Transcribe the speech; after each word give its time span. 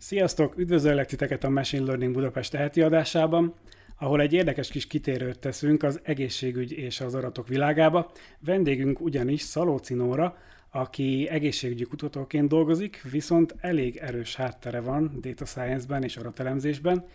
Sziasztok! 0.00 0.58
Üdvözöllek 0.58 1.06
titeket 1.06 1.44
a 1.44 1.48
Machine 1.48 1.84
Learning 1.84 2.12
Budapest 2.12 2.50
teheti 2.50 2.82
adásában, 2.82 3.54
ahol 3.98 4.20
egy 4.20 4.32
érdekes 4.32 4.68
kis 4.68 4.86
kitérőt 4.86 5.38
teszünk 5.38 5.82
az 5.82 6.00
egészségügy 6.02 6.72
és 6.72 7.00
az 7.00 7.14
adatok 7.14 7.48
világába. 7.48 8.12
Vendégünk 8.38 9.00
ugyanis 9.00 9.40
Szalóci 9.40 9.94
Nóra, 9.94 10.36
aki 10.70 11.28
egészségügyi 11.28 11.84
kutatóként 11.84 12.48
dolgozik, 12.48 13.02
viszont 13.02 13.54
elég 13.60 13.96
erős 13.96 14.36
háttere 14.36 14.80
van 14.80 15.18
data 15.20 15.44
science-ben 15.44 16.02
és 16.02 16.16
adatelemzésben. 16.16 17.06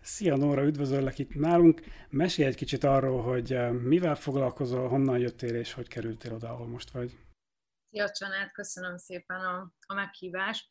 Szia 0.00 0.36
Nóra, 0.36 0.64
üdvözöllek 0.64 1.18
itt 1.18 1.34
nálunk. 1.34 1.80
Mesélj 2.08 2.48
egy 2.48 2.56
kicsit 2.56 2.84
arról, 2.84 3.22
hogy 3.22 3.52
eh, 3.52 3.72
mivel 3.72 4.14
foglalkozol, 4.14 4.88
honnan 4.88 5.18
jöttél 5.18 5.54
és 5.54 5.72
hogy 5.72 5.88
kerültél 5.88 6.32
oda, 6.32 6.48
ahol 6.48 6.66
most 6.66 6.90
vagy. 6.90 7.18
Szia 7.90 8.10
Csanát, 8.10 8.52
köszönöm 8.52 8.96
szépen 8.96 9.40
a, 9.40 9.72
a 9.86 9.94
meghívást. 9.94 10.66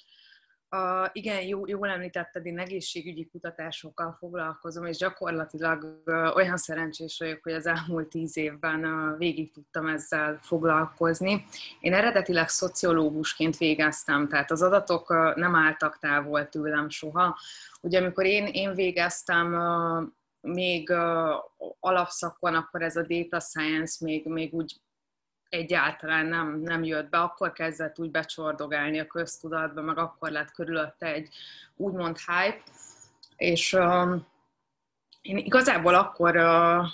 A, 0.72 1.10
igen, 1.12 1.42
jó, 1.42 1.68
jól 1.68 1.90
említetted, 1.90 2.46
én 2.46 2.60
egészségügyi 2.60 3.28
kutatásokkal 3.28 4.16
foglalkozom, 4.20 4.86
és 4.86 4.98
gyakorlatilag 4.98 6.02
olyan 6.36 6.58
szerencsés 6.58 7.18
vagyok, 7.20 7.44
hogy 7.44 7.54
az 7.54 7.66
elmúlt 7.66 8.10
tíz 8.10 8.38
évben 8.38 9.16
végig 9.18 9.52
tudtam 9.52 9.88
ezzel 9.88 10.40
foglalkozni. 10.42 11.46
Én 11.80 11.94
eredetileg 11.94 12.50
szociológusként 12.50 13.58
végeztem, 13.58 14.28
tehát 14.28 14.52
az 14.52 14.62
adatok 14.62 15.10
nem 15.36 15.56
álltak 15.56 16.00
távol 16.00 16.50
tőlem 16.50 16.90
soha. 16.90 17.40
Ugye 17.82 18.00
amikor 18.00 18.26
én, 18.26 18.46
én 18.46 18.74
végeztem, 18.74 19.56
még 20.42 20.94
alapszakon, 21.80 22.56
akkor 22.56 22.82
ez 22.82 22.96
a 22.96 23.06
data 23.08 23.40
science 23.40 24.06
még, 24.06 24.26
még 24.26 24.54
úgy 24.54 24.82
egyáltalán 25.50 26.26
nem, 26.26 26.60
nem 26.62 26.84
jött 26.84 27.10
be, 27.10 27.18
akkor 27.18 27.52
kezdett 27.52 28.00
úgy 28.00 28.12
becsordogálni 28.12 29.00
a 29.00 29.08
köztudatba, 29.08 29.82
meg 29.82 29.98
akkor 29.98 30.32
lett 30.32 30.52
körülötte 30.52 31.14
egy 31.14 31.30
úgymond 31.76 32.18
hype, 32.18 32.64
és 33.36 33.74
um, 33.74 34.28
én 35.22 35.38
igazából 35.38 35.96
akkor 35.96 36.36
uh, 36.36 36.44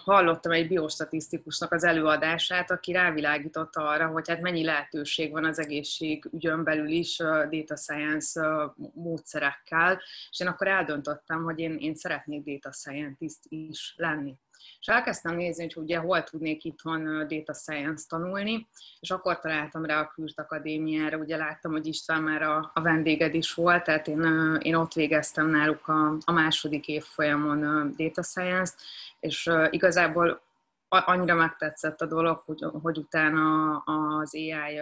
hallottam 0.03 0.51
egy 0.51 0.67
biostatisztikusnak 0.67 1.71
az 1.71 1.83
előadását, 1.83 2.71
aki 2.71 2.91
rávilágította 2.91 3.87
arra, 3.87 4.07
hogy 4.07 4.27
hát 4.27 4.41
mennyi 4.41 4.63
lehetőség 4.63 5.31
van 5.31 5.45
az 5.45 5.59
egészségügyön 5.59 6.63
belül 6.63 6.89
is 6.89 7.19
uh, 7.19 7.49
data 7.49 7.75
science 7.75 8.41
uh, 8.41 8.71
módszerekkel, 8.93 10.01
és 10.29 10.39
én 10.39 10.47
akkor 10.47 10.67
eldöntöttem, 10.67 11.43
hogy 11.43 11.59
én, 11.59 11.77
én 11.77 11.95
szeretnék 11.95 12.43
data 12.43 12.71
scientist 12.71 13.39
is 13.49 13.93
lenni. 13.97 14.35
És 14.79 14.87
elkezdtem 14.87 15.35
nézni, 15.35 15.63
hogy 15.63 15.83
ugye 15.83 15.97
hol 15.97 16.23
tudnék 16.23 16.63
itthon 16.63 17.27
data 17.27 17.53
science 17.53 18.05
tanulni, 18.07 18.67
és 18.99 19.11
akkor 19.11 19.39
találtam 19.39 19.85
rá 19.85 19.99
a 19.99 20.07
Kürt 20.07 20.39
Akadémiára, 20.39 21.17
ugye 21.17 21.37
láttam, 21.37 21.71
hogy 21.71 21.87
István 21.87 22.21
már 22.21 22.41
a, 22.41 22.71
a 22.73 22.81
vendéged 22.81 23.33
is 23.33 23.53
volt, 23.53 23.83
tehát 23.83 24.07
én, 24.07 24.23
én 24.61 24.75
ott 24.75 24.93
végeztem 24.93 25.47
náluk 25.47 25.87
a, 25.87 26.17
a 26.25 26.31
második 26.31 26.87
évfolyamon 26.87 27.91
data 27.97 28.23
science-t, 28.23 28.77
és 29.19 29.49
igazából 29.69 30.43
annyira 30.87 31.35
megtetszett 31.35 32.01
a 32.01 32.05
dolog, 32.05 32.41
hogy, 32.45 32.65
hogy 32.81 32.97
utána 32.97 33.77
az 33.77 34.35
AI 34.35 34.79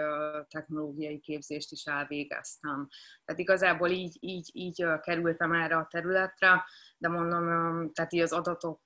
technológiai 0.49 1.19
képzést 1.19 1.71
is 1.71 1.85
elvégeztem. 1.85 2.89
Tehát 3.25 3.41
igazából 3.41 3.89
így, 3.89 4.17
így, 4.19 4.49
így 4.53 4.85
kerültem 5.01 5.51
erre 5.51 5.75
a 5.75 5.87
területre, 5.89 6.65
de 6.97 7.07
mondom, 7.07 7.43
tehát 7.93 8.13
így 8.13 8.21
az 8.21 8.31
adatok 8.31 8.81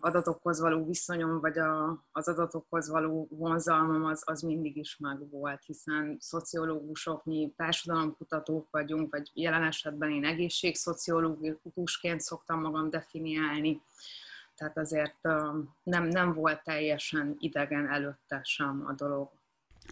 adatokhoz 0.00 0.60
való 0.60 0.84
viszonyom, 0.84 1.40
vagy 1.40 1.58
a, 1.58 2.04
az 2.12 2.28
adatokhoz 2.28 2.88
való 2.88 3.28
vonzalmam 3.30 4.04
az, 4.04 4.22
az 4.24 4.42
mindig 4.42 4.76
is 4.76 4.96
megvolt, 4.96 5.62
hiszen 5.64 6.16
szociológusok, 6.20 7.24
mi 7.24 7.52
társadalomkutatók 7.56 8.68
vagyunk, 8.70 9.10
vagy 9.10 9.30
jelen 9.34 9.62
esetben 9.62 10.10
én 10.10 10.24
egészségszociológusként 10.24 12.20
szoktam 12.20 12.60
magam 12.60 12.90
definiálni, 12.90 13.82
tehát 14.54 14.78
azért 14.78 15.20
nem, 15.82 16.04
nem 16.04 16.32
volt 16.32 16.62
teljesen 16.62 17.36
idegen 17.38 17.88
előtte 17.88 18.40
sem 18.42 18.84
a 18.86 18.92
dolog. 18.92 19.30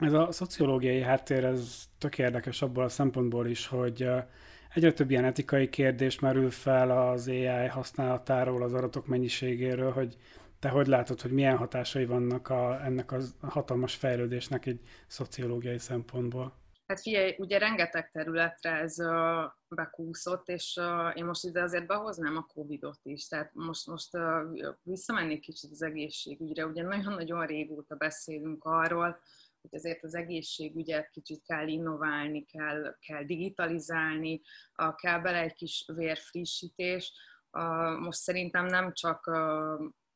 Ez 0.00 0.12
a 0.12 0.32
szociológiai 0.32 1.00
háttér, 1.00 1.44
ez 1.44 1.84
tök 1.98 2.18
érdekes 2.18 2.62
abból 2.62 2.84
a 2.84 2.88
szempontból 2.88 3.46
is, 3.46 3.66
hogy 3.66 4.08
Egyre 4.74 4.92
több 4.92 5.10
ilyen 5.10 5.24
etikai 5.24 5.68
kérdés 5.68 6.18
merül 6.18 6.50
fel 6.50 7.08
az 7.08 7.28
AI 7.28 7.66
használatáról, 7.66 8.62
az 8.62 8.72
adatok 8.74 9.06
mennyiségéről, 9.06 9.92
hogy 9.92 10.16
te 10.58 10.68
hogy 10.68 10.86
látod, 10.86 11.20
hogy 11.20 11.30
milyen 11.30 11.56
hatásai 11.56 12.04
vannak 12.04 12.48
a, 12.48 12.84
ennek 12.84 13.12
a 13.12 13.18
hatalmas 13.40 13.94
fejlődésnek 13.94 14.66
egy 14.66 14.80
szociológiai 15.06 15.78
szempontból? 15.78 16.62
Hát 16.86 17.00
figyelj, 17.00 17.34
ugye 17.38 17.58
rengeteg 17.58 18.10
területre 18.10 18.70
ez 18.70 18.98
uh, 18.98 19.52
bekúszott, 19.68 20.48
és 20.48 20.78
uh, 20.80 21.18
én 21.18 21.24
most 21.24 21.44
ide 21.44 21.62
azért 21.62 21.86
behoznám 21.86 22.36
a 22.36 22.46
Covid-ot 22.54 23.00
is. 23.02 23.28
Tehát 23.28 23.50
most, 23.52 23.86
most 23.86 24.14
uh, 24.14 24.22
visszamennék 24.82 25.40
kicsit 25.40 25.70
az 25.70 25.82
egészségügyre. 25.82 26.66
Ugye 26.66 26.82
nagyon-nagyon 26.82 27.46
régóta 27.46 27.94
beszélünk 27.94 28.64
arról, 28.64 29.18
hogy 29.70 29.78
azért 29.78 30.04
az 30.04 30.14
egészségügyet 30.14 31.10
kicsit 31.10 31.42
kell 31.42 31.68
innoválni, 31.68 32.44
kell, 32.44 32.96
kell 33.00 33.24
digitalizálni, 33.24 34.40
kell 34.96 35.20
bele 35.20 35.38
egy 35.40 35.54
kis 35.54 35.84
vérfrissítés. 35.94 37.12
Most 38.00 38.18
szerintem 38.18 38.66
nem 38.66 38.92
csak 38.92 39.30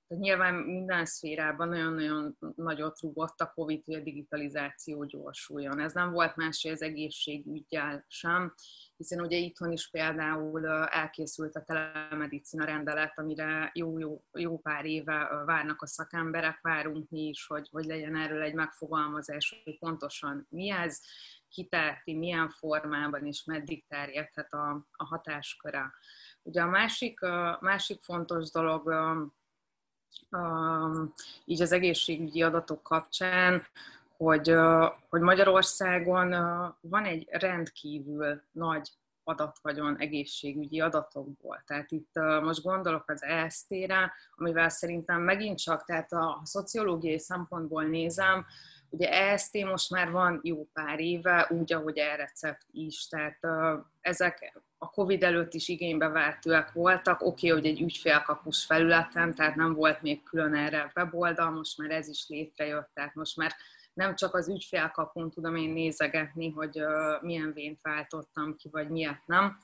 tehát 0.09 0.25
nyilván 0.25 0.55
minden 0.55 1.05
szférában 1.05 1.69
nagyon-nagyon 1.69 2.39
nagyot 2.57 3.01
rúgott 3.01 3.41
a 3.41 3.53
COVID, 3.55 3.85
hogy 3.85 3.95
a 3.95 4.01
digitalizáció 4.01 5.05
gyorsuljon. 5.05 5.81
Ez 5.81 5.93
nem 5.93 6.11
volt 6.11 6.37
más, 6.37 6.63
hogy 6.63 6.71
az 6.73 6.83
egészségügyel 6.83 8.05
sem, 8.09 8.55
hiszen 8.97 9.21
ugye 9.21 9.37
itthon 9.37 9.73
is 9.73 9.91
például 9.91 10.67
elkészült 10.87 11.57
a 11.57 11.63
telemedicina 11.63 12.65
rendelet, 12.65 13.19
amire 13.19 13.71
jó-jó 13.75 14.23
jó 14.33 14.59
pár 14.59 14.85
éve 14.85 15.43
várnak 15.45 15.83
a 15.83 15.87
szakemberek, 15.87 16.59
várunk 16.61 17.09
mi 17.09 17.21
is, 17.21 17.47
hogy, 17.47 17.69
hogy 17.71 17.85
legyen 17.85 18.17
erről 18.17 18.43
egy 18.43 18.55
megfogalmazás, 18.55 19.63
hogy 19.65 19.79
pontosan 19.79 20.47
mi 20.51 20.71
ez, 20.71 21.01
kitárti, 21.49 22.15
milyen 22.15 22.49
formában 22.49 23.27
és 23.27 23.45
meddig 23.45 23.87
terjedhet 23.87 24.53
a, 24.53 24.87
a 24.91 25.05
hatásköre. 25.05 25.93
Ugye 26.43 26.63
a 26.63 26.67
másik, 26.67 27.21
másik 27.61 28.03
fontos 28.03 28.51
dolog, 28.51 28.89
így 31.45 31.63
az 31.63 31.73
egészségügyi 31.73 32.43
adatok 32.43 32.83
kapcsán, 32.83 33.63
hogy, 34.17 34.55
hogy 35.09 35.21
Magyarországon 35.21 36.31
van 36.81 37.05
egy 37.05 37.29
rendkívül 37.31 38.43
nagy 38.53 38.91
adatvagyon 39.25 39.97
egészségügyi 39.97 40.81
adatokból. 40.81 41.63
Tehát 41.67 41.91
itt 41.91 42.15
most 42.43 42.63
gondolok 42.63 43.11
az 43.11 43.23
EST-re, 43.23 44.13
amivel 44.37 44.69
szerintem 44.69 45.21
megint 45.21 45.59
csak, 45.59 45.85
tehát 45.85 46.13
a 46.13 46.41
szociológiai 46.45 47.19
szempontból 47.19 47.85
nézem, 47.85 48.47
Ugye 48.91 49.11
EST 49.11 49.65
most 49.65 49.91
már 49.91 50.11
van 50.11 50.41
jó 50.43 50.69
pár 50.73 51.01
éve, 51.01 51.47
úgy, 51.51 51.73
ahogy 51.73 51.99
e-recept 51.99 52.67
is, 52.71 53.09
tehát 53.09 53.39
ezek 54.01 54.63
a 54.79 54.91
Covid 54.91 55.23
előtt 55.23 55.55
is 55.55 55.69
igénybe 55.69 56.09
vehetőek 56.09 56.73
voltak. 56.73 57.21
Oké, 57.23 57.51
okay, 57.51 57.61
hogy 57.61 57.71
egy 57.71 57.83
ügyfélkapus 57.83 58.65
felületen, 58.65 59.35
tehát 59.35 59.55
nem 59.55 59.75
volt 59.75 60.03
még 60.03 60.23
külön 60.23 60.55
erre 60.55 60.93
weboldal, 60.97 61.51
most 61.51 61.79
már 61.79 61.91
ez 61.91 62.09
is 62.09 62.29
létrejött, 62.29 62.91
tehát 62.95 63.15
most 63.15 63.37
már 63.37 63.55
nem 63.93 64.15
csak 64.15 64.35
az 64.35 64.49
ügyfélkapun 64.49 65.31
tudom 65.31 65.57
én 65.57 65.71
nézegetni, 65.71 66.51
hogy 66.51 66.83
milyen 67.21 67.53
vént 67.53 67.81
váltottam 67.83 68.57
ki, 68.57 68.69
vagy 68.71 68.89
miért 68.89 69.27
nem, 69.27 69.59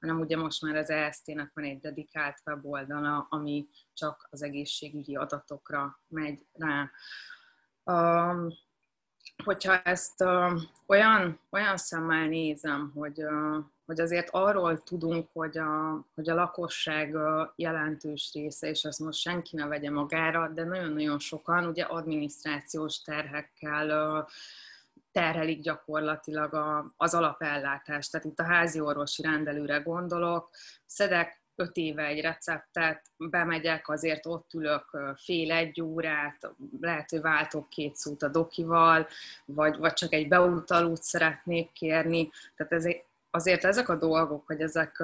hanem 0.00 0.20
ugye 0.20 0.36
most 0.36 0.62
már 0.62 0.76
az 0.76 0.90
EST-nek 0.90 1.50
van 1.54 1.64
egy 1.64 1.80
dedikált 1.80 2.40
weboldala, 2.44 3.26
ami 3.30 3.68
csak 3.94 4.28
az 4.30 4.42
egészségügyi 4.42 5.16
adatokra 5.16 6.00
megy 6.08 6.46
rá 6.52 6.90
hogyha 9.44 9.82
ezt 9.82 10.22
uh, 10.22 10.60
olyan, 10.86 11.40
olyan 11.50 11.76
szemmel 11.76 12.26
nézem, 12.26 12.92
hogy, 12.94 13.24
uh, 13.24 13.64
hogy 13.90 14.00
azért 14.00 14.28
arról 14.30 14.82
tudunk, 14.82 15.28
hogy 15.32 15.58
a, 15.58 16.04
hogy 16.14 16.28
a 16.28 16.34
lakosság 16.34 17.16
jelentős 17.56 18.30
része, 18.32 18.68
és 18.68 18.84
ezt 18.84 18.98
most 18.98 19.20
senki 19.20 19.56
ne 19.56 19.66
vegye 19.66 19.90
magára, 19.90 20.48
de 20.48 20.64
nagyon-nagyon 20.64 21.18
sokan 21.18 21.66
ugye 21.66 21.82
adminisztrációs 21.82 23.02
terhekkel 23.02 24.28
terhelik 25.12 25.60
gyakorlatilag 25.60 26.54
a, 26.54 26.92
az 26.96 27.14
alapellátást. 27.14 28.10
Tehát 28.10 28.26
itt 28.26 28.38
a 28.38 28.44
házi 28.44 28.80
orvosi 28.80 29.22
rendelőre 29.22 29.78
gondolok, 29.78 30.50
szedek 30.86 31.40
öt 31.54 31.76
éve 31.76 32.04
egy 32.04 32.20
receptet, 32.20 33.02
bemegyek, 33.16 33.88
azért 33.88 34.26
ott 34.26 34.52
ülök 34.54 35.14
fél 35.16 35.52
egy 35.52 35.82
órát, 35.82 36.54
lehet, 36.80 37.10
hogy 37.10 37.20
váltok 37.20 37.68
két 37.68 37.96
szót 37.96 38.22
a 38.22 38.28
dokival, 38.28 39.06
vagy, 39.44 39.76
vagy 39.76 39.92
csak 39.92 40.12
egy 40.12 40.28
beutalót 40.28 41.02
szeretnék 41.02 41.72
kérni. 41.72 42.30
Tehát 42.56 42.72
ez, 42.72 42.86
azért 43.30 43.64
ezek 43.64 43.88
a 43.88 43.96
dolgok, 43.96 44.46
hogy 44.46 44.60
ezek, 44.60 45.02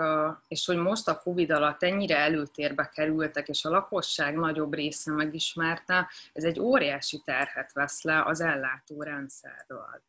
és 0.48 0.66
hogy 0.66 0.76
most 0.76 1.08
a 1.08 1.18
Covid 1.18 1.50
alatt 1.50 1.82
ennyire 1.82 2.16
előtérbe 2.16 2.88
kerültek, 2.88 3.48
és 3.48 3.64
a 3.64 3.70
lakosság 3.70 4.36
nagyobb 4.36 4.74
része 4.74 5.12
megismerte, 5.12 6.10
ez 6.32 6.44
egy 6.44 6.60
óriási 6.60 7.22
terhet 7.24 7.72
vesz 7.72 8.02
le 8.02 8.22
az 8.22 8.40
ellátórendszerről. 8.40 10.02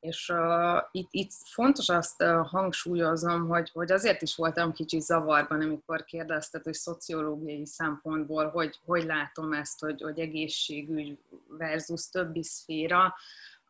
És 0.00 0.28
uh, 0.28 0.82
itt, 0.90 1.08
itt 1.10 1.30
fontos 1.44 1.88
azt 1.88 2.22
uh, 2.22 2.46
hangsúlyoznom, 2.46 3.48
hogy, 3.48 3.70
hogy 3.72 3.92
azért 3.92 4.22
is 4.22 4.36
voltam 4.36 4.72
kicsit 4.72 5.00
zavarban, 5.00 5.60
amikor 5.60 6.04
kérdezted, 6.04 6.62
hogy 6.62 6.74
szociológiai 6.74 7.66
szempontból, 7.66 8.48
hogy, 8.48 8.78
hogy 8.84 9.04
látom 9.04 9.52
ezt, 9.52 9.80
hogy, 9.80 10.02
hogy 10.02 10.18
egészségügy 10.18 11.18
versus 11.58 12.08
többi 12.08 12.42
szféra. 12.42 13.14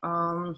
Um, 0.00 0.56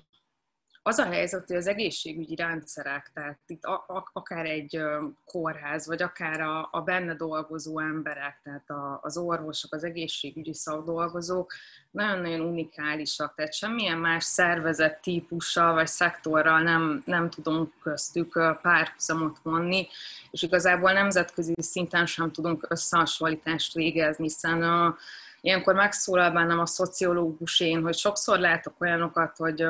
az 0.85 0.99
a 0.99 1.05
helyzet, 1.05 1.47
hogy 1.47 1.57
az 1.57 1.67
egészségügyi 1.67 2.35
rendszerek, 2.35 3.11
tehát 3.15 3.39
itt 3.47 3.65
a, 3.65 3.85
a, 3.87 4.11
akár 4.13 4.47
egy 4.47 4.83
kórház, 5.25 5.87
vagy 5.87 6.03
akár 6.03 6.41
a, 6.41 6.69
a 6.71 6.81
benne 6.81 7.15
dolgozó 7.15 7.79
emberek, 7.81 8.41
tehát 8.43 8.71
a, 8.71 8.99
az 9.03 9.17
orvosok, 9.17 9.75
az 9.75 9.85
egészségügyi 9.85 10.55
szakdolgozók 10.55 11.53
nagyon-nagyon 11.91 12.41
unikálisak, 12.41 13.35
tehát 13.35 13.55
semmilyen 13.55 13.99
más 13.99 14.25
szervezet 14.25 15.01
típussal 15.01 15.73
vagy 15.73 15.87
szektorral 15.87 16.63
nem, 16.63 17.03
nem 17.07 17.31
tudunk 17.31 17.73
köztük 17.83 18.33
párhuzamot 18.63 19.39
vonni, 19.43 19.89
és 20.31 20.43
igazából 20.43 20.93
nemzetközi 20.93 21.55
szinten 21.57 22.07
sem 22.07 22.33
tudunk 22.33 22.67
összehasonlítást 22.69 23.75
végezni, 23.75 24.25
hiszen 24.25 24.63
a, 24.63 24.97
ilyenkor 25.45 25.75
megszólal 25.75 26.31
bennem 26.31 26.59
a 26.59 26.67
szociológus 26.67 27.61
én, 27.61 27.83
hogy 27.83 27.97
sokszor 27.97 28.39
látok 28.39 28.81
olyanokat, 28.81 29.37
hogy 29.37 29.65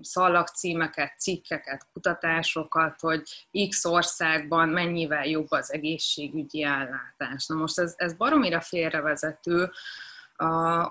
szallagcímeket, 0.00 1.18
cikkeket, 1.18 1.86
kutatásokat, 1.92 3.00
hogy 3.00 3.22
X 3.68 3.84
országban 3.84 4.68
mennyivel 4.68 5.26
jobb 5.26 5.50
az 5.50 5.72
egészségügyi 5.72 6.62
ellátás. 6.62 7.46
Na 7.46 7.54
most 7.54 7.78
ez, 7.78 7.94
ez 7.96 8.14
baromira 8.14 8.60
félrevezető, 8.60 9.70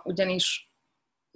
ugyanis 0.04 0.71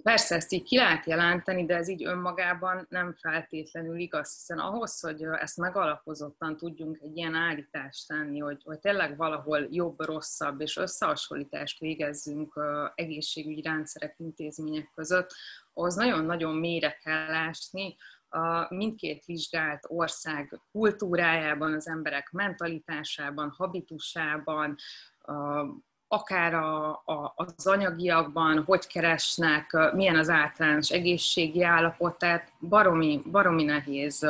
Persze 0.06 0.34
ezt 0.34 0.52
így 0.52 0.62
ki 0.62 0.76
lehet 0.76 1.06
jelenteni, 1.06 1.64
de 1.64 1.76
ez 1.76 1.88
így 1.88 2.04
önmagában 2.04 2.86
nem 2.88 3.14
feltétlenül 3.14 3.98
igaz, 3.98 4.34
hiszen 4.34 4.58
ahhoz, 4.58 5.00
hogy 5.00 5.22
ezt 5.22 5.56
megalapozottan 5.56 6.56
tudjunk 6.56 6.98
egy 7.02 7.16
ilyen 7.16 7.34
állítást 7.34 8.06
tenni, 8.06 8.38
hogy, 8.38 8.62
hogy 8.64 8.78
tényleg 8.78 9.16
valahol 9.16 9.66
jobb, 9.70 10.00
rosszabb 10.00 10.60
és 10.60 10.76
összehasonlítást 10.76 11.78
végezzünk 11.78 12.60
egészségügyi 12.94 13.62
rendszerek, 13.62 14.14
intézmények 14.18 14.90
között, 14.94 15.30
ahhoz 15.72 15.94
nagyon-nagyon 15.94 16.54
mélyre 16.54 16.98
kell 17.02 17.34
ásni, 17.34 17.96
a 18.28 18.74
mindkét 18.74 19.24
vizsgált 19.24 19.84
ország 19.88 20.60
kultúrájában, 20.72 21.72
az 21.72 21.88
emberek 21.88 22.30
mentalitásában, 22.30 23.50
habitusában, 23.56 24.76
akár 26.08 26.54
a, 26.54 26.90
a, 26.90 27.32
az 27.36 27.66
anyagiakban, 27.66 28.64
hogy 28.64 28.86
keresnek, 28.86 29.76
milyen 29.94 30.16
az 30.16 30.28
általános 30.28 30.90
egészségi 30.90 31.62
állapot, 31.62 32.18
tehát 32.18 32.52
baromi, 32.60 33.22
baromi 33.30 33.64
nehéz 33.64 34.26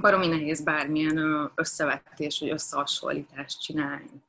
baromi 0.00 0.26
nehéz 0.26 0.62
bármilyen 0.62 1.50
összevetés 1.54 2.40
vagy 2.40 2.50
összehasonlítást 2.50 3.60
csinálni. 3.60 4.22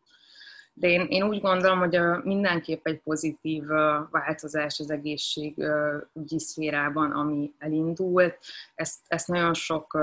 De 0.79 0.87
én, 0.87 1.05
én 1.09 1.23
úgy 1.23 1.41
gondolom, 1.41 1.79
hogy 1.79 1.99
mindenképp 2.23 2.87
egy 2.87 2.99
pozitív 2.99 3.63
változás 4.11 4.79
az 4.79 4.91
egészségügyi 4.91 6.39
szférában, 6.39 7.11
ami 7.11 7.53
elindult. 7.57 8.37
Ezt, 8.75 8.99
ezt 9.07 9.27
nagyon 9.27 9.53
sok 9.53 9.93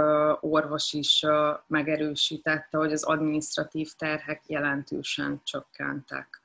orvos 0.41 0.93
is 0.93 1.25
megerősítette, 1.67 2.79
hogy 2.79 2.93
az 2.93 3.05
administratív 3.05 3.93
terhek 3.99 4.43
jelentősen 4.47 5.41
csökkentek. 5.45 6.41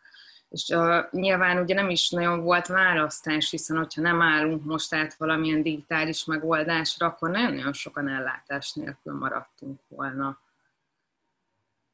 És 0.49 0.67
uh, 0.67 1.11
nyilván 1.11 1.57
ugye 1.57 1.73
nem 1.73 1.89
is 1.89 2.09
nagyon 2.09 2.41
volt 2.41 2.67
választás, 2.67 3.49
hiszen 3.49 3.77
hogyha 3.77 4.01
nem 4.01 4.21
állunk 4.21 4.65
most 4.65 4.93
át 4.93 5.13
valamilyen 5.13 5.61
digitális 5.61 6.25
megoldásra, 6.25 7.07
akkor 7.07 7.29
nagyon-nagyon 7.29 7.73
sokan 7.73 8.07
ellátás 8.07 8.73
nélkül 8.73 9.13
maradtunk 9.13 9.79
volna. 9.87 10.39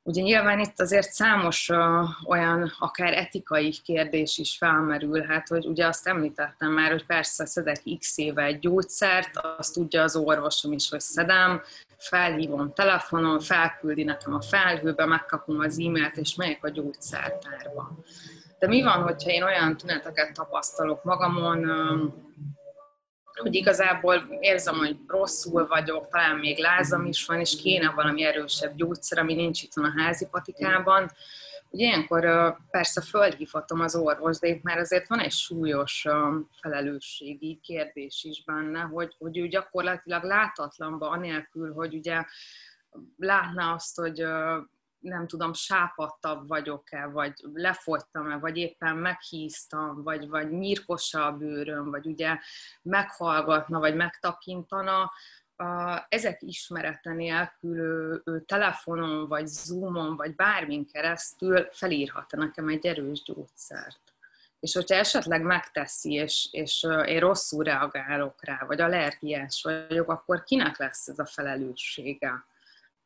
Ugye 0.07 0.21
nyilván 0.21 0.59
itt 0.59 0.79
azért 0.79 1.11
számos 1.11 1.69
olyan 2.25 2.73
akár 2.79 3.13
etikai 3.13 3.73
kérdés 3.83 4.37
is 4.37 4.57
felmerülhet, 4.57 5.47
hogy 5.47 5.65
ugye 5.65 5.87
azt 5.87 6.07
említettem 6.07 6.71
már, 6.71 6.91
hogy 6.91 7.05
persze 7.05 7.45
szedek 7.45 7.81
x 7.99 8.17
éve 8.17 8.51
gyógyszert, 8.51 9.29
azt 9.57 9.73
tudja 9.73 10.03
az 10.03 10.15
orvosom 10.15 10.71
is, 10.71 10.89
hogy 10.89 10.99
szedem, 10.99 11.61
felhívom 11.97 12.73
telefonon, 12.73 13.39
felküldi 13.39 14.03
nekem 14.03 14.33
a 14.33 14.41
felhőbe, 14.41 15.05
megkapom 15.05 15.59
az 15.59 15.79
e-mailt, 15.79 16.17
és 16.17 16.35
megyek 16.35 16.63
a 16.63 16.69
gyógyszertárba. 16.69 17.97
De 18.59 18.67
mi 18.67 18.83
van, 18.83 19.01
hogyha 19.01 19.29
én 19.29 19.43
olyan 19.43 19.77
tüneteket 19.77 20.33
tapasztalok 20.33 21.03
magamon, 21.03 21.65
hogy 23.37 23.55
igazából 23.55 24.37
érzem, 24.39 24.75
hogy 24.75 24.97
rosszul 25.07 25.67
vagyok, 25.67 26.07
talán 26.09 26.35
még 26.35 26.59
lázam 26.59 27.05
is 27.05 27.25
van, 27.25 27.39
és 27.39 27.61
kéne 27.61 27.91
valami 27.91 28.23
erősebb 28.23 28.75
gyógyszer, 28.75 29.19
ami 29.19 29.33
nincs 29.33 29.63
itt 29.63 29.73
a 29.75 29.93
házi 29.97 30.27
patikában. 30.31 31.11
Ugye 31.69 31.85
ilyenkor 31.85 32.55
persze 32.71 33.01
fölhívhatom 33.01 33.79
az 33.79 33.95
orvos, 33.95 34.39
de 34.39 34.47
itt 34.47 34.63
már 34.63 34.77
azért 34.77 35.07
van 35.07 35.19
egy 35.19 35.31
súlyos 35.31 36.05
felelősségi 36.61 37.59
kérdés 37.63 38.23
is 38.23 38.43
benne, 38.43 38.79
hogy, 38.79 39.15
hogy 39.19 39.37
ő 39.37 39.47
gyakorlatilag 39.47 40.23
látatlanba, 40.23 41.09
anélkül, 41.09 41.73
hogy 41.73 41.95
ugye 41.95 42.23
látná 43.17 43.73
azt, 43.73 43.95
hogy 43.95 44.25
nem 44.99 45.27
tudom, 45.27 45.53
sápadtabb 45.53 46.47
vagyok-e, 46.47 47.05
vagy 47.05 47.33
lefogytam-e, 47.53 48.37
vagy 48.37 48.57
éppen 48.57 48.97
meghíztam, 48.97 50.03
vagy, 50.03 50.27
vagy 50.27 50.51
nyírkosa 50.51 51.25
a 51.25 51.31
bőröm, 51.31 51.89
vagy 51.89 52.05
ugye 52.05 52.37
meghallgatna, 52.81 53.79
vagy 53.79 53.95
megtapintana, 53.95 55.11
ezek 56.09 56.41
ismerete 56.41 57.13
nélkül 57.13 58.23
telefonon, 58.45 59.27
vagy 59.27 59.47
zoomon, 59.47 60.15
vagy 60.15 60.35
bármin 60.35 60.87
keresztül 60.91 61.67
felírhat 61.71 62.31
nekem 62.31 62.67
egy 62.67 62.85
erős 62.85 63.23
gyógyszert. 63.23 63.99
És 64.59 64.73
hogyha 64.73 64.95
esetleg 64.95 65.41
megteszi, 65.41 66.13
és, 66.13 66.47
és 66.51 66.87
én 67.05 67.19
rosszul 67.19 67.63
reagálok 67.63 68.45
rá, 68.45 68.63
vagy 68.67 68.81
allergiás 68.81 69.61
vagyok, 69.63 70.09
akkor 70.09 70.43
kinek 70.43 70.77
lesz 70.77 71.07
ez 71.07 71.19
a 71.19 71.25
felelőssége? 71.25 72.45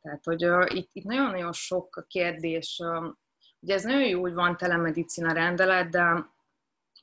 Tehát, 0.01 0.24
hogy 0.24 0.45
uh, 0.45 0.75
itt, 0.75 0.89
itt 0.94 1.03
nagyon-nagyon 1.03 1.53
sok 1.53 2.06
kérdés, 2.07 2.80
uh, 2.83 3.06
ugye 3.59 3.74
ez 3.74 3.83
nagyon 3.83 4.07
jó, 4.07 4.21
hogy 4.21 4.33
van 4.33 4.57
telemedicina 4.57 5.33
rendelet, 5.33 5.89
de 5.89 6.30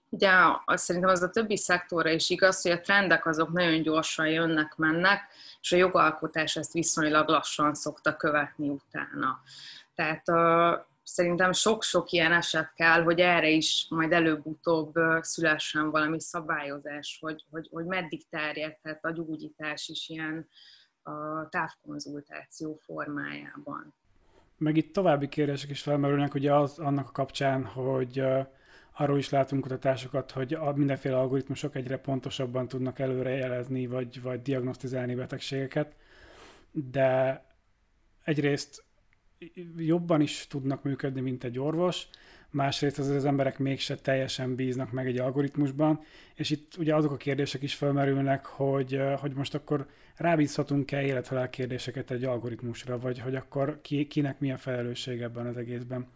ugye 0.09 0.31
az, 0.65 0.83
szerintem 0.83 1.11
az 1.11 1.23
a 1.23 1.31
többi 1.31 1.57
szektorra 1.57 2.11
is 2.11 2.31
igaz, 2.31 2.63
hogy 2.63 2.71
a 2.71 2.81
trendek 2.81 3.27
azok 3.27 3.53
nagyon 3.53 3.83
gyorsan 3.83 4.29
jönnek, 4.29 4.77
mennek, 4.77 5.21
és 5.61 5.73
a 5.73 5.77
jogalkotás 5.77 6.57
ezt 6.57 6.73
viszonylag 6.73 7.29
lassan 7.29 7.75
szokta 7.75 8.17
követni 8.17 8.69
utána. 8.69 9.41
Tehát 9.95 10.29
uh, 10.29 10.87
szerintem 11.03 11.53
sok-sok 11.53 12.11
ilyen 12.11 12.33
eset 12.33 12.73
kell, 12.75 13.03
hogy 13.03 13.21
erre 13.21 13.49
is 13.49 13.87
majd 13.89 14.13
előbb-utóbb 14.13 14.93
szülessen 15.21 15.91
valami 15.91 16.21
szabályozás, 16.21 17.19
hogy, 17.21 17.45
hogy, 17.51 17.69
hogy 17.71 17.85
meddig 17.85 18.29
terjedhet 18.29 19.05
a 19.05 19.11
gyógyítás 19.11 19.89
is 19.89 20.09
ilyen 20.09 20.49
a 21.09 21.49
távkonzultáció 21.49 22.75
formájában. 22.75 23.95
Meg 24.57 24.77
itt 24.77 24.93
további 24.93 25.29
kérdések 25.29 25.71
is 25.71 25.83
felmerülnek, 25.83 26.35
ugye 26.35 26.55
az 26.55 26.79
annak 26.79 27.09
a 27.09 27.13
kapcsán, 27.13 27.65
hogy 27.65 28.25
arról 28.93 29.19
is 29.19 29.29
látunk 29.29 29.63
kutatásokat, 29.63 30.31
hogy 30.31 30.55
a 30.55 30.73
mindenféle 30.73 31.19
algoritmusok 31.19 31.75
egyre 31.75 31.99
pontosabban 31.99 32.69
tudnak 32.69 32.99
előrejelezni, 32.99 33.87
vagy, 33.87 34.23
vagy 34.23 34.43
diagnosztizálni 34.43 35.15
betegségeket, 35.15 35.97
de 36.71 37.43
egyrészt 38.25 38.85
jobban 39.77 40.21
is 40.21 40.47
tudnak 40.47 40.83
működni, 40.83 41.21
mint 41.21 41.45
egy 41.45 41.59
orvos, 41.59 42.09
másrészt 42.51 42.99
az, 42.99 43.09
az 43.09 43.25
emberek 43.25 43.59
mégse 43.59 43.97
teljesen 43.97 44.55
bíznak 44.55 44.91
meg 44.91 45.07
egy 45.07 45.19
algoritmusban, 45.19 46.01
és 46.35 46.51
itt 46.51 46.77
ugye 46.79 46.95
azok 46.95 47.13
a 47.13 47.17
kérdések 47.17 47.63
is 47.63 47.75
felmerülnek, 47.75 48.45
hogy, 48.47 49.01
hogy 49.21 49.35
most 49.35 49.55
akkor 49.55 49.87
rábízhatunk-e 50.19 51.03
élethalál 51.03 51.51
kérdéseket 51.51 52.11
egy 52.11 52.25
algoritmusra, 52.25 52.99
vagy 52.99 53.21
hogy 53.21 53.35
akkor 53.35 53.79
ki, 53.83 54.07
kinek 54.07 54.39
milyen 54.39 54.57
felelősség 54.57 55.21
ebben 55.21 55.47
az 55.47 55.57
egészben. 55.57 56.07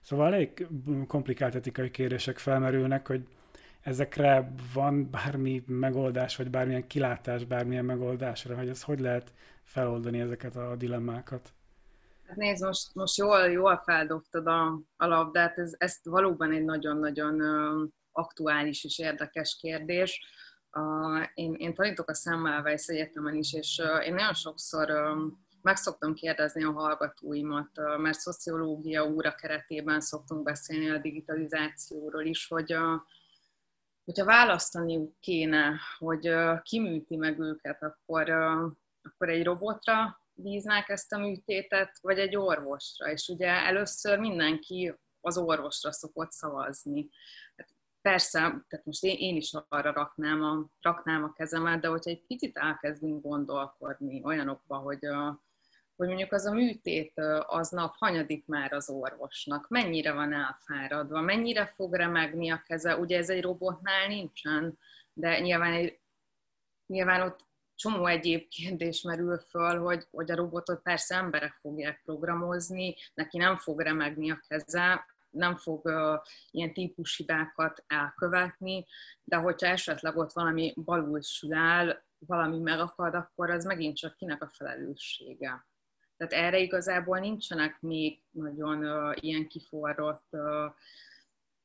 Szóval 0.00 0.26
elég 0.26 0.66
komplikált 1.06 1.54
etikai 1.54 1.90
kérdések 1.90 2.38
felmerülnek, 2.38 3.06
hogy 3.06 3.26
ezekre 3.80 4.52
van 4.74 5.10
bármi 5.10 5.64
megoldás, 5.66 6.36
vagy 6.36 6.50
bármilyen 6.50 6.86
kilátás 6.86 7.44
bármilyen 7.44 7.84
megoldásra, 7.84 8.56
hogy 8.56 8.68
ez 8.68 8.82
hogy 8.82 9.00
lehet 9.00 9.32
feloldani 9.64 10.20
ezeket 10.20 10.56
a 10.56 10.76
dilemmákat. 10.76 11.52
Hát 12.26 12.36
nézd, 12.36 12.64
most, 12.64 12.94
most 12.94 13.16
jól, 13.16 13.50
jól 13.50 13.82
feldobtad 13.84 14.46
a, 14.46 14.80
a 14.96 15.06
labdát, 15.06 15.58
ez, 15.58 15.72
ez 15.78 16.00
valóban 16.02 16.52
egy 16.52 16.64
nagyon-nagyon 16.64 17.40
aktuális 18.12 18.84
és 18.84 18.98
érdekes 18.98 19.56
kérdés. 19.60 20.20
Uh, 20.72 21.26
én, 21.34 21.54
én 21.54 21.74
tanítok 21.74 22.08
a 22.08 22.14
Semmelweis 22.14 22.86
Egyetemen 22.86 23.34
is, 23.34 23.52
és 23.52 23.80
uh, 23.82 24.06
én 24.06 24.14
nagyon 24.14 24.34
sokszor 24.34 24.90
uh, 24.90 25.32
meg 25.62 25.76
szoktam 25.76 26.14
kérdezni 26.14 26.64
a 26.64 26.72
hallgatóimat, 26.72 27.70
uh, 27.78 27.98
mert 27.98 28.18
szociológia 28.18 29.04
óra 29.04 29.34
keretében 29.34 30.00
szoktunk 30.00 30.42
beszélni 30.42 30.90
a 30.90 30.98
digitalizációról 30.98 32.24
is, 32.24 32.46
hogy, 32.46 32.74
uh, 32.74 33.00
hogyha 34.04 34.24
választaniuk 34.24 35.20
kéne, 35.20 35.80
hogy 35.98 36.30
ki 36.62 36.80
műti 36.80 37.16
meg 37.16 37.38
őket, 37.38 37.82
akkor, 37.82 38.30
akkor 39.02 39.28
egy 39.28 39.44
robotra 39.44 40.20
bíznák 40.34 40.88
ezt 40.88 41.12
a 41.12 41.18
műtétet, 41.18 41.98
vagy 42.00 42.18
egy 42.18 42.36
orvosra. 42.36 43.10
És 43.10 43.28
ugye 43.28 43.48
először 43.48 44.18
mindenki 44.18 44.94
az 45.20 45.38
orvosra 45.38 45.92
szokott 45.92 46.32
szavazni. 46.32 47.08
Hát 47.56 47.68
persze, 48.02 48.38
tehát 48.40 48.84
most 48.84 49.04
én, 49.04 49.16
én 49.18 49.36
is 49.36 49.52
arra 49.68 49.92
raknám 49.92 50.42
a, 50.42 50.66
raknám 50.80 51.24
a 51.24 51.32
kezemet, 51.32 51.80
de 51.80 51.88
hogyha 51.88 52.10
egy 52.10 52.26
picit 52.26 52.56
elkezdünk 52.56 53.22
gondolkodni 53.22 54.22
olyanokba, 54.24 54.76
hogy 54.76 55.06
hogy 56.00 56.08
mondjuk 56.08 56.32
az 56.32 56.46
a 56.46 56.52
műtét 56.52 57.12
aznap 57.46 57.94
hanyadik 57.96 58.46
már 58.46 58.72
az 58.72 58.90
orvosnak, 58.90 59.68
mennyire 59.68 60.12
van 60.12 60.32
elfáradva, 60.32 61.20
mennyire 61.20 61.66
fog 61.66 61.94
remegni 61.94 62.50
a 62.50 62.62
keze, 62.66 62.96
ugye 62.96 63.18
ez 63.18 63.28
egy 63.28 63.42
robotnál 63.42 64.06
nincsen, 64.06 64.78
de 65.12 65.40
nyilván, 65.40 65.92
nyilván 66.86 67.20
ott 67.20 67.40
csomó 67.74 68.06
egyéb 68.06 68.48
kérdés 68.48 69.02
merül 69.02 69.38
föl, 69.38 69.78
hogy, 69.78 70.06
hogy 70.10 70.30
a 70.30 70.36
robotot 70.36 70.82
persze 70.82 71.14
emberek 71.16 71.58
fogják 71.60 72.02
programozni, 72.04 72.94
neki 73.14 73.38
nem 73.38 73.56
fog 73.56 73.80
remegni 73.80 74.30
a 74.30 74.40
keze, 74.48 75.06
nem 75.30 75.56
fog 75.56 75.90
ilyen 76.50 76.72
típushibákat 76.72 77.84
elkövetni, 77.86 78.86
de 79.24 79.36
hogyha 79.36 79.66
esetleg 79.66 80.16
ott 80.16 80.32
valami 80.32 80.72
balul 80.84 81.20
sül 81.20 81.54
el, 81.54 82.04
valami 82.26 82.58
megakad, 82.58 83.14
akkor 83.14 83.50
az 83.50 83.64
megint 83.64 83.96
csak 83.96 84.16
kinek 84.16 84.42
a 84.42 84.48
felelőssége. 84.48 85.66
Tehát 86.16 86.44
erre 86.46 86.58
igazából 86.58 87.18
nincsenek 87.18 87.80
még 87.80 88.22
nagyon 88.30 88.84
uh, 88.84 89.16
ilyen 89.20 89.46
kiforrott 89.48 90.26
uh, 90.30 90.72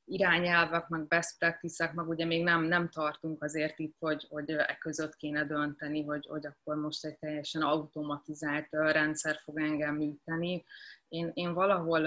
irányelvek, 0.06 0.88
meg 0.88 1.08
best 1.08 1.38
practice 1.38 1.92
meg 1.96 2.08
ugye 2.08 2.26
még 2.26 2.44
nem, 2.44 2.64
nem 2.64 2.90
tartunk 2.90 3.44
azért 3.44 3.80
itt, 3.80 3.96
hogy, 4.00 4.26
hogy 4.30 4.50
e 4.50 4.78
között 4.80 5.16
kéne 5.16 5.46
dönteni, 5.46 6.04
hogy, 6.04 6.26
hogy 6.26 6.46
akkor 6.46 6.76
most 6.76 7.06
egy 7.06 7.18
teljesen 7.18 7.62
automatizált 7.62 8.68
rendszer 8.70 9.40
fog 9.44 9.60
engem 9.60 9.96
műteni. 9.96 10.66
Én, 11.08 11.32
én 11.34 11.54
valahol 11.54 12.06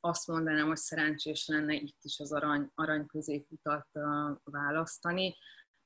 azt 0.00 0.26
mondanám, 0.26 0.66
hogy 0.66 0.76
szerencsés 0.76 1.46
lenne 1.46 1.74
itt 1.74 1.98
is 2.02 2.18
az 2.18 2.32
arany, 2.32 2.70
arany 2.74 3.06
középutat 3.06 3.88
választani. 4.44 5.36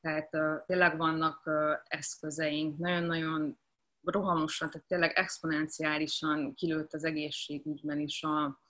Tehát 0.00 0.30
tényleg 0.66 0.96
vannak 0.96 1.50
eszközeink, 1.84 2.78
nagyon-nagyon 2.78 3.58
rohamosan, 4.02 4.70
tehát 4.70 4.86
tényleg 4.86 5.12
exponenciálisan 5.14 6.54
kilőtt 6.54 6.92
az 6.92 7.04
egészségügyben 7.04 8.00
is 8.00 8.22
a, 8.22 8.60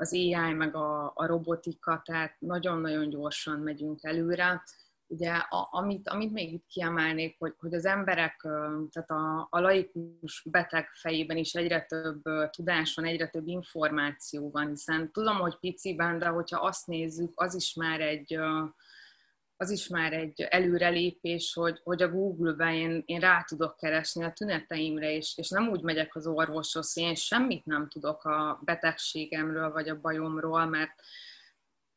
az 0.00 0.12
AI 0.12 0.52
meg 0.52 0.74
a, 0.74 1.12
a 1.14 1.26
robotika, 1.26 2.02
tehát 2.04 2.36
nagyon-nagyon 2.38 3.08
gyorsan 3.08 3.58
megyünk 3.58 3.98
előre. 4.02 4.62
Ugye, 5.06 5.32
a, 5.32 5.68
amit, 5.70 6.08
amit 6.08 6.32
még 6.32 6.52
itt 6.52 6.66
kiemelnék, 6.66 7.36
hogy, 7.38 7.54
hogy 7.58 7.74
az 7.74 7.84
emberek, 7.84 8.36
tehát 8.90 9.10
a, 9.10 9.46
a 9.50 9.60
laikus 9.60 10.46
beteg 10.50 10.88
fejében 10.92 11.36
is 11.36 11.54
egyre 11.54 11.82
több 11.82 12.22
tudás 12.50 12.94
van, 12.94 13.04
egyre 13.04 13.28
több 13.28 13.46
információ 13.46 14.50
van, 14.50 14.68
hiszen 14.68 15.12
tudom, 15.12 15.36
hogy 15.36 15.58
piciben, 15.58 16.18
de 16.18 16.26
hogyha 16.26 16.60
azt 16.60 16.86
nézzük, 16.86 17.32
az 17.34 17.54
is 17.54 17.74
már 17.74 18.00
egy, 18.00 18.38
az 19.60 19.70
is 19.70 19.88
már 19.88 20.12
egy 20.12 20.40
előrelépés, 20.40 21.52
hogy, 21.52 21.80
hogy 21.84 22.02
a 22.02 22.08
Google-ben 22.08 22.74
én, 22.74 23.02
én 23.06 23.20
rá 23.20 23.42
tudok 23.42 23.76
keresni 23.76 24.24
a 24.24 24.32
tüneteimre, 24.32 25.12
és, 25.12 25.36
és 25.36 25.48
nem 25.48 25.68
úgy 25.68 25.82
megyek 25.82 26.14
az 26.14 26.26
orvoshoz, 26.26 26.92
hogy 26.92 27.02
én 27.02 27.14
semmit 27.14 27.64
nem 27.64 27.88
tudok 27.88 28.24
a 28.24 28.60
betegségemről, 28.64 29.70
vagy 29.72 29.88
a 29.88 30.00
bajomról, 30.00 30.64
mert 30.64 30.92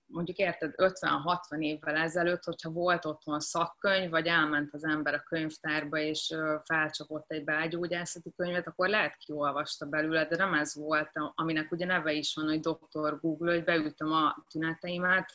mondjuk 0.05 0.38
érted, 0.38 0.74
50-60 0.77 1.60
évvel 1.60 1.96
ezelőtt, 1.96 2.43
hogyha 2.43 2.70
volt 2.70 3.05
otthon 3.05 3.39
szakkönyv, 3.39 4.10
vagy 4.10 4.27
elment 4.27 4.74
az 4.74 4.84
ember 4.84 5.13
a 5.13 5.24
könyvtárba, 5.24 5.98
és 5.98 6.36
felcsapott 6.63 7.32
egy 7.32 7.43
belgyógyászati 7.43 8.34
könyvet, 8.36 8.67
akkor 8.67 8.88
lehet 8.88 9.17
kiolvasta 9.17 9.86
belőle, 9.86 10.25
de 10.25 10.36
nem 10.36 10.53
ez 10.53 10.75
volt, 10.75 11.12
aminek 11.36 11.72
ugye 11.72 11.86
neve 11.86 12.12
is 12.12 12.36
van, 12.36 12.46
hogy 12.46 12.60
doktor 12.60 13.20
Google, 13.20 13.53
hogy 13.53 13.63
beültem 13.63 14.12
a 14.12 14.46
tüneteimet, 14.50 15.32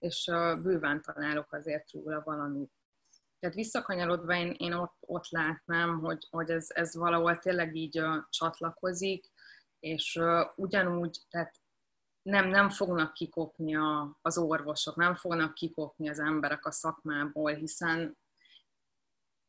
és 0.00 0.30
bőven 0.62 1.02
találok 1.02 1.52
azért 1.52 1.92
róla 1.92 2.22
valamit. 2.24 2.72
Tehát 3.38 3.56
visszakanyarodva 3.56 4.34
én, 4.34 4.54
én 4.58 4.72
ott, 4.72 4.96
ott 5.00 5.28
látnám, 5.28 5.98
hogy, 5.98 6.26
hogy 6.30 6.50
ez, 6.50 6.66
ez 6.68 6.94
valahol 6.94 7.38
tényleg 7.38 7.74
így 7.74 8.00
uh, 8.00 8.16
csatlakozik, 8.28 9.30
és 9.78 10.16
uh, 10.20 10.46
ugyanúgy, 10.56 11.18
tehát 11.28 11.54
nem, 12.22 12.48
nem 12.48 12.70
fognak 12.70 13.12
kikopni 13.12 13.76
a, 13.76 14.18
az 14.22 14.38
orvosok, 14.38 14.96
nem 14.96 15.14
fognak 15.14 15.54
kikopni 15.54 16.08
az 16.08 16.18
emberek 16.18 16.66
a 16.66 16.70
szakmából, 16.70 17.54
hiszen 17.54 18.18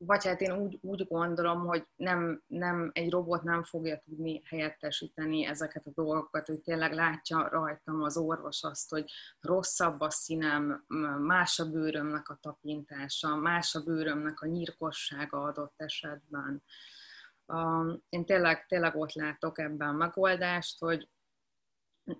vagy 0.05 0.25
hát 0.25 0.41
én 0.41 0.51
úgy, 0.51 0.79
úgy 0.81 1.07
gondolom, 1.07 1.65
hogy 1.65 1.87
nem, 1.95 2.43
nem, 2.47 2.89
egy 2.93 3.11
robot 3.11 3.43
nem 3.43 3.63
fogja 3.63 3.97
tudni 3.97 4.41
helyettesíteni 4.45 5.45
ezeket 5.45 5.85
a 5.85 5.91
dolgokat, 5.93 6.45
hogy 6.45 6.61
tényleg 6.61 6.93
látja 6.93 7.47
rajtam 7.49 8.03
az 8.03 8.17
orvos 8.17 8.63
azt, 8.63 8.89
hogy 8.89 9.11
rosszabb 9.39 10.01
a 10.01 10.09
színem, 10.09 10.85
más 11.19 11.59
a 11.59 11.69
bőrömnek 11.69 12.29
a 12.29 12.37
tapintása, 12.41 13.35
más 13.35 13.75
a 13.75 13.83
bőrömnek 13.83 14.41
a 14.41 14.47
nyírkossága 14.47 15.41
adott 15.41 15.73
esetben. 15.75 16.63
Én 18.09 18.25
tényleg, 18.25 18.65
tényleg 18.65 18.95
ott 18.95 19.13
látok 19.13 19.59
ebben 19.59 19.95
megoldást, 19.95 20.79
hogy 20.79 21.09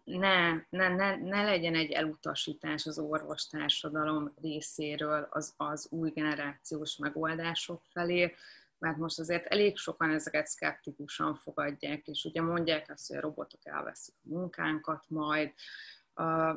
ne, 0.03 0.51
ne, 0.69 0.88
ne, 0.88 1.15
ne 1.15 1.43
legyen 1.43 1.75
egy 1.75 1.91
elutasítás 1.91 2.85
az 2.85 3.00
orvostársadalom 3.00 4.33
részéről 4.41 5.27
az, 5.31 5.53
az 5.57 5.88
új 5.91 6.09
generációs 6.09 6.97
megoldások 6.97 7.81
felé, 7.91 8.35
mert 8.77 8.97
most 8.97 9.19
azért 9.19 9.45
elég 9.45 9.77
sokan 9.77 10.11
ezeket 10.11 10.47
szkeptikusan 10.47 11.35
fogadják, 11.35 12.07
és 12.07 12.23
ugye 12.23 12.41
mondják 12.41 12.89
azt, 12.89 13.07
hogy 13.07 13.17
a 13.17 13.21
robotok 13.21 13.59
elveszik 13.63 14.15
a 14.23 14.33
munkánkat 14.33 15.05
majd, 15.07 15.53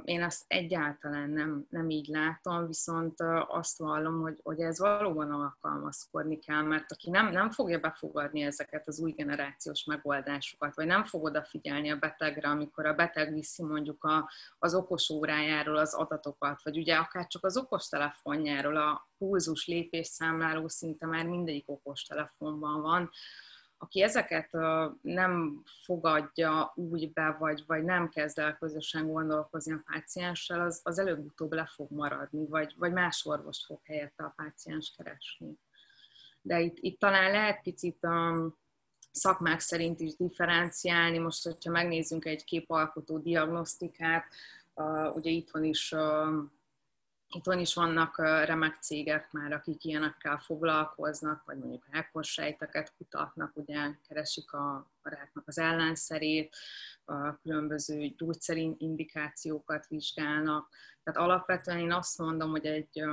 én 0.05 0.23
azt 0.23 0.45
egyáltalán 0.47 1.31
nem, 1.31 1.67
nem 1.71 1.91
így 1.91 2.07
látom, 2.07 2.67
viszont 2.67 3.21
azt 3.47 3.79
vallom, 3.79 4.21
hogy, 4.21 4.39
hogy 4.43 4.61
ez 4.61 4.79
valóban 4.79 5.31
alkalmazkodni 5.31 6.39
kell, 6.39 6.63
mert 6.63 6.93
aki 6.93 7.11
nem, 7.11 7.33
nem 7.33 7.51
fogja 7.51 7.79
befogadni 7.79 8.43
ezeket 8.43 8.89
az 8.89 9.01
új 9.01 9.13
generációs 9.13 9.85
megoldásokat, 9.85 10.75
vagy 10.75 10.87
nem 10.87 11.05
fog 11.05 11.25
odafigyelni 11.25 11.91
a 11.91 11.97
betegre, 11.97 12.49
amikor 12.49 12.87
a 12.87 12.95
beteg 12.95 13.33
viszi 13.33 13.63
mondjuk 13.63 14.05
a, 14.05 14.31
az 14.59 14.75
okos 14.75 15.11
órájáról 15.11 15.77
az 15.77 15.95
adatokat, 15.95 16.63
vagy 16.63 16.79
ugye 16.79 16.97
akár 16.97 17.27
csak 17.27 17.45
az 17.45 17.57
okos 17.57 17.89
telefonjáról 17.89 18.77
a 18.77 19.09
pulzus 19.19 19.67
lépésszámláló 19.67 20.69
szinte 20.69 21.07
már 21.07 21.27
mindegyik 21.27 21.69
okos 21.69 22.03
telefonban 22.03 22.81
van, 22.81 23.11
aki 23.85 24.03
ezeket 24.03 24.51
nem 25.01 25.63
fogadja 25.85 26.73
úgy 26.75 27.13
be, 27.13 27.37
vagy, 27.39 27.65
vagy 27.67 27.85
nem 27.85 28.09
kezd 28.09 28.39
el 28.39 28.57
közösen 28.57 29.07
gondolkozni 29.07 29.73
a 29.73 29.83
pácienssel, 29.93 30.61
az, 30.61 30.81
az 30.83 30.99
előbb-utóbb 30.99 31.53
le 31.53 31.67
fog 31.75 31.91
maradni, 31.91 32.47
vagy, 32.47 32.75
vagy 32.79 32.93
más 32.93 33.27
orvost 33.27 33.65
fog 33.65 33.81
helyette 33.85 34.25
a 34.25 34.33
páciens 34.37 34.95
keresni. 34.97 35.59
De 36.43 36.61
itt, 36.61 36.77
itt 36.81 36.99
talán 36.99 37.31
lehet 37.31 37.63
picit 37.63 38.05
a 38.05 38.49
szakmák 39.11 39.61
szerint 39.61 40.01
is 40.01 40.17
differenciálni. 40.17 41.19
Most, 41.19 41.45
hogyha 41.45 41.71
megnézzünk 41.71 42.25
egy 42.25 42.45
képalkotó 42.45 43.19
diagnosztikát, 43.19 44.27
ugye 45.13 45.31
itthon 45.31 45.65
is 45.65 45.95
van 47.43 47.59
is 47.59 47.75
vannak 47.75 48.19
remek 48.19 48.77
cégek 48.81 49.33
már, 49.33 49.53
akik 49.53 49.85
ilyenekkel 49.85 50.39
foglalkoznak, 50.39 51.45
vagy 51.45 51.59
mondjuk 51.59 51.87
rákossejteket 51.91 52.95
kutatnak, 52.97 53.57
ugye 53.57 53.91
keresik 54.09 54.53
a, 54.53 54.87
a 55.05 55.11
ráknak 55.11 55.49
az 55.49 55.59
ellenszerét, 55.59 56.57
a 57.05 57.37
különböző 57.37 58.15
gyógyszerindikációkat 58.17 59.87
vizsgálnak, 59.87 60.69
tehát 61.05 61.21
alapvetően 61.21 61.79
én 61.79 61.93
azt 61.93 62.19
mondom, 62.19 62.51
hogy 62.51 62.67
egy 62.67 63.05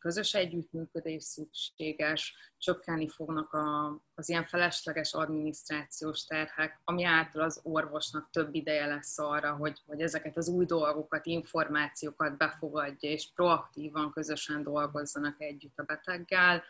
közös 0.00 0.34
együttműködés 0.34 1.24
szükséges, 1.24 2.52
csökkenni 2.58 3.08
fognak 3.08 3.52
a, 3.52 4.00
az 4.14 4.28
ilyen 4.28 4.44
felesleges 4.44 5.12
adminisztrációs 5.12 6.24
terhek, 6.24 6.80
ami 6.84 7.04
által 7.04 7.42
az 7.42 7.60
orvosnak 7.62 8.30
több 8.30 8.54
ideje 8.54 8.86
lesz 8.86 9.18
arra, 9.18 9.54
hogy, 9.54 9.82
hogy 9.86 10.00
ezeket 10.00 10.36
az 10.36 10.48
új 10.48 10.64
dolgokat, 10.64 11.26
információkat 11.26 12.36
befogadja, 12.36 13.10
és 13.10 13.32
proaktívan 13.34 14.10
közösen 14.12 14.62
dolgozzanak 14.62 15.40
együtt 15.40 15.78
a 15.78 15.82
beteggel. 15.82 16.62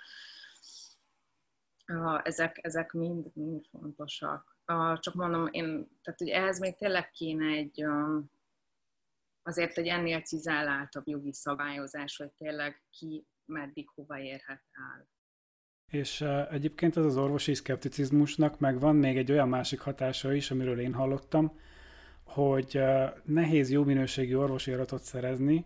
Ezek, 2.22 2.58
ezek 2.62 2.92
mind, 2.92 3.26
mind 3.34 3.64
fontosak. 3.70 4.57
Csak 5.00 5.14
mondom, 5.14 5.48
én, 5.50 5.64
tehát 6.02 6.18
hogy 6.18 6.28
ehhez 6.28 6.58
még 6.58 6.76
tényleg 6.76 7.10
kéne 7.10 7.46
egy, 7.46 7.84
azért 9.42 9.78
egy 9.78 9.86
ennél 9.86 10.20
cizelláltabb 10.20 11.08
jogi 11.08 11.32
szabályozás, 11.32 12.16
hogy 12.16 12.30
tényleg 12.30 12.82
ki 12.90 13.26
meddig 13.44 13.88
hova 13.94 14.18
érhet 14.18 14.62
el. 14.72 15.08
És 15.90 16.20
egyébként 16.50 16.96
ez 16.96 17.04
az 17.04 17.16
orvosi 17.16 17.54
szkepticizmusnak 17.54 18.58
meg 18.58 18.80
van 18.80 18.96
még 18.96 19.16
egy 19.16 19.32
olyan 19.32 19.48
másik 19.48 19.80
hatása 19.80 20.32
is, 20.32 20.50
amiről 20.50 20.80
én 20.80 20.94
hallottam, 20.94 21.58
hogy 22.24 22.80
nehéz 23.24 23.70
jó 23.70 23.84
minőségű 23.84 24.36
orvosi 24.36 24.72
adatot 24.72 25.02
szerezni, 25.02 25.64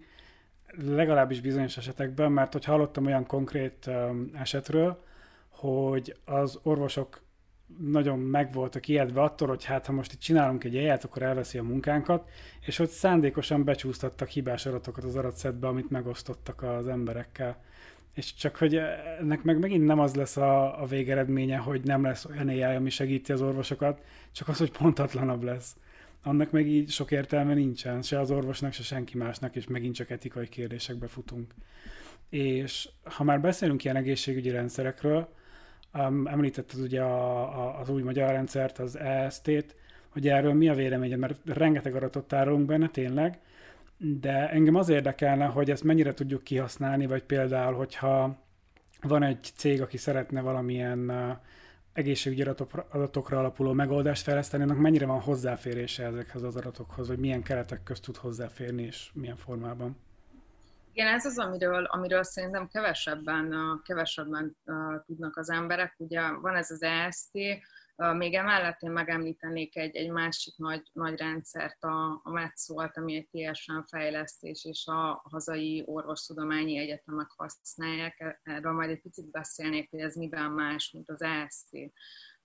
legalábbis 0.76 1.40
bizonyos 1.40 1.76
esetekben, 1.76 2.32
mert 2.32 2.52
hogy 2.52 2.64
hallottam 2.64 3.06
olyan 3.06 3.26
konkrét 3.26 3.90
esetről, 4.32 5.04
hogy 5.48 6.16
az 6.24 6.60
orvosok 6.62 7.22
nagyon 7.78 8.18
meg 8.18 8.52
voltak 8.52 8.88
ijedve 8.88 9.22
attól, 9.22 9.48
hogy 9.48 9.64
hát 9.64 9.86
ha 9.86 9.92
most 9.92 10.12
itt 10.12 10.20
csinálunk 10.20 10.64
egy 10.64 10.76
elját, 10.76 11.04
akkor 11.04 11.22
elveszi 11.22 11.58
a 11.58 11.62
munkánkat, 11.62 12.28
és 12.66 12.76
hogy 12.76 12.88
szándékosan 12.88 13.64
becsúsztattak 13.64 14.28
hibás 14.28 14.66
adatokat 14.66 15.04
az 15.04 15.16
adatszedbe, 15.16 15.66
amit 15.66 15.90
megosztottak 15.90 16.62
az 16.62 16.88
emberekkel. 16.88 17.62
És 18.14 18.34
csak, 18.34 18.56
hogy 18.56 18.76
ennek 19.20 19.42
meg 19.42 19.58
megint 19.58 19.84
nem 19.84 19.98
az 19.98 20.14
lesz 20.14 20.36
a, 20.36 20.82
a 20.82 20.86
végeredménye, 20.86 21.56
hogy 21.56 21.80
nem 21.84 22.02
lesz 22.02 22.24
olyan 22.24 22.48
AI, 22.48 22.62
ami 22.62 22.90
segíti 22.90 23.32
az 23.32 23.42
orvosokat, 23.42 24.00
csak 24.32 24.48
az, 24.48 24.58
hogy 24.58 24.70
pontatlanabb 24.70 25.42
lesz. 25.42 25.76
Annak 26.22 26.50
meg 26.50 26.66
így 26.66 26.90
sok 26.90 27.10
értelme 27.10 27.54
nincsen, 27.54 28.02
se 28.02 28.20
az 28.20 28.30
orvosnak, 28.30 28.72
se 28.72 28.82
senki 28.82 29.16
másnak, 29.16 29.56
és 29.56 29.66
megint 29.66 29.94
csak 29.94 30.10
etikai 30.10 30.48
kérdésekbe 30.48 31.06
futunk. 31.06 31.54
És 32.28 32.88
ha 33.04 33.24
már 33.24 33.40
beszélünk 33.40 33.84
ilyen 33.84 33.96
egészségügyi 33.96 34.50
rendszerekről, 34.50 35.28
Um, 35.94 36.26
említetted 36.26 36.80
ugye 36.80 37.02
a, 37.02 37.40
a, 37.40 37.80
az 37.80 37.88
új 37.88 38.02
magyar 38.02 38.30
rendszert, 38.30 38.78
az 38.78 38.98
EST-t, 38.98 39.76
hogy 40.08 40.28
erről 40.28 40.52
mi 40.52 40.68
a 40.68 40.74
véleményed, 40.74 41.18
mert 41.18 41.40
rengeteg 41.44 41.94
adatot 41.94 42.28
tárolunk 42.28 42.66
benne 42.66 42.88
tényleg, 42.88 43.38
de 43.98 44.50
engem 44.50 44.74
az 44.74 44.88
érdekelne, 44.88 45.44
hogy 45.44 45.70
ezt 45.70 45.84
mennyire 45.84 46.14
tudjuk 46.14 46.42
kihasználni, 46.42 47.06
vagy 47.06 47.22
például, 47.22 47.74
hogyha 47.74 48.38
van 49.02 49.22
egy 49.22 49.50
cég, 49.54 49.82
aki 49.82 49.96
szeretne 49.96 50.40
valamilyen 50.40 51.12
egészségügyi 51.92 52.42
adatokra 52.90 53.38
alapuló 53.38 53.72
megoldást 53.72 54.22
fejleszteni, 54.22 54.62
annak 54.62 54.78
mennyire 54.78 55.06
van 55.06 55.20
hozzáférése 55.20 56.04
ezekhez 56.04 56.42
az 56.42 56.56
adatokhoz, 56.56 57.08
vagy 57.08 57.18
milyen 57.18 57.42
keretek 57.42 57.82
közt 57.82 58.02
tud 58.02 58.16
hozzáférni, 58.16 58.82
és 58.82 59.10
milyen 59.14 59.36
formában? 59.36 59.96
Igen, 60.94 61.06
ez 61.14 61.24
az, 61.24 61.38
amiről, 61.38 61.84
amiről 61.84 62.22
szerintem 62.22 62.68
kevesebben, 62.68 63.80
kevesebben 63.84 64.56
tudnak 65.06 65.36
az 65.36 65.50
emberek. 65.50 65.94
Ugye 65.98 66.30
van 66.30 66.54
ez 66.54 66.70
az 66.70 66.82
EST, 66.82 67.30
még 67.96 68.34
emellett 68.34 68.80
én 68.80 68.90
megemlítenék 68.90 69.76
egy, 69.76 69.96
egy 69.96 70.10
másik 70.10 70.56
nagy, 70.56 70.82
nagy 70.92 71.18
rendszert, 71.18 71.82
a, 71.84 72.20
a 72.22 72.30
METSZOLT, 72.30 72.96
ami 72.96 73.16
egy 73.16 73.52
TSN 73.52 73.80
fejlesztés, 73.86 74.64
és 74.64 74.86
a 74.86 75.22
hazai 75.30 75.82
orvostudományi 75.86 76.78
egyetemek 76.78 77.30
használják. 77.36 78.40
Erről 78.42 78.72
majd 78.72 78.90
egy 78.90 79.00
picit 79.00 79.30
beszélnék, 79.30 79.90
hogy 79.90 80.00
ez 80.00 80.14
miben 80.14 80.50
más, 80.50 80.90
mint 80.90 81.10
az 81.10 81.22
EST. 81.22 81.92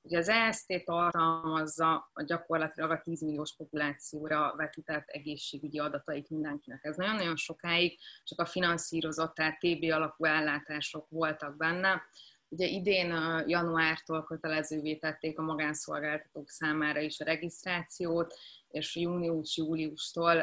Ugye 0.08 0.18
az 0.18 0.30
EST 0.30 0.84
tartalmazza 0.86 2.10
a 2.14 2.24
gyakorlatilag 2.24 2.92
a 2.92 3.02
10 3.02 3.22
milliós 3.22 3.56
populációra 3.56 4.54
vetített 4.56 5.08
egészségügyi 5.08 5.80
adatait 5.80 6.30
mindenkinek. 6.30 6.84
Ez 6.84 6.96
nagyon-nagyon 6.96 7.36
sokáig 7.36 8.00
csak 8.24 8.40
a 8.40 8.46
finanszírozott, 8.46 9.34
tehát 9.34 9.60
TB 9.60 9.84
alapú 9.92 10.26
ellátások 10.26 11.10
voltak 11.10 11.58
benne. 11.58 12.02
Ugye 12.50 12.66
idén 12.66 13.10
januártól 13.48 14.24
kötelezővé 14.24 14.96
tették 14.96 15.40
a 15.40 15.44
magánszolgáltatók 15.44 16.50
számára 16.50 17.00
is 17.00 17.20
a 17.20 17.26
regisztrációt, 17.26 18.34
és 18.68 18.96
június-júliustól 18.96 20.40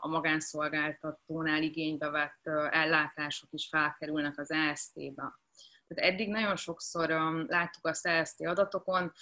a 0.00 0.06
magánszolgáltatónál 0.08 1.62
igénybe 1.62 2.10
vett 2.10 2.46
ellátások 2.70 3.48
is 3.52 3.68
felkerülnek 3.68 4.38
az 4.38 4.50
EST-be. 4.50 5.40
Tehát 5.94 6.10
eddig 6.10 6.28
nagyon 6.28 6.56
sokszor 6.56 7.10
um, 7.10 7.44
láttuk 7.48 7.86
azt 7.86 8.06
EST 8.06 8.46
adatokon, 8.46 9.12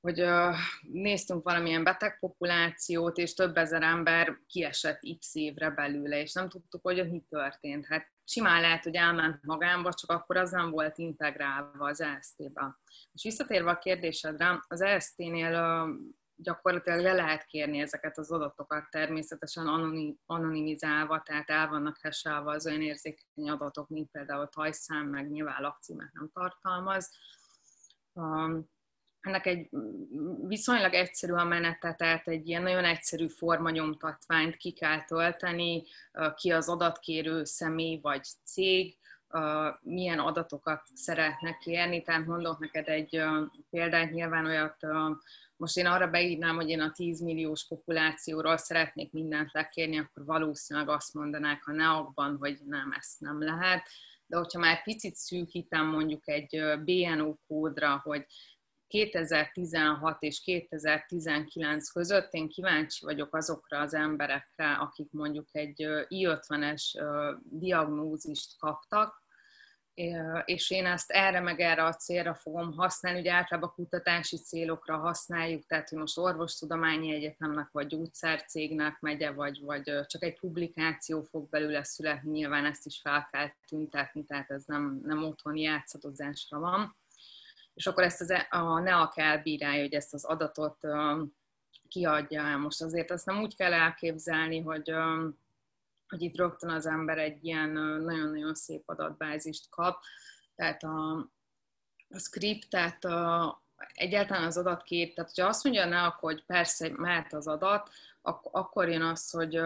hogy 0.00 0.22
uh, 0.22 0.54
néztünk 0.80 1.42
valamilyen 1.42 1.84
betegpopulációt, 1.84 3.18
és 3.18 3.34
több 3.34 3.56
ezer 3.56 3.82
ember 3.82 4.38
kiesett 4.46 5.00
x 5.18 5.34
évre 5.34 5.70
belőle, 5.70 6.20
és 6.20 6.32
nem 6.32 6.48
tudtuk, 6.48 6.82
hogy 6.82 7.10
mi 7.10 7.24
történt. 7.28 7.86
Hát 7.86 8.12
simán 8.24 8.60
lehet, 8.60 8.84
hogy 8.84 8.94
elment 8.94 9.42
magámba, 9.42 9.92
csak 9.92 10.10
akkor 10.10 10.36
az 10.36 10.50
nem 10.50 10.70
volt 10.70 10.98
integrálva 10.98 11.88
az 11.88 12.00
EST-be. 12.00 12.78
És 13.12 13.22
visszatérve 13.22 13.70
a 13.70 13.78
kérdésedre, 13.78 14.64
az 14.68 14.80
EST-nél 14.80 15.52
uh, 15.52 15.88
gyakorlatilag 16.36 17.00
le 17.00 17.12
lehet 17.12 17.44
kérni 17.44 17.78
ezeket 17.78 18.18
az 18.18 18.30
adatokat 18.30 18.90
természetesen 18.90 19.66
anonimizálva, 20.26 21.22
tehát 21.22 21.50
el 21.50 21.68
vannak 21.68 21.98
heselve 22.00 22.50
az 22.50 22.66
olyan 22.66 22.82
érzékeny 22.82 23.50
adatok, 23.50 23.88
mint 23.88 24.10
például 24.10 24.48
tajszám, 24.48 25.06
meg 25.06 25.30
nyilván 25.30 25.62
lakcímet 25.62 26.12
nem 26.12 26.30
tartalmaz. 26.32 27.10
Ennek 29.20 29.46
egy 29.46 29.68
viszonylag 30.46 30.92
egyszerű 30.92 31.32
a 31.32 31.44
menete, 31.44 31.94
tehát 31.94 32.28
egy 32.28 32.48
ilyen 32.48 32.62
nagyon 32.62 32.84
egyszerű 32.84 33.28
formanyomtatványt 33.28 34.56
ki 34.56 34.72
kell 34.72 35.04
tölteni, 35.04 35.82
ki 36.34 36.50
az 36.50 36.68
adatkérő 36.68 37.44
személy 37.44 37.98
vagy 38.02 38.24
cég, 38.44 38.98
milyen 39.80 40.18
adatokat 40.18 40.82
szeretnek 40.94 41.58
kérni. 41.58 42.02
Tehát 42.02 42.26
mondok 42.26 42.58
neked 42.58 42.88
egy 42.88 43.22
példát, 43.70 44.10
nyilván 44.10 44.46
olyat 44.46 44.76
most 45.56 45.76
én 45.76 45.86
arra 45.86 46.10
beírnám, 46.10 46.54
hogy 46.54 46.68
én 46.68 46.80
a 46.80 46.92
10 46.92 47.20
milliós 47.20 47.66
populációról 47.66 48.56
szeretnék 48.56 49.12
mindent 49.12 49.52
lekérni, 49.52 49.98
akkor 49.98 50.24
valószínűleg 50.24 50.88
azt 50.88 51.14
mondanák 51.14 51.62
ha 51.62 51.72
ne 51.72 51.88
abban, 51.88 52.36
hogy 52.36 52.58
nem, 52.64 52.92
ezt 52.92 53.20
nem 53.20 53.42
lehet. 53.42 53.88
De 54.26 54.36
hogyha 54.36 54.58
már 54.58 54.82
picit 54.82 55.14
szűkítem 55.14 55.86
mondjuk 55.86 56.28
egy 56.28 56.62
BNO 56.84 57.34
kódra, 57.46 58.00
hogy 58.04 58.26
2016 58.86 60.22
és 60.22 60.40
2019 60.40 61.90
között 61.90 62.32
én 62.32 62.48
kíváncsi 62.48 63.04
vagyok 63.04 63.34
azokra 63.36 63.80
az 63.80 63.94
emberekre, 63.94 64.72
akik 64.72 65.10
mondjuk 65.10 65.48
egy 65.52 65.88
I50-es 66.08 66.82
diagnózist 67.42 68.58
kaptak, 68.58 69.23
és 70.44 70.70
én 70.70 70.86
ezt 70.86 71.10
erre 71.10 71.40
meg 71.40 71.60
erre 71.60 71.84
a 71.84 71.94
célra 71.94 72.34
fogom 72.34 72.72
használni, 72.72 73.20
ugye 73.20 73.32
általában 73.32 73.72
kutatási 73.74 74.36
célokra 74.36 74.96
használjuk, 74.96 75.66
tehát 75.66 75.88
hogy 75.88 75.98
most 75.98 76.18
orvostudományi 76.18 77.14
egyetemnek 77.14 77.68
vagy 77.72 77.86
gyógyszercégnek 77.86 79.00
megye, 79.00 79.30
vagy, 79.30 79.60
vagy 79.60 79.82
csak 80.06 80.22
egy 80.22 80.38
publikáció 80.38 81.22
fog 81.22 81.48
belőle 81.48 81.84
születni, 81.84 82.30
nyilván 82.30 82.64
ezt 82.64 82.86
is 82.86 83.00
fel 83.00 83.28
kell 83.30 83.50
tüntetni, 83.66 84.24
tehát 84.24 84.50
ez 84.50 84.64
nem, 84.64 85.00
nem 85.04 85.24
otthoni 85.24 85.60
játszadozásra 85.60 86.58
van. 86.58 86.96
És 87.74 87.86
akkor 87.86 88.02
ezt 88.02 88.20
az, 88.20 88.30
e, 88.30 88.46
a 88.50 88.78
NEAK 88.80 89.16
elbírálja, 89.16 89.80
hogy 89.80 89.94
ezt 89.94 90.14
az 90.14 90.24
adatot 90.24 90.78
kiadja 91.88 92.56
Most 92.56 92.82
azért 92.82 93.10
azt 93.10 93.26
nem 93.26 93.40
úgy 93.40 93.56
kell 93.56 93.72
elképzelni, 93.72 94.60
hogy 94.60 94.92
hogy 96.08 96.22
itt 96.22 96.36
rögtön 96.36 96.70
az 96.70 96.86
ember 96.86 97.18
egy 97.18 97.44
ilyen 97.44 97.70
nagyon-nagyon 98.00 98.54
szép 98.54 98.82
adatbázist 98.88 99.68
kap. 99.70 100.02
Tehát 100.54 100.82
a, 100.82 101.12
a 102.08 102.18
script, 102.18 102.68
tehát 102.68 103.04
a, 103.04 103.62
egyáltalán 103.94 104.44
az 104.44 104.56
adatkép, 104.56 105.14
tehát 105.14 105.30
ha 105.40 105.46
azt 105.46 105.64
mondja 105.64 105.84
ne, 105.84 106.00
hogy 106.00 106.44
persze 106.44 106.90
mehet 106.96 107.32
az 107.32 107.46
adat, 107.46 107.90
ak- 108.22 108.48
akkor 108.52 108.88
jön 108.88 109.02
az, 109.02 109.30
hogy 109.30 109.60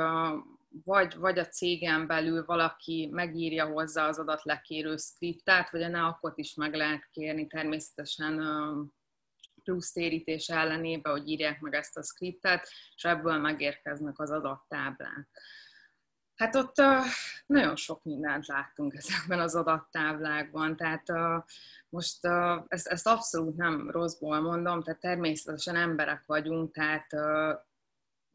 vagy, 0.85 1.17
vagy 1.17 1.39
a 1.39 1.47
cégen 1.47 2.07
belül 2.07 2.45
valaki 2.45 3.09
megírja 3.13 3.67
hozzá 3.67 4.09
az 4.09 4.19
adatlekérő 4.19 4.97
skriptet, 4.97 5.71
vagy 5.71 5.83
a 5.83 5.89
neakot 5.89 6.39
is 6.39 6.55
meg 6.55 6.75
lehet 6.75 7.09
kérni 7.11 7.47
természetesen 7.47 8.41
plusz 9.63 9.93
térítés 9.93 10.49
ellenébe, 10.49 11.11
hogy 11.11 11.29
írják 11.29 11.61
meg 11.61 11.75
ezt 11.75 11.97
a 11.97 12.03
skriptet, 12.03 12.69
és 12.97 13.05
ebből 13.05 13.39
megérkeznek 13.39 14.19
az 14.19 14.31
adattáblák. 14.31 15.29
Hát 16.39 16.55
ott 16.55 16.75
nagyon 17.47 17.77
sok 17.77 18.05
mindent 18.05 18.47
láttunk 18.47 18.95
ezekben 18.95 19.41
az 19.41 19.55
adattáblákban, 19.55 20.77
tehát 20.77 21.07
most 21.89 22.27
ezt, 22.69 22.87
ezt 22.87 23.07
abszolút 23.07 23.57
nem 23.57 23.91
rosszból 23.91 24.41
mondom, 24.41 24.83
tehát 24.83 25.01
természetesen 25.01 25.77
emberek 25.77 26.23
vagyunk, 26.27 26.75
tehát 26.75 27.07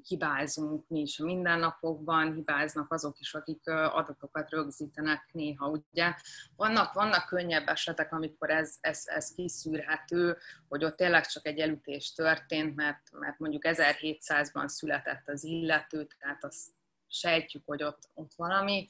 hibázunk 0.08 0.88
mi 0.88 1.00
is 1.00 1.20
a 1.20 1.26
mindennapokban, 1.26 2.34
hibáznak 2.34 2.92
azok 2.94 3.20
is, 3.20 3.34
akik 3.34 3.68
adatokat 3.70 4.50
rögzítenek 4.50 5.30
néha, 5.32 5.70
ugye. 5.70 6.13
Vannak, 6.56 6.94
vannak 6.94 7.28
könnyebb 7.28 7.68
esetek, 7.68 8.13
amikor 8.13 8.50
ez, 8.50 8.78
ez, 8.82 9.04
ez 9.06 9.34
kiszűrhető, 9.34 10.38
hogy 10.68 10.84
ott 10.84 10.96
tényleg 10.96 11.26
csak 11.26 11.46
egy 11.46 11.60
elütés 11.60 12.13
történt, 12.13 12.76
mert, 12.76 13.12
mert 13.12 13.39
mondjuk 13.39 13.63
1700-ban 13.66 14.68
született 14.68 15.30
az 15.30 15.44
illető, 15.44 16.08
tehát 16.20 16.44
azt 16.44 16.82
sejtjük, 17.13 17.63
hogy 17.65 17.84
ott, 17.84 18.10
ott 18.13 18.32
valami. 18.36 18.88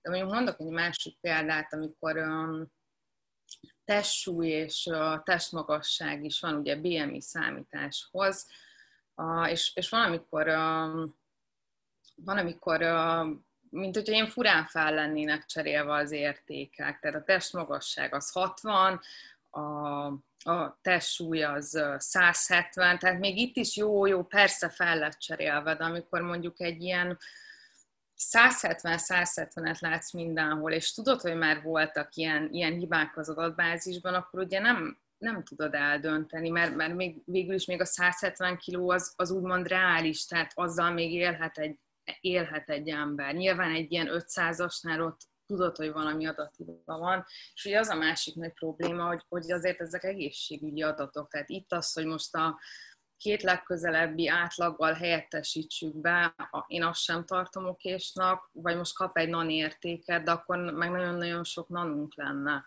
De 0.00 0.10
mondjuk 0.10 0.32
mondok 0.32 0.60
egy 0.60 0.66
másik 0.66 1.20
példát, 1.20 1.72
amikor 1.72 2.16
um, 2.16 2.72
testsúly 3.84 4.48
és 4.48 4.86
uh, 4.90 5.22
testmagasság 5.22 6.24
is 6.24 6.40
van 6.40 6.54
ugye 6.54 6.76
BMI 6.76 7.20
számításhoz, 7.20 8.46
uh, 9.14 9.50
és, 9.50 9.72
és 9.74 9.88
van, 9.88 10.02
amikor, 10.02 10.48
uh, 10.48 11.08
van, 12.14 12.38
amikor 12.38 12.82
uh, 12.82 13.40
mint 13.72 13.94
hogyha 13.94 14.14
én 14.14 14.26
furán 14.26 14.66
fel 14.66 14.94
lennének 14.94 15.44
cserélve 15.44 15.92
az 15.92 16.10
értékek. 16.10 16.98
Tehát 17.00 17.20
a 17.20 17.24
testmagasság 17.24 18.14
az 18.14 18.30
60, 18.30 19.00
a, 19.50 19.60
a 20.50 20.78
testsúly 20.82 21.42
az 21.42 21.82
170, 21.96 22.98
tehát 22.98 23.18
még 23.18 23.36
itt 23.36 23.56
is 23.56 23.76
jó, 23.76 24.06
jó, 24.06 24.24
persze 24.24 24.68
fel 24.68 24.98
lett 24.98 25.18
cserélve, 25.18 25.74
de 25.74 25.84
amikor 25.84 26.20
mondjuk 26.20 26.60
egy 26.60 26.82
ilyen 26.82 27.18
170-170-et 28.30 29.80
látsz 29.80 30.12
mindenhol, 30.12 30.72
és 30.72 30.92
tudod, 30.92 31.20
hogy 31.20 31.36
már 31.36 31.62
voltak 31.62 32.14
ilyen, 32.14 32.48
ilyen 32.52 32.72
hibák 32.72 33.16
az 33.16 33.28
adatbázisban, 33.28 34.14
akkor 34.14 34.40
ugye 34.40 34.60
nem, 34.60 34.98
nem 35.18 35.44
tudod 35.44 35.74
eldönteni, 35.74 36.48
mert, 36.48 36.74
mert 36.74 36.94
még, 36.94 37.22
végül 37.24 37.54
is 37.54 37.64
még 37.64 37.80
a 37.80 37.84
170 37.84 38.56
kiló 38.56 38.90
az, 38.90 39.12
az 39.16 39.30
úgymond 39.30 39.66
reális, 39.66 40.26
tehát 40.26 40.52
azzal 40.54 40.90
még 40.90 41.12
élhet 41.12 41.58
egy, 41.58 41.78
élhet 42.20 42.68
egy 42.68 42.88
ember. 42.88 43.34
Nyilván 43.34 43.74
egy 43.74 43.92
ilyen 43.92 44.08
500-asnál 44.10 45.00
ott 45.06 45.20
tudod, 45.46 45.76
hogy 45.76 45.92
valami 45.92 46.26
adathiba 46.26 46.74
van, 46.84 47.24
és 47.54 47.64
ugye 47.64 47.78
az 47.78 47.88
a 47.88 47.94
másik 47.94 48.34
nagy 48.34 48.52
probléma, 48.52 49.06
hogy, 49.06 49.24
hogy 49.28 49.52
azért 49.52 49.80
ezek 49.80 50.04
egészségügyi 50.04 50.82
adatok, 50.82 51.30
tehát 51.30 51.48
itt 51.48 51.72
az, 51.72 51.92
hogy 51.92 52.06
most 52.06 52.34
a, 52.34 52.58
két 53.22 53.42
legközelebbi 53.42 54.28
átlaggal 54.28 54.92
helyettesítsük 54.92 55.96
be, 55.96 56.34
én 56.66 56.84
azt 56.84 57.00
sem 57.00 57.24
tartom 57.24 57.66
okésnak, 57.66 58.50
vagy 58.52 58.76
most 58.76 58.94
kap 58.94 59.16
egy 59.16 59.28
nan 59.28 59.50
értéket, 59.50 60.22
de 60.22 60.30
akkor 60.30 60.58
meg 60.58 60.90
nagyon-nagyon 60.90 61.44
sok 61.44 61.68
nanunk 61.68 62.14
lenne. 62.16 62.64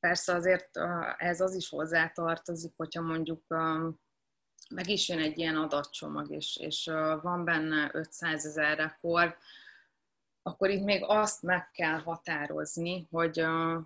Persze 0.00 0.34
azért 0.34 0.70
ez 1.16 1.40
az 1.40 1.54
is 1.54 1.68
hozzátartozik, 1.68 2.72
hogyha 2.76 3.02
mondjuk 3.02 3.46
meg 4.70 4.88
is 4.88 5.08
jön 5.08 5.18
egy 5.18 5.38
ilyen 5.38 5.56
adatcsomag, 5.56 6.30
és, 6.30 6.56
és 6.56 6.90
van 7.22 7.44
benne 7.44 7.90
500 7.92 8.46
ezer 8.46 8.76
rekord, 8.76 9.36
akkor 10.42 10.70
itt 10.70 10.84
még 10.84 11.04
azt 11.06 11.42
meg 11.42 11.70
kell 11.70 11.98
határozni, 11.98 13.06
hogy 13.10 13.44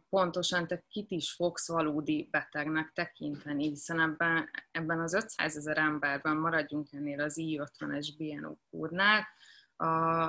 pontosan 0.09 0.67
te 0.67 0.85
kit 0.89 1.11
is 1.11 1.33
fogsz 1.33 1.69
valódi 1.69 2.29
betegnek 2.31 2.93
tekinteni, 2.93 3.69
hiszen 3.69 4.01
ebben, 4.01 4.51
ebben 4.71 5.01
az 5.01 5.15
500 5.15 5.57
ezer 5.57 5.79
emberben 5.79 6.37
maradjunk 6.37 6.93
ennél 6.93 7.21
az 7.21 7.35
I50-es 7.37 8.09
BNO 8.17 8.57
kódnál, 8.71 9.27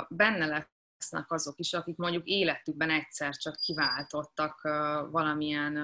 benne 0.10 0.46
lesznek 0.98 1.32
azok 1.32 1.60
is, 1.60 1.74
akik 1.74 1.98
mondjuk 1.98 2.26
életükben 2.26 2.90
egyszer 2.90 3.36
csak 3.36 3.56
kiváltottak 3.56 4.62
valamilyen 5.12 5.78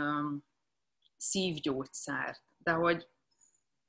szívgyógyszert, 1.17 2.41
de 2.57 2.71
hogy 2.71 3.07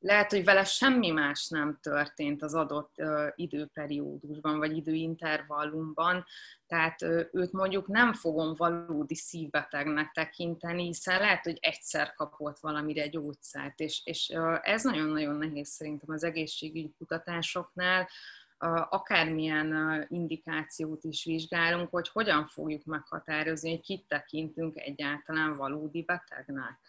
lehet, 0.05 0.31
hogy 0.31 0.45
vele 0.45 0.65
semmi 0.65 1.11
más 1.11 1.49
nem 1.49 1.79
történt 1.83 2.43
az 2.43 2.55
adott 2.55 2.95
időperiódusban, 3.35 4.59
vagy 4.59 4.77
időintervallumban, 4.77 6.25
tehát 6.67 7.03
őt 7.33 7.53
mondjuk 7.53 7.87
nem 7.87 8.13
fogom 8.13 8.55
valódi 8.57 9.15
szívbetegnek 9.15 10.11
tekinteni, 10.13 10.85
hiszen 10.85 11.21
lehet, 11.21 11.45
hogy 11.45 11.59
egyszer 11.61 12.15
kapott 12.15 12.59
valamire 12.59 13.09
gyógyszert, 13.09 13.81
és, 13.81 14.01
és 14.05 14.29
ez 14.63 14.83
nagyon-nagyon 14.83 15.37
nehéz 15.37 15.69
szerintem 15.69 16.15
az 16.15 16.25
egészségügyi 16.25 16.95
kutatásoknál, 16.99 18.09
akármilyen 18.89 20.05
indikációt 20.09 21.05
is 21.05 21.25
vizsgálunk, 21.25 21.91
hogy 21.91 22.09
hogyan 22.09 22.47
fogjuk 22.47 22.85
meghatározni, 22.85 23.71
hogy 23.71 23.81
kit 23.81 24.09
tekintünk 24.09 24.79
egyáltalán 24.79 25.57
valódi 25.57 26.03
betegnek 26.03 26.81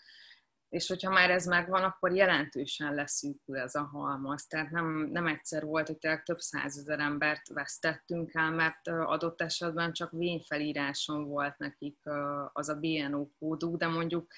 és 0.69 0.87
hogyha 0.87 1.11
már 1.11 1.29
ez 1.29 1.45
megvan, 1.45 1.83
akkor 1.83 2.11
jelentősen 2.11 2.93
leszűkül 2.93 3.57
ez 3.57 3.75
a 3.75 3.83
halmaz. 3.83 4.47
Tehát 4.47 4.71
nem, 4.71 5.09
nem 5.11 5.27
egyszer 5.27 5.63
volt, 5.63 5.87
hogy 5.87 5.97
tényleg 5.97 6.23
több 6.23 6.39
százezer 6.39 6.99
embert 6.99 7.47
vesztettünk 7.47 8.33
el, 8.33 8.51
mert 8.51 8.87
adott 8.87 9.41
esetben 9.41 9.93
csak 9.93 10.11
vényfelíráson 10.11 11.27
volt 11.27 11.57
nekik 11.57 11.99
az 12.53 12.69
a 12.69 12.75
BNO 12.75 13.27
kóduk, 13.39 13.77
de 13.77 13.87
mondjuk 13.87 14.31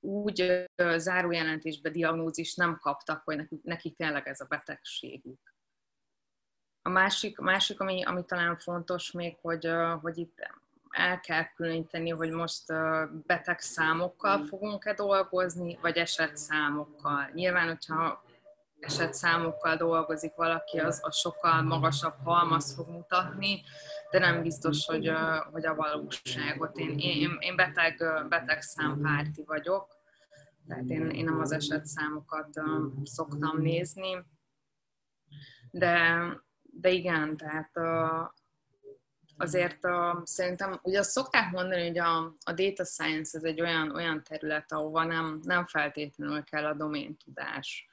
úgy 0.00 0.64
zárójelentésbe 0.96 1.90
diagnózis 1.90 2.54
nem 2.54 2.78
kaptak, 2.78 3.22
hogy 3.24 3.36
nekik, 3.36 3.62
nekik 3.62 3.96
tényleg 3.96 4.28
ez 4.28 4.40
a 4.40 4.46
betegségük. 4.48 5.54
A 6.82 6.88
másik, 6.88 7.38
másik 7.38 7.80
ami, 7.80 8.04
ami 8.04 8.24
talán 8.24 8.58
fontos 8.58 9.10
még, 9.10 9.36
hogy, 9.40 9.70
hogy 10.00 10.18
itt 10.18 10.50
el 10.90 11.20
kell 11.20 11.44
különíteni, 11.56 12.10
hogy 12.10 12.30
most 12.30 12.64
beteg 13.26 13.60
számokkal 13.60 14.44
fogunk-e 14.44 14.94
dolgozni, 14.94 15.78
vagy 15.80 15.96
esetszámokkal. 15.96 17.30
Nyilván, 17.32 17.66
hogyha 17.66 18.24
esetszámokkal 18.80 19.76
dolgozik 19.76 20.34
valaki, 20.34 20.78
az 20.78 21.00
a 21.02 21.10
sokkal 21.10 21.62
magasabb 21.62 22.14
halmaz 22.24 22.74
fog 22.74 22.88
mutatni, 22.88 23.62
de 24.10 24.18
nem 24.18 24.42
biztos, 24.42 24.86
hogy, 24.86 25.12
hogy 25.52 25.66
a 25.66 25.74
valóságot. 25.74 26.78
Én, 26.78 26.98
én, 26.98 27.36
én 27.40 27.56
beteg, 27.56 28.26
beteg 28.28 28.62
számpárti 28.62 29.44
vagyok, 29.44 29.96
tehát 30.66 30.88
én, 30.88 31.10
én 31.10 31.24
nem 31.24 31.40
az 31.40 31.52
esetszámokat 31.52 32.48
szoktam 33.02 33.60
nézni, 33.60 34.24
de, 35.70 36.20
de 36.62 36.90
igen, 36.90 37.36
tehát 37.36 37.70
azért 39.38 39.84
uh, 39.84 40.20
szerintem, 40.24 40.78
ugye 40.82 40.98
azt 40.98 41.10
szokták 41.10 41.50
mondani, 41.50 41.86
hogy 41.86 41.98
a, 41.98 42.16
a 42.44 42.52
data 42.52 42.84
science 42.84 43.38
ez 43.38 43.44
egy 43.44 43.60
olyan, 43.60 43.94
olyan 43.94 44.22
terület, 44.22 44.72
ahova 44.72 45.04
nem, 45.04 45.40
nem 45.42 45.66
feltétlenül 45.66 46.44
kell 46.44 46.66
a 46.66 46.74
doméntudás, 46.74 47.88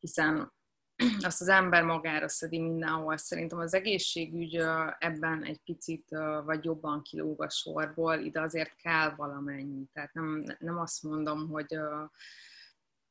hiszen 0.00 0.52
azt 1.28 1.40
az 1.40 1.48
ember 1.48 1.82
magára 1.82 2.28
szedi 2.28 2.58
mindenhol. 2.58 3.16
Szerintem 3.16 3.58
az 3.58 3.74
egészségügy 3.74 4.54
ebben 4.98 5.44
egy 5.44 5.60
picit 5.64 6.08
vagy 6.44 6.64
jobban 6.64 7.02
kilóg 7.02 7.42
a 7.42 7.50
sorból, 7.50 8.18
ide 8.18 8.40
azért 8.40 8.76
kell 8.76 9.14
valamennyi. 9.14 9.84
Tehát 9.92 10.12
nem, 10.12 10.44
nem 10.58 10.78
azt 10.78 11.02
mondom, 11.02 11.48
hogy 11.48 11.78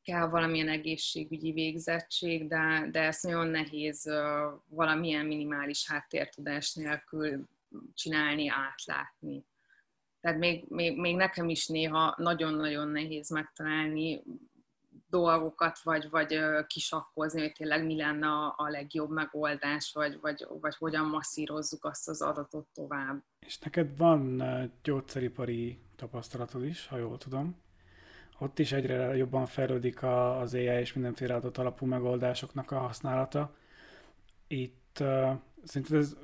kell 0.04 0.28
valamilyen 0.28 0.70
egészségügyi 0.70 1.52
végzettség, 1.52 2.48
de, 2.48 2.88
de 2.92 3.02
ezt 3.02 3.24
nagyon 3.24 3.48
nehéz 3.48 4.10
valamilyen 4.68 5.26
minimális 5.26 5.88
háttértudás 5.88 6.74
nélkül 6.74 7.48
csinálni, 7.94 8.48
átlátni. 8.50 9.46
Tehát 10.22 10.40
még, 10.40 10.66
még, 10.70 11.00
még 11.00 11.16
nekem 11.16 11.50
is 11.50 11.68
néha 11.68 12.16
nagyon-nagyon 12.18 12.88
nehéz 12.88 13.30
megtalálni 13.30 14.24
dolgokat, 15.10 15.80
vagy, 15.80 16.10
vagy 16.10 16.40
kisakkozni, 16.68 17.42
hogy 17.42 17.52
tényleg 17.52 17.86
mi 17.86 17.96
lenne 17.96 18.28
a, 18.28 18.54
a 18.58 18.70
legjobb 18.70 19.10
megoldás, 19.10 19.92
vagy, 19.94 20.20
vagy, 20.22 20.48
vagy 20.62 20.76
hogyan 20.76 21.06
masszírozzuk 21.06 21.86
azt 21.86 22.10
az 22.10 22.22
adatot 22.22 22.68
tovább. 22.74 23.24
És 23.40 23.60
neked 23.60 23.98
van 23.98 24.44
gyógyszeripari 24.84 25.80
tapasztalatod 25.96 26.66
is, 26.66 26.88
ha 26.88 26.98
jól 26.98 27.18
tudom. 27.18 27.62
Ott 28.40 28.60
is 28.60 28.72
egyre 28.72 29.16
jobban 29.16 29.46
fejlődik 29.46 30.04
az 30.04 30.54
AI 30.54 30.64
és 30.64 30.94
mindenféle 30.94 31.36
adat 31.36 31.58
alapú 31.58 31.86
megoldásoknak 31.86 32.72
a 32.72 32.80
használata. 32.80 33.56
Itt 34.48 34.98
uh, 35.00 35.32
szerinted 35.64 35.98
ez 35.98 36.16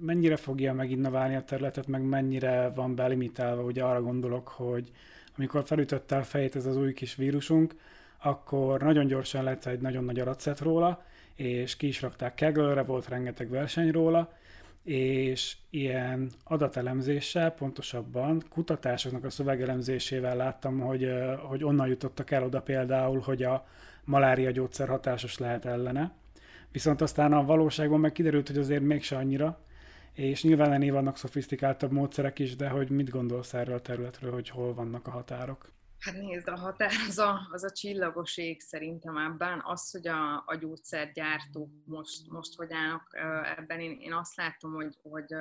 mennyire 0.00 0.36
fogja 0.36 0.72
meginnoválni 0.72 1.34
a 1.34 1.44
területet, 1.44 1.86
meg 1.86 2.02
mennyire 2.02 2.72
van 2.74 2.94
belimitálva, 2.94 3.62
ugye 3.62 3.82
arra 3.82 4.02
gondolok, 4.02 4.48
hogy 4.48 4.90
amikor 5.36 5.64
felütötte 5.64 6.16
a 6.16 6.22
fejét 6.22 6.56
ez 6.56 6.66
az 6.66 6.76
új 6.76 6.92
kis 6.92 7.14
vírusunk, 7.14 7.74
akkor 8.22 8.82
nagyon 8.82 9.06
gyorsan 9.06 9.44
lett 9.44 9.66
egy 9.66 9.80
nagyon 9.80 10.04
nagy 10.04 10.20
adatszet 10.20 10.60
róla, 10.60 11.04
és 11.34 11.76
ki 11.76 11.86
is 11.86 12.02
rakták 12.02 12.34
keggle 12.34 12.82
volt 12.82 13.08
rengeteg 13.08 13.50
verseny 13.50 13.90
róla, 13.90 14.32
és 14.82 15.56
ilyen 15.70 16.30
adatelemzéssel, 16.44 17.50
pontosabban 17.50 18.42
kutatásoknak 18.50 19.24
a 19.24 19.30
szövegelemzésével 19.30 20.36
láttam, 20.36 20.80
hogy, 20.80 21.12
hogy 21.42 21.64
onnan 21.64 21.86
jutottak 21.88 22.30
el 22.30 22.44
oda 22.44 22.60
például, 22.62 23.18
hogy 23.20 23.42
a 23.42 23.66
malária 24.04 24.50
gyógyszer 24.50 24.88
hatásos 24.88 25.38
lehet 25.38 25.64
ellene. 25.64 26.12
Viszont 26.72 27.00
aztán 27.00 27.32
a 27.32 27.44
valóságban 27.44 28.00
meg 28.00 28.12
kiderült, 28.12 28.46
hogy 28.46 28.58
azért 28.58 28.82
mégse 28.82 29.16
annyira, 29.16 29.58
és 30.16 30.42
nyilván 30.42 30.72
ennél 30.72 30.92
vannak 30.92 31.16
szofisztikáltabb 31.16 31.92
módszerek 31.92 32.38
is, 32.38 32.56
de 32.56 32.68
hogy 32.68 32.90
mit 32.90 33.10
gondolsz 33.10 33.54
erről 33.54 33.74
a 33.74 33.80
területről, 33.80 34.32
hogy 34.32 34.48
hol 34.48 34.74
vannak 34.74 35.06
a 35.06 35.10
határok? 35.10 35.74
Hát 35.98 36.14
nézd, 36.14 36.48
a 36.48 36.56
határ 36.56 36.90
az 37.08 37.18
a, 37.18 37.48
az 37.50 37.64
a 37.64 37.70
csillagos 37.70 38.36
ég 38.36 38.60
szerintem 38.60 39.16
ebben. 39.16 39.62
Az, 39.64 39.90
hogy 39.90 40.08
a, 40.08 40.42
a 40.46 40.56
gyógyszergyártók 40.60 41.70
most, 41.84 42.30
most 42.30 42.56
hogy 42.56 42.72
állnak 42.72 43.08
ebben, 43.56 43.80
én, 43.80 43.96
én 44.00 44.12
azt 44.12 44.36
látom, 44.36 44.72
hogy, 44.72 44.98
hogy, 45.02 45.34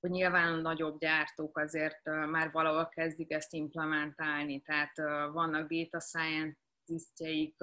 hogy 0.00 0.10
nyilván 0.10 0.60
nagyobb 0.60 0.98
gyártók 0.98 1.58
azért 1.58 2.04
már 2.04 2.50
valahol 2.52 2.88
kezdik 2.88 3.32
ezt 3.32 3.52
implementálni, 3.52 4.60
tehát 4.60 4.96
vannak 5.32 5.70
data 5.70 6.00
scientistjeik, 6.00 7.56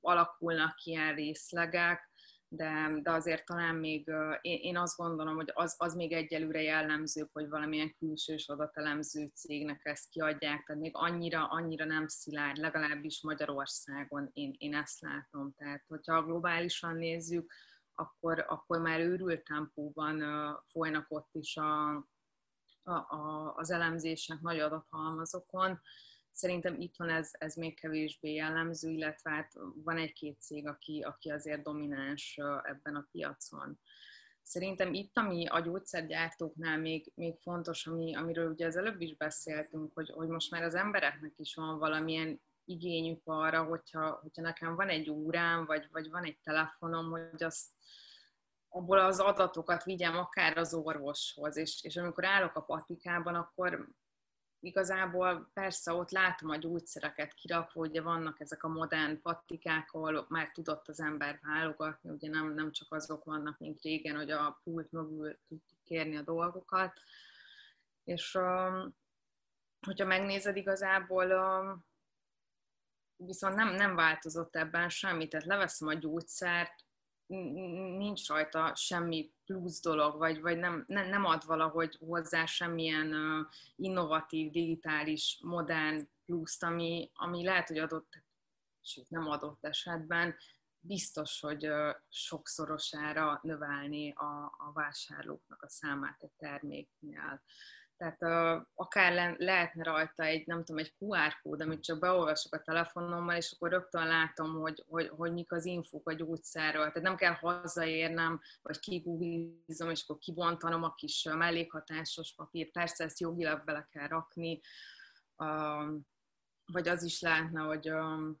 alakulnak 0.00 0.84
ilyen 0.84 1.14
részlegek, 1.14 2.09
de, 2.52 3.00
de 3.02 3.10
azért 3.10 3.44
talán 3.44 3.74
még 3.74 4.08
én, 4.40 4.58
én 4.62 4.76
azt 4.76 4.96
gondolom, 4.96 5.34
hogy 5.34 5.50
az, 5.54 5.74
az 5.78 5.94
még 5.94 6.12
egyelőre 6.12 6.62
jellemző, 6.62 7.28
hogy 7.32 7.48
valamilyen 7.48 7.94
külsős 7.98 8.48
adatelemző 8.48 9.26
cégnek 9.34 9.80
ezt 9.84 10.08
kiadják, 10.08 10.64
tehát 10.64 10.82
még 10.82 10.90
annyira, 10.94 11.46
annyira 11.46 11.84
nem 11.84 12.08
szilárd, 12.08 12.56
legalábbis 12.56 13.22
Magyarországon 13.22 14.30
én, 14.32 14.54
én 14.58 14.74
ezt 14.74 15.00
látom. 15.00 15.52
Tehát, 15.56 15.84
hogyha 15.88 16.24
globálisan 16.24 16.96
nézzük, 16.96 17.52
akkor, 17.94 18.44
akkor 18.48 18.80
már 18.80 19.00
őrült 19.00 19.44
tempóban 19.44 20.22
folynak 20.66 21.06
ott 21.08 21.30
is 21.32 21.56
a, 21.56 21.88
a, 22.82 22.92
a, 22.92 23.54
az 23.56 23.70
elemzések 23.70 24.40
nagy 24.40 24.58
adathalmazokon, 24.58 25.80
Szerintem 26.32 26.80
itthon 26.80 27.08
ez, 27.08 27.30
ez 27.32 27.54
még 27.54 27.80
kevésbé 27.80 28.32
jellemző, 28.32 28.90
illetve 28.90 29.30
hát 29.30 29.52
van 29.74 29.96
egy-két 29.96 30.40
cég, 30.40 30.68
aki, 30.68 31.02
aki 31.02 31.30
azért 31.30 31.62
domináns 31.62 32.38
ebben 32.62 32.96
a 32.96 33.08
piacon. 33.10 33.80
Szerintem 34.42 34.94
itt, 34.94 35.16
ami 35.16 35.46
a 35.46 35.60
gyógyszergyártóknál 35.60 36.78
még, 36.78 37.12
még 37.14 37.38
fontos, 37.40 37.86
ami, 37.86 38.14
amiről 38.14 38.50
ugye 38.50 38.66
az 38.66 38.76
előbb 38.76 39.00
is 39.00 39.16
beszéltünk, 39.16 39.94
hogy, 39.94 40.10
hogy 40.10 40.28
most 40.28 40.50
már 40.50 40.62
az 40.62 40.74
embereknek 40.74 41.32
is 41.36 41.54
van 41.54 41.78
valamilyen 41.78 42.40
igényük 42.64 43.20
arra, 43.24 43.64
hogyha, 43.64 44.18
hogyha 44.22 44.42
nekem 44.42 44.74
van 44.74 44.88
egy 44.88 45.10
órám, 45.10 45.64
vagy, 45.64 45.88
vagy 45.92 46.10
van 46.10 46.24
egy 46.24 46.38
telefonom, 46.42 47.10
hogy 47.10 47.42
azt 47.42 47.68
abból 48.68 48.98
az 48.98 49.18
adatokat 49.18 49.84
vigyem 49.84 50.16
akár 50.16 50.58
az 50.58 50.74
orvoshoz, 50.74 51.56
és, 51.56 51.82
és 51.82 51.96
amikor 51.96 52.24
állok 52.24 52.54
a 52.54 52.62
patikában, 52.62 53.34
akkor 53.34 53.88
igazából 54.60 55.50
persze 55.52 55.92
ott 55.92 56.10
látom 56.10 56.50
a 56.50 56.56
gyógyszereket 56.56 57.34
kirakva, 57.34 57.80
ugye 57.80 58.02
vannak 58.02 58.40
ezek 58.40 58.62
a 58.64 58.68
modern 58.68 59.20
patikák, 59.22 59.92
ahol 59.92 60.26
már 60.28 60.50
tudott 60.52 60.88
az 60.88 61.00
ember 61.00 61.38
válogatni, 61.42 62.10
ugye 62.10 62.28
nem, 62.28 62.54
nem 62.54 62.72
csak 62.72 62.92
azok 62.92 63.24
vannak, 63.24 63.58
mint 63.58 63.82
régen, 63.82 64.16
hogy 64.16 64.30
a 64.30 64.60
pult 64.62 64.92
mögül 64.92 65.38
tudtuk 65.48 65.78
kérni 65.84 66.16
a 66.16 66.22
dolgokat. 66.22 66.92
És 68.04 68.34
um, 68.34 68.96
hogyha 69.86 70.06
megnézed 70.06 70.56
igazából, 70.56 71.30
um, 71.30 71.84
viszont 73.16 73.54
nem, 73.54 73.74
nem 73.74 73.94
változott 73.94 74.56
ebben 74.56 74.88
semmi, 74.88 75.28
tehát 75.28 75.46
leveszem 75.46 75.88
a 75.88 75.94
gyógyszert, 75.94 76.74
nincs 77.96 78.28
rajta 78.28 78.74
semmi 78.74 79.32
plusz 79.44 79.80
dolog, 79.80 80.18
vagy, 80.18 80.40
vagy 80.40 80.58
nem, 80.58 80.84
nem, 80.86 81.08
nem 81.08 81.24
ad 81.24 81.44
valahogy 81.46 81.96
hozzá 82.00 82.46
semmilyen 82.46 83.14
uh, 83.14 83.46
innovatív, 83.76 84.50
digitális, 84.50 85.38
modern 85.42 86.08
pluszt, 86.24 86.62
ami, 86.62 87.10
ami 87.14 87.44
lehet, 87.44 87.68
hogy 87.68 87.78
adott, 87.78 88.24
sőt 88.80 89.10
nem 89.10 89.26
adott 89.28 89.64
esetben, 89.64 90.34
biztos, 90.80 91.40
hogy 91.40 91.66
uh, 91.66 91.94
sokszorosára 92.08 93.40
növelni 93.42 94.12
a, 94.12 94.44
a 94.44 94.72
vásárlóknak 94.72 95.62
a 95.62 95.68
számát 95.68 96.22
egy 96.22 96.32
terméknél. 96.36 97.42
Tehát 98.00 98.22
uh, 98.22 98.66
akár 98.74 99.12
le, 99.12 99.34
lehetne 99.38 99.82
rajta 99.84 100.24
egy, 100.24 100.46
nem 100.46 100.64
tudom, 100.64 100.80
egy 100.80 100.94
QR 100.98 101.40
kód, 101.42 101.60
amit 101.60 101.82
csak 101.82 101.98
beolvasok 101.98 102.54
a 102.54 102.62
telefonommal, 102.62 103.36
és 103.36 103.52
akkor 103.52 103.70
rögtön 103.70 104.06
látom, 104.06 104.60
hogy, 104.60 104.84
hogy, 104.88 105.08
hogy 105.08 105.32
mik 105.32 105.52
az 105.52 105.64
infók 105.64 106.08
a 106.08 106.12
gyógyszerről. 106.12 106.86
Tehát 106.86 107.02
nem 107.02 107.16
kell 107.16 107.32
hazaérnem, 107.32 108.40
vagy 108.62 108.78
kigooglizom, 108.78 109.90
és 109.90 110.02
akkor 110.02 110.18
kibontanom 110.18 110.82
a 110.82 110.94
kis 110.94 111.28
mellékhatásos 111.32 112.34
papírt. 112.36 112.70
Persze 112.70 113.04
ezt 113.04 113.20
jogilag 113.20 113.64
bele 113.64 113.88
kell 113.90 114.06
rakni, 114.06 114.60
uh, 115.36 116.00
vagy 116.72 116.88
az 116.88 117.02
is 117.02 117.20
lehetne, 117.20 117.60
hogy 117.60 117.90
um, 117.90 118.40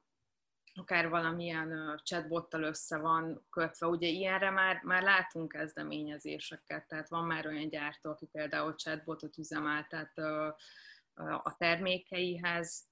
akár 0.74 1.08
valamilyen 1.08 2.00
chatbottal 2.04 2.62
össze 2.62 2.98
van 2.98 3.46
kötve. 3.50 3.86
Ugye 3.86 4.08
ilyenre 4.08 4.50
már, 4.50 4.80
már 4.82 5.02
látunk 5.02 5.52
kezdeményezéseket, 5.52 6.88
tehát 6.88 7.08
van 7.08 7.24
már 7.24 7.46
olyan 7.46 7.68
gyártó, 7.68 8.10
aki 8.10 8.26
például 8.26 8.74
chatbotot 8.74 9.38
üzemeltet 9.38 10.18
a 11.42 11.56
termékeihez, 11.58 12.88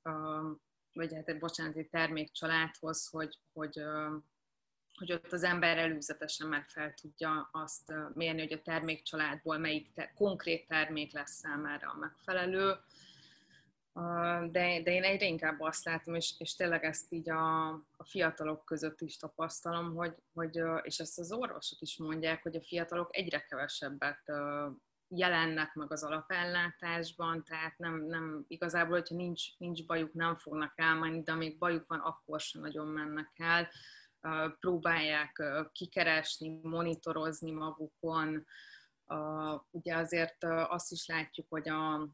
vagy 0.92 1.14
hát 1.14 1.38
bocsánat, 1.38 1.76
egy 1.76 1.88
termékcsaládhoz, 1.88 3.08
hogy, 3.08 3.38
hogy, 3.52 3.82
hogy 4.94 5.12
ott 5.12 5.32
az 5.32 5.42
ember 5.42 5.78
előzetesen 5.78 6.48
meg 6.48 6.68
fel 6.68 6.94
tudja 6.94 7.48
azt 7.52 7.92
mérni, 8.14 8.40
hogy 8.40 8.52
a 8.52 8.62
termékcsaládból 8.62 9.58
melyik 9.58 9.92
te, 9.92 10.12
konkrét 10.14 10.66
termék 10.66 11.12
lesz 11.12 11.34
számára 11.34 11.90
a 11.90 11.98
megfelelő, 11.98 12.76
de, 14.50 14.82
de 14.82 14.92
én 14.92 15.02
egyre 15.02 15.26
inkább 15.26 15.60
azt 15.60 15.84
látom, 15.84 16.14
és, 16.14 16.34
és 16.38 16.54
tényleg 16.54 16.84
ezt 16.84 17.12
így 17.12 17.30
a, 17.30 17.68
a 17.72 18.04
fiatalok 18.04 18.64
között 18.64 19.00
is 19.00 19.16
tapasztalom, 19.16 19.94
hogy, 19.94 20.14
hogy, 20.32 20.60
és 20.82 20.98
ezt 20.98 21.18
az 21.18 21.32
orvosok 21.32 21.80
is 21.80 21.98
mondják, 21.98 22.42
hogy 22.42 22.56
a 22.56 22.62
fiatalok 22.62 23.16
egyre 23.16 23.40
kevesebbet 23.40 24.22
jelennek 25.08 25.74
meg 25.74 25.92
az 25.92 26.02
alapellátásban, 26.02 27.44
tehát 27.44 27.78
nem, 27.78 28.04
nem 28.06 28.44
igazából, 28.48 28.98
hogyha 28.98 29.14
nincs, 29.14 29.58
nincs 29.58 29.86
bajuk, 29.86 30.12
nem 30.12 30.36
fognak 30.36 30.72
elmenni, 30.76 31.22
de 31.22 31.32
amíg 31.32 31.58
bajuk 31.58 31.86
van, 31.86 31.98
akkor 31.98 32.40
sem 32.40 32.60
nagyon 32.60 32.86
mennek 32.86 33.32
el. 33.36 33.68
Próbálják 34.60 35.42
kikeresni, 35.72 36.58
monitorozni 36.62 37.50
magukon. 37.50 38.46
Ugye 39.70 39.96
azért 39.96 40.44
azt 40.44 40.92
is 40.92 41.06
látjuk, 41.06 41.46
hogy 41.48 41.68
a, 41.68 42.08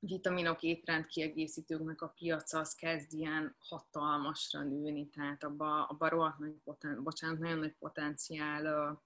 vitaminok, 0.00 0.62
étrendkiegészítőknek 0.62 2.02
a 2.02 2.14
piaca 2.18 2.58
az 2.58 2.74
kezd 2.74 3.12
ilyen 3.12 3.56
hatalmasra 3.58 4.62
nőni, 4.62 5.08
tehát 5.08 5.44
abban 5.44 5.82
abba 5.82 6.08
rohadt 6.08 6.38
nagy 6.38 6.56
poten, 6.64 7.02
bocsánat, 7.02 7.38
nagyon 7.38 7.58
nagy 7.58 7.76
potenciál 7.78 8.96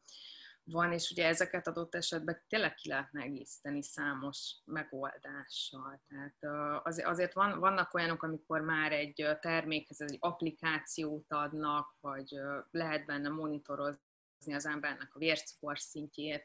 van, 0.64 0.92
és 0.92 1.10
ugye 1.10 1.26
ezeket 1.26 1.66
adott 1.66 1.94
esetben 1.94 2.42
tényleg 2.48 2.74
ki 2.74 2.88
lehetne 2.88 3.22
egészíteni 3.22 3.82
számos 3.82 4.56
megoldással. 4.64 6.02
Tehát 6.08 6.36
azért 7.06 7.32
van, 7.32 7.58
vannak 7.58 7.94
olyanok, 7.94 8.22
amikor 8.22 8.60
már 8.60 8.92
egy 8.92 9.26
termékhez 9.40 10.00
egy 10.00 10.16
applikációt 10.20 11.32
adnak, 11.32 11.96
vagy 12.00 12.40
lehet 12.70 13.06
benne 13.06 13.28
monitorozni 13.28 14.54
az 14.54 14.66
embernek 14.66 15.14
a 15.14 15.18
vércukor 15.18 15.78
szintjét, 15.78 16.44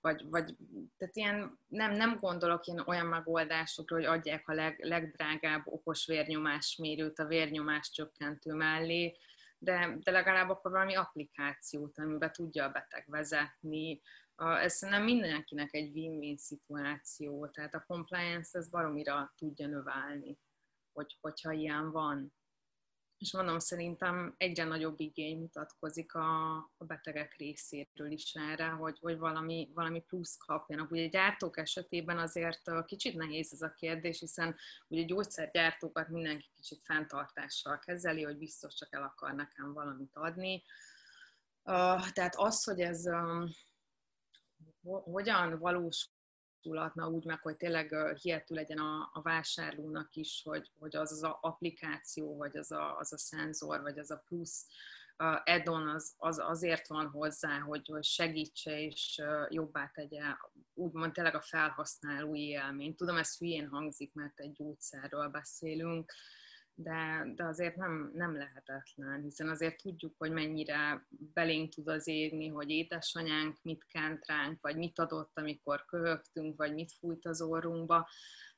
vagy, 0.00 0.28
vagy 0.30 0.56
tehát 0.96 1.16
ilyen, 1.16 1.58
nem, 1.68 1.92
nem 1.92 2.18
gondolok 2.20 2.66
ilyen 2.66 2.82
olyan 2.86 3.06
megoldásokra, 3.06 3.96
hogy 3.96 4.04
adják 4.04 4.48
a 4.48 4.52
leg, 4.52 4.78
legdrágább 4.84 5.62
okos 5.66 6.06
vérnyomásmérőt 6.06 7.18
a 7.18 7.26
vérnyomás 7.26 7.90
csökkentő 7.90 8.52
mellé, 8.54 9.16
de, 9.58 9.96
de 10.02 10.10
legalább 10.10 10.48
akkor 10.48 10.70
valami 10.70 10.94
applikációt, 10.94 11.98
amiben 11.98 12.32
tudja 12.32 12.64
a 12.64 12.70
beteg 12.70 13.04
vezetni. 13.06 14.00
Ez 14.36 14.80
nem 14.80 15.02
mindenkinek 15.02 15.74
egy 15.74 15.92
win-win 15.92 16.36
szituáció, 16.36 17.46
tehát 17.46 17.74
a 17.74 17.84
compliance 17.86 18.58
ez 18.58 18.68
baromira 18.68 19.32
tudja 19.36 19.66
növelni, 19.66 20.38
hogy, 20.92 21.18
hogyha 21.20 21.52
ilyen 21.52 21.90
van 21.90 22.32
és 23.20 23.32
mondom, 23.32 23.58
szerintem 23.58 24.34
egyre 24.36 24.64
nagyobb 24.64 25.00
igény 25.00 25.38
mutatkozik 25.38 26.14
a, 26.14 26.56
a 26.56 26.84
betegek 26.84 27.34
részéről 27.36 28.10
is 28.10 28.34
erre, 28.34 28.68
hogy, 28.68 28.98
hogy 29.00 29.18
valami, 29.18 29.70
valami 29.74 30.00
plusz 30.00 30.36
kapjanak. 30.36 30.90
Ugye 30.90 31.06
gyártók 31.06 31.58
esetében 31.58 32.18
azért 32.18 32.70
kicsit 32.84 33.14
nehéz 33.14 33.52
ez 33.52 33.60
a 33.60 33.74
kérdés, 33.74 34.18
hiszen 34.18 34.56
ugye 34.88 35.02
gyógyszergyártókat 35.02 36.08
mindenki 36.08 36.50
kicsit 36.56 36.80
fenntartással 36.84 37.78
kezeli, 37.78 38.22
hogy 38.22 38.38
biztos 38.38 38.74
csak 38.74 38.94
el 38.94 39.02
akar 39.02 39.34
nekem 39.34 39.72
valamit 39.72 40.14
adni. 40.14 40.62
Tehát 42.12 42.34
az, 42.36 42.64
hogy 42.64 42.80
ez 42.80 43.04
hogyan 45.04 45.58
valós 45.58 46.08
valósulhatna 46.62 47.08
úgy 47.08 47.24
meg, 47.24 47.40
hogy 47.42 47.56
tényleg 47.56 48.16
hihető 48.20 48.54
legyen 48.54 48.78
a, 48.78 49.10
a 49.12 49.22
vásárlónak 49.22 50.14
is, 50.14 50.42
hogy, 50.44 50.70
hogy 50.78 50.96
az 50.96 51.12
az 51.12 51.22
applikáció, 51.40 52.36
vagy 52.36 52.56
az 52.56 52.70
a, 52.70 52.98
az 52.98 53.12
a 53.12 53.18
szenzor, 53.18 53.80
vagy 53.80 53.98
az 53.98 54.10
a 54.10 54.22
plusz 54.26 54.66
add-on 55.44 55.88
az, 55.88 56.14
az 56.16 56.38
azért 56.38 56.86
van 56.88 57.08
hozzá, 57.08 57.58
hogy, 57.58 57.88
hogy 57.88 58.04
segítse 58.04 58.80
és 58.80 59.22
jobbá 59.48 59.90
tegye 59.94 60.22
úgymond 60.74 61.12
tényleg 61.12 61.34
a 61.34 61.40
felhasználói 61.40 62.48
élményt. 62.48 62.96
Tudom, 62.96 63.16
ez 63.16 63.38
hülyén 63.38 63.68
hangzik, 63.68 64.14
mert 64.14 64.40
egy 64.40 64.52
gyógyszerről 64.52 65.28
beszélünk, 65.28 66.12
de, 66.82 67.32
de 67.34 67.44
azért 67.44 67.76
nem, 67.76 68.10
nem 68.14 68.36
lehetetlen, 68.36 69.22
hiszen 69.22 69.48
azért 69.48 69.82
tudjuk, 69.82 70.14
hogy 70.18 70.32
mennyire 70.32 71.06
belénk 71.08 71.72
tud 71.74 71.88
az 71.88 72.08
égni, 72.08 72.48
hogy 72.48 72.70
édesanyánk 72.70 73.56
mit 73.62 73.84
kent 73.84 74.26
ránk, 74.26 74.58
vagy 74.60 74.76
mit 74.76 74.98
adott, 74.98 75.30
amikor 75.34 75.84
köhögtünk, 75.84 76.56
vagy 76.56 76.74
mit 76.74 76.92
fújt 76.92 77.26
az 77.26 77.40
orrunkba. 77.40 78.08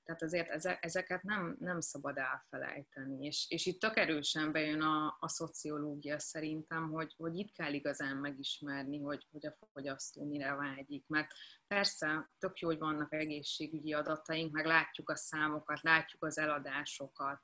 Tehát 0.04 0.22
azért 0.22 0.66
ezeket 0.80 1.22
nem, 1.22 1.56
nem 1.60 1.80
szabad 1.80 2.16
elfelejteni. 2.18 3.26
És, 3.26 3.46
és 3.48 3.66
itt 3.66 3.80
tök 3.80 3.96
erősen 3.96 4.52
bejön 4.52 4.80
a, 4.80 5.16
a 5.20 5.28
szociológia 5.28 6.18
szerintem, 6.18 6.90
hogy, 6.90 7.14
hogy 7.16 7.36
itt 7.36 7.52
kell 7.52 7.72
igazán 7.72 8.16
megismerni, 8.16 9.00
hogy, 9.00 9.26
hogy 9.32 9.46
a 9.46 9.56
fogyasztó 9.72 10.24
mire 10.24 10.54
vágyik. 10.54 11.04
Mert 11.06 11.32
persze 11.66 12.30
tök 12.38 12.58
jó, 12.58 12.68
hogy 12.68 12.78
vannak 12.78 13.12
egészségügyi 13.12 13.92
adataink, 13.92 14.52
meg 14.52 14.66
látjuk 14.66 15.10
a 15.10 15.16
számokat, 15.16 15.82
látjuk 15.82 16.24
az 16.24 16.38
eladásokat, 16.38 17.42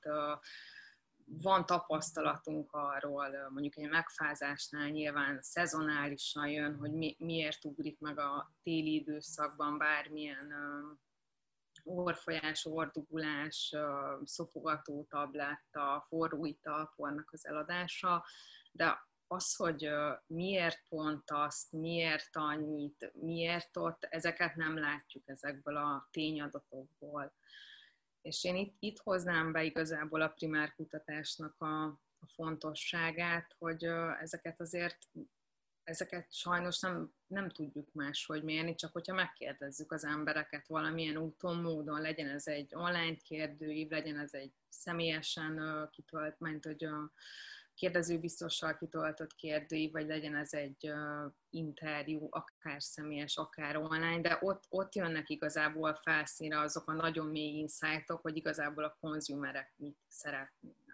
van 1.31 1.67
tapasztalatunk 1.67 2.73
arról, 2.73 3.49
mondjuk 3.51 3.77
egy 3.77 3.89
megfázásnál 3.89 4.89
nyilván 4.89 5.43
szezonálisan 5.43 6.49
jön, 6.49 6.77
hogy 6.77 6.93
mi, 6.93 7.17
miért 7.19 7.65
ugrik 7.65 8.01
meg 8.01 8.19
a 8.19 8.53
téli 8.63 8.95
időszakban 8.95 9.79
bármilyen 9.79 10.53
orfolyás, 11.89 12.65
ordugulás, 12.65 13.75
szopogató 14.25 15.07
tabletta, 15.11 16.05
forró 16.09 16.45
italpornak 16.45 17.29
az 17.33 17.47
eladása, 17.47 18.25
de 18.73 19.07
az, 19.27 19.55
hogy 19.55 19.91
miért 20.27 20.83
pont 20.89 21.31
azt, 21.31 21.73
miért 21.73 22.37
annyit, 22.37 23.13
miért 23.13 23.77
ott, 23.77 24.05
ezeket 24.05 24.55
nem 24.55 24.79
látjuk 24.79 25.29
ezekből 25.29 25.77
a 25.77 26.09
tényadatokból. 26.11 27.35
És 28.21 28.45
én 28.45 28.57
itt, 28.57 28.77
itt 28.79 28.99
hoznám 28.99 29.53
be 29.53 29.63
igazából 29.63 30.21
a 30.21 30.29
primárkutatásnak 30.29 31.61
a, 31.61 31.85
a 32.19 32.29
fontosságát, 32.35 33.55
hogy 33.59 33.85
ezeket 34.21 34.61
azért 34.61 34.99
ezeket 35.89 36.33
sajnos 36.33 36.81
nem, 36.81 37.13
nem 37.27 37.51
tudjuk 37.51 37.93
máshogy 37.93 38.43
mérni, 38.43 38.75
csak 38.75 38.93
hogyha 38.93 39.15
megkérdezzük 39.15 39.93
az 39.93 40.05
embereket 40.05 40.67
valamilyen 40.67 41.17
úton, 41.17 41.61
módon, 41.61 42.01
legyen 42.01 42.29
ez 42.29 42.47
egy 42.47 42.75
online 42.75 43.17
kérdőív, 43.17 43.89
legyen 43.89 44.19
ez 44.19 44.35
egy 44.35 44.53
személyesen 44.69 45.89
kitölt, 45.93 46.41
mint 46.41 46.65
hogy 46.65 46.85
a 46.85 47.13
kérdezőbiztossal 47.75 48.77
kitöltött 48.77 49.35
kérdőív, 49.35 49.93
vagy 49.93 50.07
legyen 50.07 50.37
ez 50.37 50.53
egy 50.53 50.93
interjú, 51.51 52.29
akár 52.31 52.83
személyes, 52.83 53.37
akár 53.37 53.77
online, 53.77 54.21
de 54.21 54.39
ott, 54.41 54.65
ott 54.69 54.95
jönnek 54.95 55.29
igazából 55.29 55.95
felszínre 55.95 56.61
azok 56.61 56.89
a 56.89 56.93
nagyon 56.93 57.27
mély 57.27 57.59
insightok, 57.59 58.21
hogy 58.21 58.37
igazából 58.37 58.85
a 58.85 58.97
konzumerek 59.01 59.73
mit 59.77 59.99
szeretnének. 60.09 60.88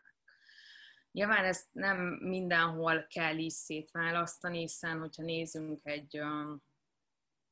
Nyilván 1.15 1.45
ezt 1.45 1.67
nem 1.73 1.99
mindenhol 2.21 3.07
kell 3.07 3.37
is 3.37 3.53
szétválasztani, 3.53 4.59
hiszen 4.59 4.99
hogyha 4.99 5.23
nézzünk 5.23 5.81
egy, 5.85 6.21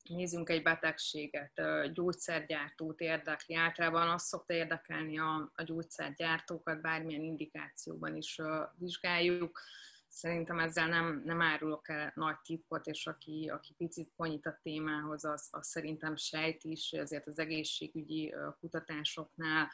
nézzünk 0.02 0.48
egy 0.48 0.62
betegséget, 0.62 1.60
gyógyszergyártót 1.92 3.00
érdekli, 3.00 3.54
általában 3.54 4.08
azt 4.08 4.26
szokta 4.26 4.54
érdekelni 4.54 5.18
a, 5.18 5.52
a 5.54 5.62
gyógyszergyártókat, 5.62 6.80
bármilyen 6.80 7.22
indikációban 7.22 8.16
is 8.16 8.40
vizsgáljuk. 8.78 9.60
Szerintem 10.08 10.58
ezzel 10.58 10.88
nem, 10.88 11.22
nem 11.24 11.40
árulok 11.40 11.88
el 11.88 12.12
nagy 12.14 12.40
titkot, 12.40 12.86
és 12.86 13.06
aki, 13.06 13.48
aki 13.52 13.74
picit 13.74 14.12
ponyít 14.16 14.46
a 14.46 14.58
témához, 14.62 15.24
az, 15.24 15.48
az 15.50 15.66
szerintem 15.66 16.16
sejt 16.16 16.64
is, 16.64 16.92
azért 16.92 17.26
az 17.26 17.38
egészségügyi 17.38 18.34
kutatásoknál, 18.60 19.70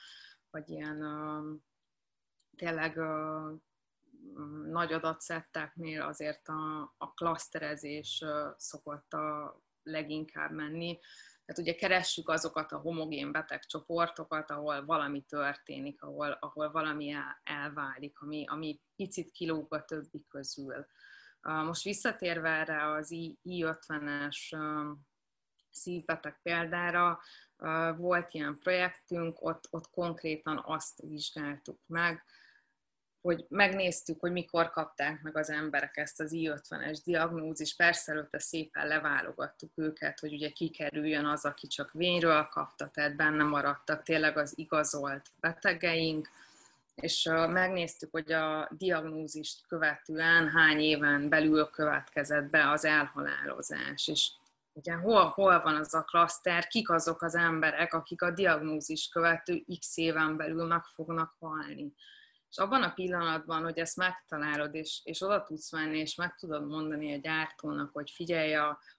vagy 0.51 0.69
ilyen 0.71 0.99
tényleg 2.57 3.01
nagy 4.67 4.93
adatszetteknél 4.93 6.03
azért 6.03 6.49
a, 6.49 6.95
a 6.97 7.13
klaszterezés 7.15 8.25
szokott 8.57 9.13
a 9.13 9.61
leginkább 9.83 10.51
menni. 10.51 10.99
Tehát 11.45 11.63
ugye 11.63 11.75
keressük 11.75 12.29
azokat 12.29 12.73
a 12.73 12.79
homogén 12.79 13.33
betegcsoportokat, 13.33 14.51
ahol 14.51 14.85
valami 14.85 15.23
történik, 15.23 16.03
ahol, 16.03 16.31
ahol 16.41 16.71
valami 16.71 17.11
el, 17.11 17.41
elválik, 17.43 18.21
ami, 18.21 18.45
ami 18.47 18.81
picit 18.97 19.31
kilóg 19.31 19.75
a 19.75 19.85
többi 19.85 20.25
közül. 20.29 20.87
Most 21.41 21.83
visszatérve 21.83 22.49
erre 22.49 22.91
az 22.91 23.09
I50-es 23.45 24.57
szívbeteg 25.71 26.41
példára, 26.43 27.21
volt 27.97 28.35
ilyen 28.35 28.59
projektünk, 28.59 29.43
ott, 29.43 29.67
ott 29.71 29.91
konkrétan 29.91 30.63
azt 30.65 31.01
vizsgáltuk 31.03 31.81
meg, 31.87 32.25
hogy 33.29 33.47
megnéztük, 33.49 34.21
hogy 34.21 34.33
mikor 34.33 34.71
kapták 34.71 35.23
meg 35.23 35.37
az 35.37 35.51
emberek 35.51 35.97
ezt 35.97 36.21
az 36.21 36.31
I50-es 36.35 36.99
diagnózis. 37.05 37.77
Persze 37.77 38.13
előtte 38.13 38.39
szépen 38.39 38.87
leválogattuk 38.87 39.71
őket, 39.75 40.21
hogy 40.21 40.33
ugye 40.33 40.51
kikerüljön 40.51 41.25
az, 41.25 41.45
aki 41.45 41.67
csak 41.67 41.93
vényről 41.93 42.49
kapta, 42.51 42.87
tehát 42.87 43.17
benne 43.17 43.43
maradtak 43.43 44.03
tényleg 44.03 44.39
az 44.39 44.53
igazolt 44.57 45.27
betegeink, 45.41 46.29
és 46.95 47.29
megnéztük, 47.49 48.11
hogy 48.11 48.33
a 48.33 48.69
diagnózist 48.71 49.67
követően 49.67 50.49
hány 50.49 50.81
éven 50.81 51.29
belül 51.29 51.65
következett 51.65 52.51
be 52.51 52.71
az 52.71 52.85
elhalálozás, 52.85 54.09
és 54.09 54.31
ugye 54.73 54.93
hol, 54.93 55.25
hol 55.25 55.61
van 55.63 55.77
az 55.77 55.95
a 55.95 56.03
klaszter, 56.03 56.67
kik 56.67 56.91
azok 56.91 57.23
az 57.23 57.35
emberek, 57.35 57.95
akik 57.95 58.23
a 58.23 58.31
diagnózis 58.31 59.09
követő 59.09 59.65
x 59.79 59.97
éven 59.97 60.37
belül 60.37 60.67
meg 60.67 60.85
fognak 60.85 61.35
halni. 61.41 61.93
És 62.51 62.57
abban 62.57 62.83
a 62.83 62.93
pillanatban, 62.93 63.63
hogy 63.63 63.79
ezt 63.79 63.97
megtalálod, 63.97 64.75
és, 64.75 65.01
és 65.05 65.23
oda 65.23 65.43
tudsz 65.43 65.73
menni, 65.73 65.99
és 65.99 66.15
meg 66.15 66.35
tudod 66.35 66.67
mondani 66.67 67.15
a 67.15 67.19
gyártónak, 67.19 67.91
hogy 67.93 68.11
figyelj 68.11 68.55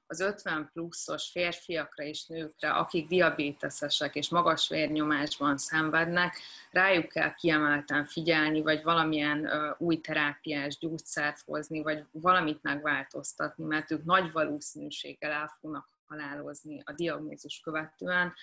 az 0.07 0.19
50 0.19 0.69
pluszos 0.73 1.29
férfiakra 1.31 2.03
és 2.03 2.25
nőkre, 2.25 2.71
akik 2.71 3.07
diabéteszesek 3.07 4.15
és 4.15 4.29
magas 4.29 4.69
vérnyomásban 4.69 5.57
szenvednek, 5.57 6.37
rájuk 6.71 7.07
kell 7.07 7.33
kiemelten 7.33 8.05
figyelni, 8.05 8.61
vagy 8.61 8.83
valamilyen 8.83 9.39
uh, 9.39 9.75
új 9.77 10.01
terápiás 10.01 10.77
gyógyszert 10.77 11.41
hozni, 11.45 11.81
vagy 11.81 12.03
valamit 12.11 12.63
megváltoztatni, 12.63 13.63
mert 13.63 13.91
ők 13.91 14.03
nagy 14.03 14.31
valószínűséggel 14.31 15.31
el 15.31 15.57
fognak 15.59 15.87
halálozni 16.07 16.81
a 16.85 16.93
diagnózus 16.93 17.59
követően, 17.63 18.33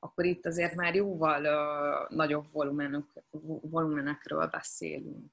akkor 0.00 0.24
itt 0.24 0.46
azért 0.46 0.74
már 0.74 0.94
jóval 0.94 1.44
uh, 1.44 2.16
nagyobb 2.16 2.52
volumenük, 2.52 3.12
volumenekről 3.62 4.46
beszélünk. 4.46 5.32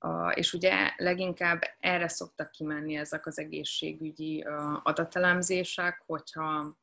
Uh, 0.00 0.32
és 0.34 0.52
ugye 0.52 0.92
leginkább 0.96 1.62
erre 1.80 2.08
szoktak 2.08 2.50
kimenni 2.50 2.96
ezek 2.96 3.26
az 3.26 3.38
egészségügyi 3.38 4.44
uh, 4.44 4.86
adatelemzések, 4.86 6.02
hogyha, 6.06 6.76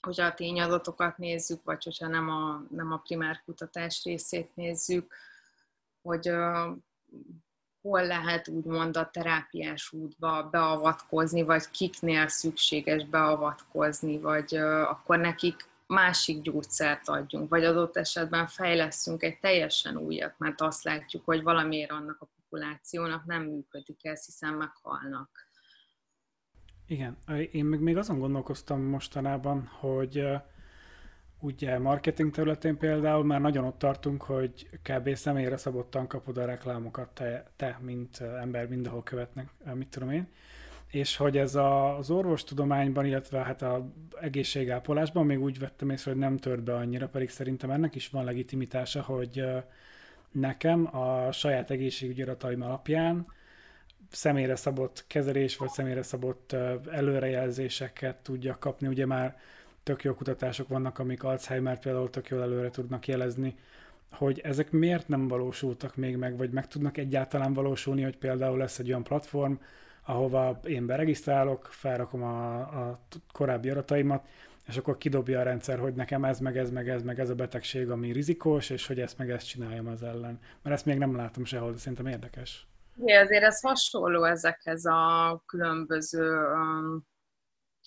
hogyha 0.00 0.26
a 0.26 0.34
tényadatokat 0.34 1.18
nézzük, 1.18 1.62
vagy 1.62 1.84
hogyha 1.84 2.08
nem 2.08 2.28
a, 2.28 2.62
nem 2.70 2.92
a 2.92 2.98
primár 2.98 3.42
kutatás 3.44 4.04
részét 4.04 4.54
nézzük, 4.54 5.14
hogy 6.02 6.28
uh, 6.28 6.76
hol 7.84 8.06
lehet 8.06 8.48
úgymond 8.48 8.96
a 8.96 9.10
terápiás 9.10 9.92
útba 9.92 10.48
beavatkozni, 10.50 11.42
vagy 11.42 11.70
kiknél 11.70 12.28
szükséges 12.28 13.04
beavatkozni, 13.04 14.18
vagy 14.18 14.54
akkor 14.88 15.18
nekik 15.18 15.68
másik 15.86 16.42
gyógyszert 16.42 17.08
adjunk, 17.08 17.48
vagy 17.48 17.64
adott 17.64 17.96
esetben 17.96 18.46
fejleszünk 18.46 19.22
egy 19.22 19.38
teljesen 19.38 19.96
újat, 19.96 20.34
mert 20.38 20.60
azt 20.60 20.82
látjuk, 20.82 21.24
hogy 21.24 21.42
valamiért 21.42 21.90
annak 21.90 22.20
a 22.20 22.28
populációnak 22.36 23.24
nem 23.24 23.42
működik 23.42 24.04
ez, 24.04 24.24
hiszen 24.24 24.54
meghalnak. 24.54 25.48
Igen, 26.86 27.16
én 27.52 27.64
meg 27.64 27.80
még 27.80 27.96
azon 27.96 28.18
gondolkoztam 28.18 28.80
mostanában, 28.80 29.66
hogy 29.66 30.26
ugye 31.44 31.78
marketing 31.78 32.30
területén 32.30 32.76
például 32.76 33.24
már 33.24 33.40
nagyon 33.40 33.64
ott 33.64 33.78
tartunk, 33.78 34.22
hogy 34.22 34.68
kb. 34.82 35.14
személyre 35.14 35.56
szabottan 35.56 36.06
kapod 36.06 36.38
a 36.38 36.44
reklámokat 36.44 37.08
te, 37.08 37.46
te 37.56 37.78
mint 37.80 38.20
ember 38.20 38.68
mindenhol 38.68 39.02
követnek, 39.02 39.48
mit 39.74 39.88
tudom 39.88 40.10
én. 40.10 40.28
És 40.90 41.16
hogy 41.16 41.36
ez 41.36 41.54
a, 41.54 41.98
az 41.98 42.10
orvostudományban, 42.10 43.04
illetve 43.04 43.38
hát 43.38 43.62
a 43.62 43.86
egészségápolásban 44.20 45.26
még 45.26 45.42
úgy 45.42 45.58
vettem 45.58 45.90
észre, 45.90 46.10
hogy 46.10 46.20
nem 46.20 46.36
tört 46.36 46.62
be 46.62 46.74
annyira, 46.74 47.08
pedig 47.08 47.30
szerintem 47.30 47.70
ennek 47.70 47.94
is 47.94 48.08
van 48.08 48.24
legitimitása, 48.24 49.02
hogy 49.02 49.44
nekem 50.30 50.96
a 50.96 51.32
saját 51.32 51.70
egészségügyi 51.70 52.22
adataim 52.22 52.62
alapján 52.62 53.26
személyre 54.10 54.56
szabott 54.56 55.04
kezelés, 55.06 55.56
vagy 55.56 55.68
személyre 55.68 56.02
szabott 56.02 56.52
előrejelzéseket 56.90 58.16
tudja 58.16 58.56
kapni. 58.58 58.86
Ugye 58.86 59.06
már 59.06 59.36
tök 59.84 60.04
jó 60.04 60.14
kutatások 60.14 60.68
vannak, 60.68 60.98
amik 60.98 61.24
Alzheimer 61.24 61.78
például 61.78 62.10
tök 62.10 62.28
jól 62.28 62.42
előre 62.42 62.70
tudnak 62.70 63.06
jelezni, 63.06 63.54
hogy 64.10 64.40
ezek 64.40 64.70
miért 64.70 65.08
nem 65.08 65.28
valósultak 65.28 65.96
még 65.96 66.16
meg, 66.16 66.36
vagy 66.36 66.50
meg 66.50 66.66
tudnak 66.66 66.96
egyáltalán 66.96 67.52
valósulni, 67.52 68.02
hogy 68.02 68.16
például 68.16 68.58
lesz 68.58 68.78
egy 68.78 68.88
olyan 68.88 69.02
platform, 69.02 69.54
ahova 70.06 70.60
én 70.64 70.86
beregisztrálok, 70.86 71.66
felrakom 71.70 72.22
a, 72.22 72.58
a 72.58 73.00
korábbi 73.32 73.70
adataimat, 73.70 74.26
és 74.66 74.76
akkor 74.76 74.96
kidobja 74.96 75.40
a 75.40 75.42
rendszer, 75.42 75.78
hogy 75.78 75.94
nekem 75.94 76.24
ez, 76.24 76.40
meg 76.40 76.56
ez, 76.56 76.70
meg 76.70 76.88
ez, 76.88 77.02
meg 77.02 77.20
ez 77.20 77.30
a 77.30 77.34
betegség, 77.34 77.90
ami 77.90 78.12
rizikós, 78.12 78.70
és 78.70 78.86
hogy 78.86 79.00
ezt 79.00 79.18
meg 79.18 79.30
ezt 79.30 79.46
csináljam 79.46 79.86
az 79.86 80.02
ellen. 80.02 80.38
Mert 80.62 80.76
ezt 80.76 80.84
még 80.84 80.98
nem 80.98 81.16
látom 81.16 81.44
sehol, 81.44 81.70
de 81.72 81.78
szerintem 81.78 82.06
érdekes. 82.06 82.66
Igen, 82.96 83.24
azért 83.24 83.42
ez 83.42 83.60
hasonló 83.60 84.24
ezekhez 84.24 84.84
a 84.84 85.42
különböző 85.46 86.36
um, 86.36 87.06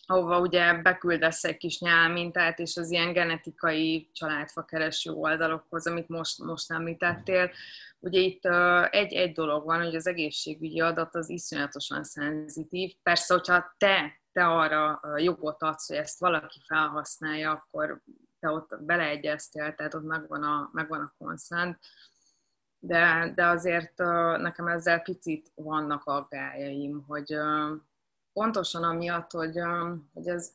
ahova 0.09 0.39
ugye 0.39 0.73
beküldesz 0.73 1.43
egy 1.43 1.57
kis 1.57 1.79
nyálmintát, 1.79 2.59
és 2.59 2.77
az 2.77 2.91
ilyen 2.91 3.13
genetikai 3.13 4.09
családfa 4.13 4.63
kereső 4.63 5.11
oldalokhoz, 5.11 5.87
amit 5.87 6.07
most, 6.07 6.43
most 6.43 6.71
említettél. 6.71 7.51
Ugye 7.99 8.19
itt 8.19 8.45
egy-egy 8.89 9.31
dolog 9.31 9.65
van, 9.65 9.83
hogy 9.83 9.95
az 9.95 10.07
egészségügyi 10.07 10.79
adat 10.79 11.15
az 11.15 11.29
iszonyatosan 11.29 12.03
szenzitív. 12.03 12.93
Persze, 13.03 13.33
hogyha 13.33 13.75
te, 13.77 14.21
te 14.31 14.47
arra 14.47 15.01
jogot 15.15 15.63
adsz, 15.63 15.87
hogy 15.87 15.97
ezt 15.97 16.19
valaki 16.19 16.59
felhasználja, 16.67 17.51
akkor 17.51 18.01
te 18.39 18.49
ott 18.49 18.77
beleegyeztél, 18.79 19.75
tehát 19.75 19.93
ott 19.93 20.03
megvan 20.03 20.43
a, 20.43 20.69
megvan 20.73 21.01
a 21.01 21.13
konszent. 21.17 21.79
De, 22.79 23.31
de 23.35 23.45
azért 23.45 23.97
nekem 24.37 24.67
ezzel 24.67 25.01
picit 25.01 25.51
vannak 25.55 26.03
aggájaim, 26.03 27.03
hogy, 27.07 27.37
pontosan 28.37 28.83
amiatt, 28.83 29.31
hogy, 29.31 29.59
hogy 30.13 30.27
ez 30.27 30.51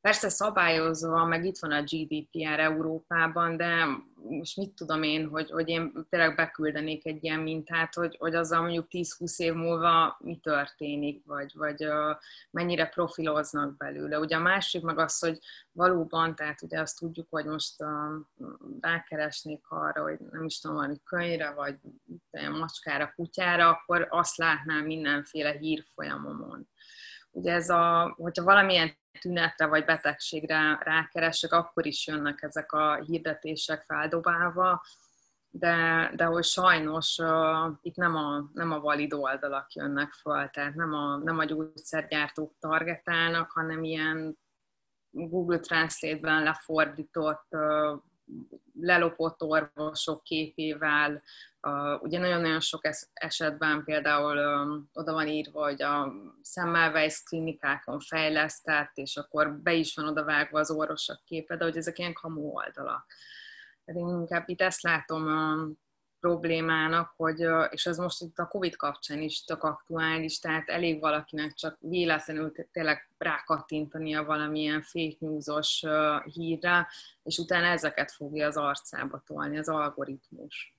persze 0.00 0.28
szabályozva, 0.28 1.24
meg 1.24 1.44
itt 1.44 1.58
van 1.58 1.72
a 1.72 1.82
GDPR 1.82 2.60
Európában, 2.60 3.56
de 3.56 3.86
most 4.28 4.56
mit 4.56 4.74
tudom 4.74 5.02
én, 5.02 5.28
hogy, 5.28 5.50
hogy 5.50 5.68
én 5.68 6.06
tényleg 6.08 6.34
beküldenék 6.34 7.06
egy 7.06 7.24
ilyen 7.24 7.40
mintát, 7.40 7.94
hogy, 7.94 8.16
hogy 8.18 8.34
azzal 8.34 8.60
mondjuk 8.60 8.86
10-20 8.90 9.36
év 9.36 9.52
múlva 9.52 10.16
mi 10.20 10.38
történik, 10.42 11.24
vagy, 11.26 11.52
vagy 11.54 11.86
mennyire 12.50 12.86
profiloznak 12.86 13.76
belőle. 13.76 14.18
Ugye 14.18 14.36
a 14.36 14.40
másik 14.40 14.82
meg 14.82 14.98
az, 14.98 15.18
hogy 15.18 15.38
valóban, 15.72 16.34
tehát 16.34 16.62
ugye 16.62 16.80
azt 16.80 16.98
tudjuk, 16.98 17.26
hogy 17.30 17.44
most 17.44 17.82
uh, 17.82 18.48
rákeresnék 18.80 19.64
arra, 19.68 20.02
hogy 20.02 20.18
nem 20.30 20.44
is 20.44 20.60
tudom, 20.60 20.76
valami 20.76 21.00
könyvre, 21.04 21.50
vagy 21.50 21.76
macskára, 22.58 23.12
kutyára, 23.16 23.68
akkor 23.68 24.06
azt 24.10 24.36
látnám 24.36 24.84
mindenféle 24.84 25.50
hírfolyamomon 25.50 26.68
ugye 27.34 27.52
ez 27.52 27.68
a, 27.68 28.14
hogyha 28.16 28.44
valamilyen 28.44 28.96
tünetre 29.20 29.66
vagy 29.66 29.84
betegségre 29.84 30.78
rákeresek, 30.80 31.52
akkor 31.52 31.86
is 31.86 32.06
jönnek 32.06 32.42
ezek 32.42 32.72
a 32.72 32.94
hirdetések 32.94 33.82
feldobálva, 33.82 34.82
de, 35.50 36.10
de 36.16 36.24
hogy 36.24 36.44
sajnos 36.44 37.18
uh, 37.18 37.72
itt 37.82 37.96
nem 37.96 38.16
a, 38.16 38.50
nem 38.52 38.72
a 38.72 38.80
valid 38.80 39.12
oldalak 39.12 39.72
jönnek 39.72 40.12
fel, 40.12 40.50
tehát 40.50 40.74
nem 40.74 40.92
a, 40.94 41.16
nem 41.16 41.38
a 41.38 41.44
gyógyszergyártók 41.44 42.54
targetálnak, 42.58 43.50
hanem 43.50 43.84
ilyen 43.84 44.38
Google 45.10 45.58
Translate-ben 45.58 46.42
lefordított, 46.42 47.46
uh, 47.50 48.00
lelopott 48.80 49.42
orvosok 49.42 50.22
képével, 50.22 51.22
Uh, 51.66 52.02
ugye 52.02 52.18
nagyon-nagyon 52.18 52.60
sok 52.60 52.80
esetben 53.12 53.84
például 53.84 54.38
um, 54.38 54.90
oda 54.92 55.12
van 55.12 55.28
írva, 55.28 55.62
hogy 55.62 55.82
a 55.82 56.12
Semmelweis 56.42 57.22
klinikákon 57.22 58.00
fejlesztett, 58.00 58.90
és 58.94 59.16
akkor 59.16 59.52
be 59.52 59.72
is 59.72 59.94
van 59.94 60.08
odavágva 60.08 60.58
az 60.58 60.70
orvosok 60.70 61.24
képe, 61.24 61.56
de 61.56 61.64
hogy 61.64 61.76
ezek 61.76 61.98
ilyen 61.98 62.12
kamu 62.12 62.40
oldalak. 62.40 63.06
Tehát 63.84 64.00
én 64.00 64.08
inkább 64.08 64.48
itt 64.48 64.60
ezt 64.60 64.82
látom 64.82 65.26
a 65.26 65.68
problémának, 66.20 67.12
hogy, 67.16 67.46
és 67.70 67.86
ez 67.86 67.96
most 67.96 68.20
itt 68.20 68.38
a 68.38 68.46
Covid 68.46 68.76
kapcsán 68.76 69.20
is 69.20 69.44
tök 69.44 69.62
aktuális, 69.62 70.38
tehát 70.38 70.68
elég 70.68 71.00
valakinek 71.00 71.52
csak 71.52 71.76
véletlenül 71.80 72.52
tényleg 72.72 73.10
rákattintania 73.18 74.24
valamilyen 74.24 74.82
fake 74.82 75.16
newsos 75.18 75.84
hírre, 76.24 76.88
és 77.22 77.38
utána 77.38 77.66
ezeket 77.66 78.12
fogja 78.12 78.46
az 78.46 78.56
arcába 78.56 79.22
tolni, 79.26 79.58
az 79.58 79.68
algoritmus 79.68 80.73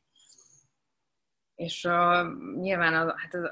és 1.55 1.83
uh, 1.83 2.25
nyilván 2.59 2.93
az, 2.93 3.13
hát 3.15 3.33
az, 3.33 3.49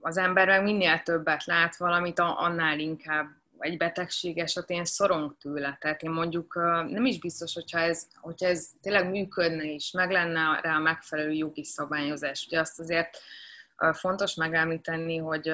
az 0.00 0.16
ember 0.16 0.46
meg 0.46 0.62
minél 0.62 1.02
többet 1.02 1.44
lát 1.44 1.76
valamit, 1.76 2.18
annál 2.18 2.78
inkább 2.78 3.26
egy 3.58 3.76
betegség 3.76 4.38
esetén 4.38 4.84
szorong 4.84 5.36
tőle. 5.40 5.76
Tehát 5.80 6.02
én 6.02 6.10
mondjuk 6.10 6.54
nem 6.88 7.04
is 7.04 7.18
biztos, 7.18 7.54
hogyha 7.54 7.78
ez, 7.78 8.06
hogyha 8.20 8.46
ez 8.46 8.68
tényleg 8.80 9.10
működne 9.10 9.64
is, 9.64 9.90
meg 9.90 10.10
lenne 10.10 10.60
rá 10.62 10.76
a 10.76 10.80
megfelelő 10.80 11.30
jogi 11.30 11.64
szabályozás. 11.64 12.44
Ugye 12.46 12.60
azt 12.60 12.80
azért 12.80 13.18
fontos 13.92 14.34
megemlíteni, 14.34 15.16
hogy 15.16 15.52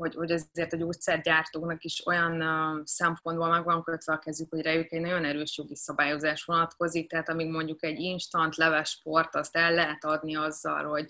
hogy, 0.00 0.14
hogy 0.14 0.30
ezért 0.30 0.72
a 0.72 0.76
gyógyszergyártóknak 0.76 1.84
is 1.84 2.06
olyan 2.06 2.42
uh, 2.42 2.80
szempontból 2.84 3.48
meg 3.48 3.64
van 3.64 3.82
kötve 3.82 4.12
a 4.12 4.18
kezük, 4.18 4.50
hogy 4.50 4.62
rájuk 4.62 4.92
egy 4.92 5.00
nagyon 5.00 5.24
erős 5.24 5.58
jogi 5.58 5.76
szabályozás 5.76 6.44
vonatkozik, 6.44 7.08
tehát 7.08 7.28
amíg 7.28 7.50
mondjuk 7.50 7.84
egy 7.84 7.98
instant 7.98 8.56
leves 8.56 8.90
sport, 8.90 9.34
azt 9.34 9.56
el 9.56 9.72
lehet 9.72 10.04
adni 10.04 10.36
azzal, 10.36 10.84
hogy 10.84 11.04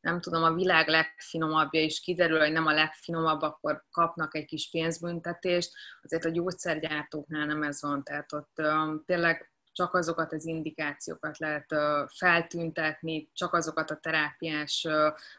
nem 0.00 0.20
tudom, 0.20 0.42
a 0.42 0.54
világ 0.54 0.88
legfinomabbja 0.88 1.80
is 1.80 2.00
kiderül, 2.00 2.38
hogy 2.38 2.52
nem 2.52 2.66
a 2.66 2.72
legfinomabb, 2.72 3.42
akkor 3.42 3.84
kapnak 3.90 4.34
egy 4.34 4.44
kis 4.44 4.70
pénzbüntetést. 4.70 5.72
Azért 6.02 6.24
a 6.24 6.30
gyógyszergyártóknál 6.30 7.46
nem 7.46 7.62
ez 7.62 7.82
van, 7.82 8.02
tehát 8.02 8.32
ott 8.32 8.52
um, 8.56 9.02
tényleg 9.04 9.52
csak 9.78 9.94
azokat 9.94 10.32
az 10.32 10.46
indikációkat 10.46 11.38
lehet 11.38 11.74
feltüntetni, 12.14 13.30
csak 13.32 13.54
azokat 13.54 13.90
a 13.90 13.96
terápiás 13.96 14.86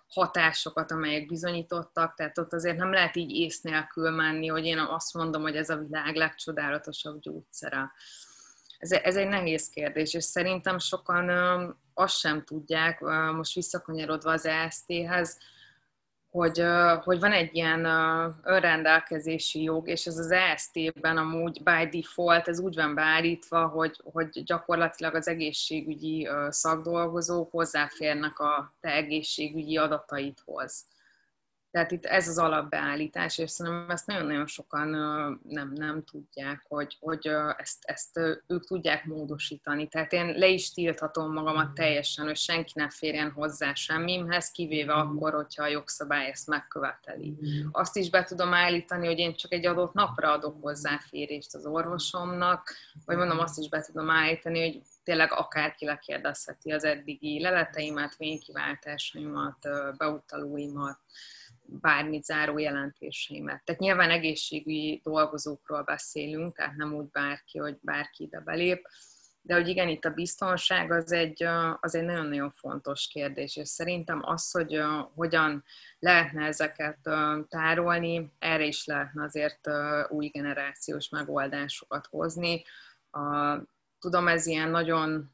hatásokat, 0.08 0.92
amelyek 0.92 1.28
bizonyítottak, 1.28 2.14
tehát 2.14 2.38
ott 2.38 2.54
azért 2.54 2.78
nem 2.78 2.92
lehet 2.92 3.16
így 3.16 3.32
ész 3.32 3.62
nélkül 3.62 4.10
menni, 4.10 4.48
hogy 4.48 4.66
én 4.66 4.78
azt 4.78 5.14
mondom, 5.14 5.42
hogy 5.42 5.56
ez 5.56 5.70
a 5.70 5.78
világ 5.78 6.16
legcsodálatosabb 6.16 7.20
gyógyszere. 7.20 7.92
Ez, 8.78 9.16
egy 9.16 9.28
nehéz 9.28 9.70
kérdés, 9.70 10.14
és 10.14 10.24
szerintem 10.24 10.78
sokan 10.78 11.30
azt 11.94 12.18
sem 12.18 12.44
tudják, 12.44 13.00
most 13.36 13.54
visszakanyarodva 13.54 14.32
az 14.32 14.46
EST-hez, 14.46 15.38
hogy, 16.32 16.63
hogy 17.03 17.19
van 17.19 17.32
egy 17.32 17.55
ilyen 17.55 17.86
önrendelkezési 18.43 19.63
jog, 19.63 19.88
és 19.88 20.05
ez 20.05 20.17
az 20.17 20.32
EST-ben 20.32 21.17
amúgy 21.17 21.63
by 21.63 21.99
default, 21.99 22.47
ez 22.47 22.59
úgy 22.59 22.75
van 22.75 22.95
beállítva, 22.95 23.67
hogy, 23.67 24.01
hogy 24.03 24.43
gyakorlatilag 24.43 25.15
az 25.15 25.27
egészségügyi 25.27 26.30
szakdolgozók 26.49 27.51
hozzáférnek 27.51 28.39
a 28.39 28.75
te 28.80 28.89
egészségügyi 28.89 29.77
adataidhoz. 29.77 30.86
Tehát 31.72 31.91
itt 31.91 32.05
ez 32.05 32.28
az 32.28 32.38
alapbeállítás, 32.38 33.38
és 33.38 33.51
szerintem 33.51 33.89
ezt 33.89 34.07
nagyon-nagyon 34.07 34.47
sokan 34.47 34.88
nem, 35.43 35.72
nem 35.76 36.03
tudják, 36.03 36.65
hogy, 36.67 36.97
hogy 36.99 37.28
ezt, 37.57 37.78
ezt 37.82 38.20
ők 38.47 38.65
tudják 38.65 39.05
módosítani. 39.05 39.88
Tehát 39.88 40.13
én 40.13 40.26
le 40.26 40.47
is 40.47 40.74
tilthatom 40.74 41.34
magamat 41.34 41.74
teljesen, 41.74 42.26
hogy 42.26 42.38
senki 42.38 42.72
ne 42.76 42.89
férjen 42.89 43.32
hozzá 43.32 43.74
semmimhez, 43.74 44.51
kivéve 44.51 44.93
akkor, 44.93 45.34
hogyha 45.34 45.63
a 45.63 45.67
jogszabály 45.67 46.30
ezt 46.30 46.47
megköveteli. 46.47 47.38
Azt 47.72 47.95
is 47.95 48.09
be 48.09 48.24
tudom 48.24 48.53
állítani, 48.53 49.07
hogy 49.07 49.20
én 49.20 49.36
csak 49.36 49.53
egy 49.53 49.65
adott 49.65 49.93
napra 49.93 50.32
adok 50.32 50.61
hozzáférést 50.61 51.55
az 51.55 51.65
orvosomnak, 51.65 52.74
vagy 53.05 53.17
mondom, 53.17 53.39
azt 53.39 53.59
is 53.59 53.70
be 53.70 53.82
tudom 53.82 54.09
állítani, 54.09 54.59
hogy 54.59 54.82
tényleg 55.03 55.32
akárki 55.32 55.86
lekérdezheti 55.86 56.72
az 56.72 56.84
eddigi 56.84 57.41
leleteimet, 57.41 58.15
vénykiváltásaimat, 58.17 59.57
beutalóimat, 59.97 60.99
bármit 61.82 62.24
záró 62.24 62.57
jelentéseimet. 62.57 63.63
Tehát 63.63 63.82
nyilván 63.82 64.09
egészségügyi 64.09 65.01
dolgozókról 65.03 65.84
beszélünk, 65.84 66.55
tehát 66.55 66.76
nem 66.76 66.93
úgy 66.93 67.09
bárki, 67.11 67.57
hogy 67.57 67.78
bárki 67.82 68.24
ide 68.24 68.39
belép, 68.39 68.88
de 69.41 69.53
hogy 69.53 69.67
igen, 69.67 69.88
itt 69.88 70.05
a 70.05 70.09
biztonság 70.09 70.91
az 70.91 71.11
egy, 71.11 71.43
az 71.80 71.95
egy 71.95 72.03
nagyon-nagyon 72.03 72.51
fontos 72.51 73.07
kérdés, 73.07 73.55
és 73.55 73.70
szerintem 73.70 74.20
az, 74.24 74.51
hogy 74.51 74.82
hogyan 75.15 75.63
lehetne 75.99 76.45
ezeket 76.45 76.99
tárolni, 77.47 78.32
erre 78.39 78.63
is 78.63 78.86
lehetne 78.86 79.24
azért 79.24 79.70
új 80.09 80.28
generációs 80.28 81.09
megoldásokat 81.09 82.07
hozni. 82.07 82.63
Tudom, 83.99 84.28
ez 84.28 84.45
ilyen 84.45 84.70
nagyon 84.70 85.32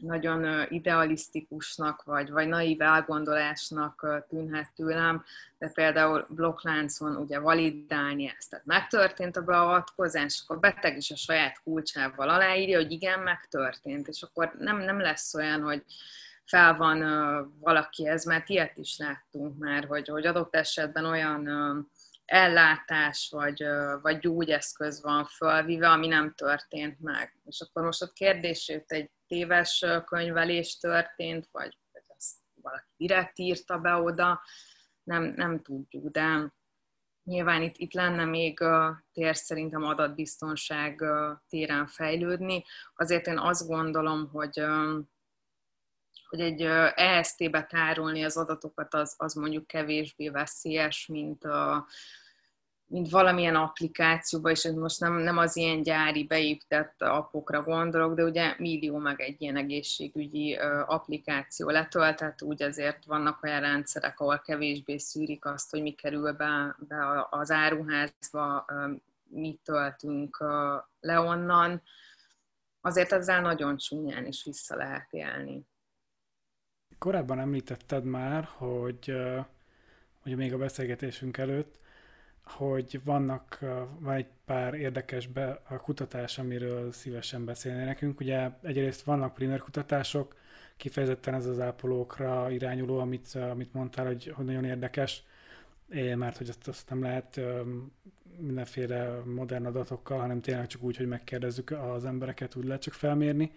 nagyon 0.00 0.66
idealisztikusnak, 0.68 2.02
vagy, 2.02 2.30
vagy 2.30 2.48
naív 2.48 2.80
elgondolásnak 2.80 4.24
tűnhet 4.28 4.74
tőlem, 4.74 5.24
de 5.58 5.68
például 5.68 6.26
blokkláncon 6.28 7.16
ugye 7.16 7.38
validálni 7.38 8.34
ezt. 8.36 8.50
Tehát 8.50 8.66
megtörtént 8.66 9.36
a 9.36 9.42
beavatkozás, 9.42 10.42
akkor 10.44 10.56
a 10.56 10.60
beteg 10.60 10.96
is 10.96 11.10
a 11.10 11.16
saját 11.16 11.60
kulcsával 11.62 12.28
aláírja, 12.28 12.78
hogy 12.78 12.92
igen, 12.92 13.20
megtörtént, 13.20 14.08
és 14.08 14.22
akkor 14.22 14.54
nem, 14.58 14.78
nem 14.78 15.00
lesz 15.00 15.34
olyan, 15.34 15.62
hogy 15.62 15.84
fel 16.44 16.76
van 16.76 17.02
uh, 17.02 17.46
valakihez, 17.60 18.24
mert 18.24 18.48
ilyet 18.48 18.76
is 18.76 18.98
láttunk 18.98 19.58
már, 19.58 19.84
hogy, 19.84 20.08
hogy 20.08 20.26
adott 20.26 20.54
esetben 20.54 21.04
olyan 21.04 21.48
ellátás 22.24 23.28
vagy, 23.30 23.64
vagy 24.02 24.18
gyógyeszköz 24.18 25.02
van 25.02 25.24
fölvive, 25.24 25.90
ami 25.90 26.06
nem 26.06 26.34
történt 26.34 27.00
meg. 27.00 27.40
És 27.44 27.60
akkor 27.60 27.82
most 27.82 28.02
ott 28.02 28.12
kérdés 28.12 28.68
jött, 28.68 28.92
egy 28.92 29.10
téves 29.26 29.84
könyvelés 30.04 30.76
történt, 30.78 31.48
vagy, 31.52 31.78
vagy 31.92 32.04
azt 32.16 32.34
valaki 32.54 32.88
direkt 32.96 33.38
írta 33.38 33.78
be 33.78 33.94
oda, 33.94 34.42
nem, 35.02 35.22
nem 35.22 35.62
tudjuk, 35.62 36.10
de 36.10 36.52
nyilván 37.24 37.62
itt, 37.62 37.76
itt 37.76 37.92
lenne 37.92 38.24
még 38.24 38.58
tér 39.12 39.36
szerintem 39.36 39.82
adatbiztonság 39.82 41.04
téren 41.48 41.86
fejlődni. 41.86 42.64
Azért 42.94 43.26
én 43.26 43.38
azt 43.38 43.66
gondolom, 43.66 44.28
hogy 44.28 44.64
hogy 46.34 46.42
egy 46.44 46.62
EST-be 46.94 47.62
tárolni 47.62 48.24
az 48.24 48.36
adatokat, 48.36 48.94
az, 48.94 49.14
az 49.18 49.34
mondjuk 49.34 49.66
kevésbé 49.66 50.28
veszélyes, 50.28 51.06
mint, 51.06 51.44
a, 51.44 51.86
mint 52.86 53.10
valamilyen 53.10 53.54
applikációba, 53.54 54.50
és 54.50 54.70
most 54.74 55.00
nem, 55.00 55.14
nem 55.14 55.38
az 55.38 55.56
ilyen 55.56 55.82
gyári 55.82 56.24
beépített 56.24 57.02
appokra 57.02 57.62
gondolok, 57.62 58.14
de 58.14 58.24
ugye 58.24 58.54
millió 58.58 58.96
meg 58.98 59.20
egy 59.20 59.42
ilyen 59.42 59.56
egészségügyi 59.56 60.54
applikáció 60.86 61.68
letöltett, 61.68 62.42
úgy 62.42 62.62
azért 62.62 63.04
vannak 63.04 63.42
olyan 63.42 63.60
rendszerek, 63.60 64.20
ahol 64.20 64.38
kevésbé 64.38 64.96
szűrik 64.96 65.44
azt, 65.44 65.70
hogy 65.70 65.82
mi 65.82 65.90
kerül 65.90 66.32
be, 66.32 66.76
be 66.88 67.26
az 67.30 67.50
áruházba, 67.50 68.64
mit 69.28 69.60
töltünk 69.64 70.38
le 71.00 71.20
onnan, 71.20 71.82
azért 72.80 73.12
ezzel 73.12 73.40
nagyon 73.40 73.76
csúnyán 73.76 74.26
is 74.26 74.44
vissza 74.44 74.76
lehet 74.76 75.12
élni. 75.12 75.66
Korábban 76.98 77.38
említetted 77.38 78.04
már, 78.04 78.44
hogy 78.44 79.14
ugye 80.24 80.36
még 80.36 80.52
a 80.52 80.58
beszélgetésünk 80.58 81.36
előtt, 81.36 81.78
hogy 82.44 83.00
vannak, 83.04 83.58
van 83.98 84.14
egy 84.14 84.26
pár 84.44 84.74
érdekes 84.74 85.26
be, 85.26 85.60
a 85.68 85.76
kutatás, 85.76 86.38
amiről 86.38 86.92
szívesen 86.92 87.44
beszélni 87.44 87.84
nekünk. 87.84 88.20
Ugye 88.20 88.50
egyrészt 88.62 89.02
vannak 89.02 89.34
primer 89.34 89.60
kutatások, 89.60 90.36
kifejezetten 90.76 91.34
ez 91.34 91.46
az 91.46 91.60
ápolókra 91.60 92.50
irányuló, 92.50 92.98
amit, 92.98 93.34
amit 93.34 93.72
mondtál, 93.72 94.06
hogy, 94.06 94.32
hogy 94.34 94.44
nagyon 94.44 94.64
érdekes, 94.64 95.22
mert 96.14 96.36
hogy 96.36 96.48
azt, 96.48 96.68
azt 96.68 96.90
nem 96.90 97.02
lehet 97.02 97.40
mindenféle 98.38 99.20
modern 99.24 99.66
adatokkal, 99.66 100.18
hanem 100.18 100.40
tényleg 100.40 100.66
csak 100.66 100.82
úgy, 100.82 100.96
hogy 100.96 101.06
megkérdezzük 101.06 101.70
az 101.70 102.04
embereket, 102.04 102.54
úgy 102.56 102.64
lehet 102.64 102.82
csak 102.82 102.94
felmérni. 102.94 103.52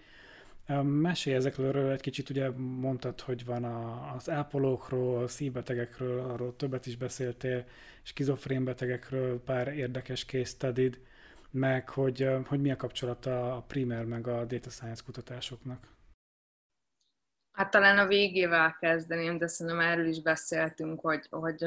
Mesélj 0.83 1.35
ezekről 1.35 1.91
egy 1.91 2.01
kicsit, 2.01 2.29
ugye 2.29 2.49
mondtad, 2.57 3.21
hogy 3.21 3.45
van 3.45 3.63
a, 3.63 4.13
az 4.15 4.29
ápolókról, 4.29 5.27
szívbetegekről, 5.27 6.19
arról 6.19 6.55
többet 6.55 6.85
is 6.85 6.95
beszéltél, 6.95 7.65
skizofrén 8.03 8.63
betegekről, 8.63 9.43
pár 9.43 9.67
érdekes 9.67 10.25
case 10.25 10.43
study 10.43 10.91
meg 11.51 11.89
hogy, 11.89 12.29
hogy 12.45 12.61
mi 12.61 12.71
a 12.71 12.75
kapcsolata 12.75 13.55
a 13.55 13.61
primer 13.61 14.05
meg 14.05 14.27
a 14.27 14.45
data 14.45 14.69
science 14.69 15.01
kutatásoknak. 15.05 15.87
Hát 17.51 17.71
talán 17.71 17.97
a 17.97 18.07
végével 18.07 18.77
kezdeném, 18.79 19.37
de 19.37 19.47
szerintem 19.47 19.81
erről 19.81 20.05
is 20.05 20.21
beszéltünk, 20.21 20.99
hogy, 20.99 21.27
hogy 21.29 21.61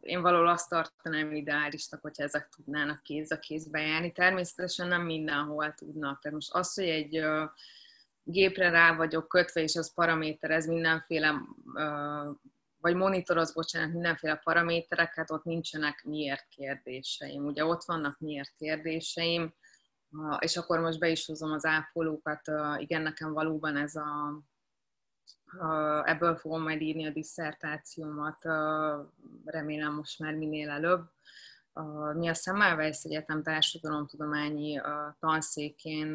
én 0.00 0.22
valahol 0.22 0.48
azt 0.48 0.68
tartanám 0.68 1.32
ideálisnak, 1.32 2.02
hogyha 2.02 2.22
ezek 2.22 2.48
tudnának 2.48 3.02
kéz 3.02 3.30
a 3.30 3.38
kézbe 3.38 3.80
járni. 3.80 4.12
Természetesen 4.12 4.88
nem 4.88 5.02
mindenhol 5.02 5.74
tudnak. 5.74 6.20
Tehát 6.20 6.36
most 6.36 6.52
az, 6.52 6.74
hogy 6.74 6.88
egy 6.88 7.24
gépre 8.28 8.70
rá 8.70 8.96
vagyok 8.96 9.28
kötve, 9.28 9.60
és 9.60 9.76
az 9.76 9.94
paraméterez 9.94 10.66
mindenféle, 10.66 11.42
uh, 11.74 12.36
vagy 12.80 12.94
monitoroz, 12.94 13.52
bocsánat, 13.54 13.92
mindenféle 13.92 14.40
paramétereket, 14.44 15.30
ott 15.30 15.44
nincsenek 15.44 16.04
miért 16.04 16.48
kérdéseim. 16.48 17.46
Ugye 17.46 17.64
ott 17.64 17.84
vannak 17.84 18.18
miért 18.18 18.52
kérdéseim, 18.56 19.54
és 20.38 20.56
akkor 20.56 20.80
most 20.80 20.98
be 20.98 21.08
is 21.08 21.26
hozom 21.26 21.52
az 21.52 21.64
ápolókat. 21.64 22.40
Igen, 22.76 23.02
nekem 23.02 23.32
valóban 23.32 23.76
ez 23.76 23.94
a 23.94 24.40
ebből 26.04 26.36
fogom 26.36 26.62
majd 26.62 26.80
írni 26.80 27.06
a 27.06 27.10
disszertációmat, 27.10 28.38
remélem 29.44 29.94
most 29.94 30.18
már 30.18 30.34
minél 30.34 30.70
előbb. 30.70 31.10
Mi 32.14 32.28
a 32.28 32.34
Semmelweis 32.34 33.02
Egyetem 33.02 33.42
társadalomtudományi 33.42 34.80
tanszékén 35.18 36.08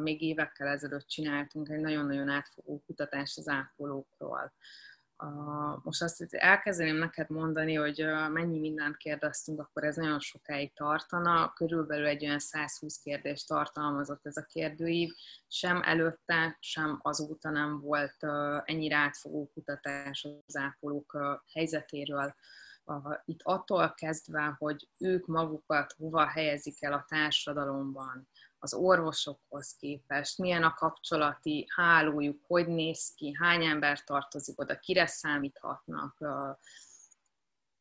még 0.00 0.22
évekkel 0.22 0.68
ezelőtt 0.68 1.06
csináltunk 1.06 1.68
egy 1.68 1.80
nagyon-nagyon 1.80 2.28
átfogó 2.28 2.82
kutatást 2.86 3.38
az 3.38 3.48
ápolókról 3.48 4.52
most 5.82 6.02
azt 6.02 6.18
hogy 6.18 6.28
elkezdeném 6.30 6.96
neked 6.96 7.30
mondani, 7.30 7.74
hogy 7.74 8.04
mennyi 8.32 8.58
mindent 8.58 8.96
kérdeztünk, 8.96 9.60
akkor 9.60 9.84
ez 9.84 9.96
nagyon 9.96 10.20
sokáig 10.20 10.74
tartana. 10.74 11.52
Körülbelül 11.52 12.06
egy 12.06 12.24
olyan 12.24 12.38
120 12.38 12.98
kérdést 12.98 13.46
tartalmazott 13.46 14.26
ez 14.26 14.36
a 14.36 14.44
kérdőív. 14.44 15.12
Sem 15.48 15.82
előtte, 15.82 16.56
sem 16.60 16.98
azóta 17.02 17.50
nem 17.50 17.80
volt 17.80 18.16
ennyire 18.64 18.96
átfogó 18.96 19.50
kutatás 19.54 20.28
az 20.46 20.56
ápolók 20.56 21.18
helyzetéről. 21.52 22.34
Itt 23.24 23.40
attól 23.42 23.94
kezdve, 23.94 24.56
hogy 24.58 24.88
ők 24.98 25.26
magukat 25.26 25.92
hova 25.98 26.26
helyezik 26.26 26.82
el 26.82 26.92
a 26.92 27.04
társadalomban, 27.08 28.28
az 28.58 28.74
orvosokhoz 28.74 29.76
képest, 29.76 30.38
milyen 30.38 30.62
a 30.62 30.74
kapcsolati 30.74 31.66
hálójuk, 31.74 32.44
hogy 32.46 32.66
néz 32.66 33.14
ki, 33.14 33.36
hány 33.38 33.64
ember 33.64 34.04
tartozik 34.04 34.60
oda, 34.60 34.78
kire 34.78 35.06
számíthatnak, 35.06 36.24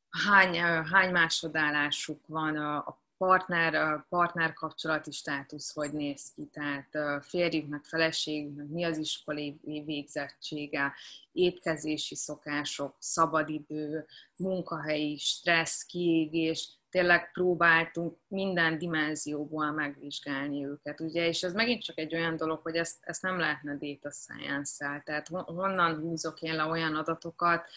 hány, 0.09 0.59
hány 0.61 1.11
másodállásuk 1.11 2.27
van, 2.27 2.57
a 2.57 3.03
partner, 3.17 4.03
partner 4.09 4.53
kapcsolati 4.53 5.11
státusz 5.11 5.73
hogy 5.73 5.91
néz 5.91 6.31
ki, 6.35 6.49
tehát 6.53 7.23
férjüknek, 7.25 7.83
feleségüknek 7.83 8.67
mi 8.67 8.83
az 8.83 8.97
iskolai 8.97 9.59
végzettsége, 9.85 10.93
étkezési 11.31 12.15
szokások, 12.15 12.95
szabadidő, 12.99 14.05
munkahelyi 14.37 15.17
stressz, 15.17 15.83
kiégés, 15.85 16.69
tényleg 16.89 17.31
próbáltunk 17.31 18.17
minden 18.27 18.77
dimenzióból 18.77 19.71
megvizsgálni 19.71 20.65
őket, 20.65 20.99
ugye, 20.99 21.27
és 21.27 21.43
ez 21.43 21.53
megint 21.53 21.83
csak 21.83 21.97
egy 21.97 22.15
olyan 22.15 22.35
dolog, 22.35 22.59
hogy 22.61 22.75
ezt, 22.75 22.97
ezt 23.01 23.21
nem 23.21 23.39
lehetne 23.39 23.77
data 23.77 24.11
science-szel, 24.11 25.01
tehát 25.05 25.27
honnan 25.27 25.99
húzok 25.99 26.41
én 26.41 26.55
le 26.55 26.63
olyan 26.63 26.95
adatokat, 26.95 27.69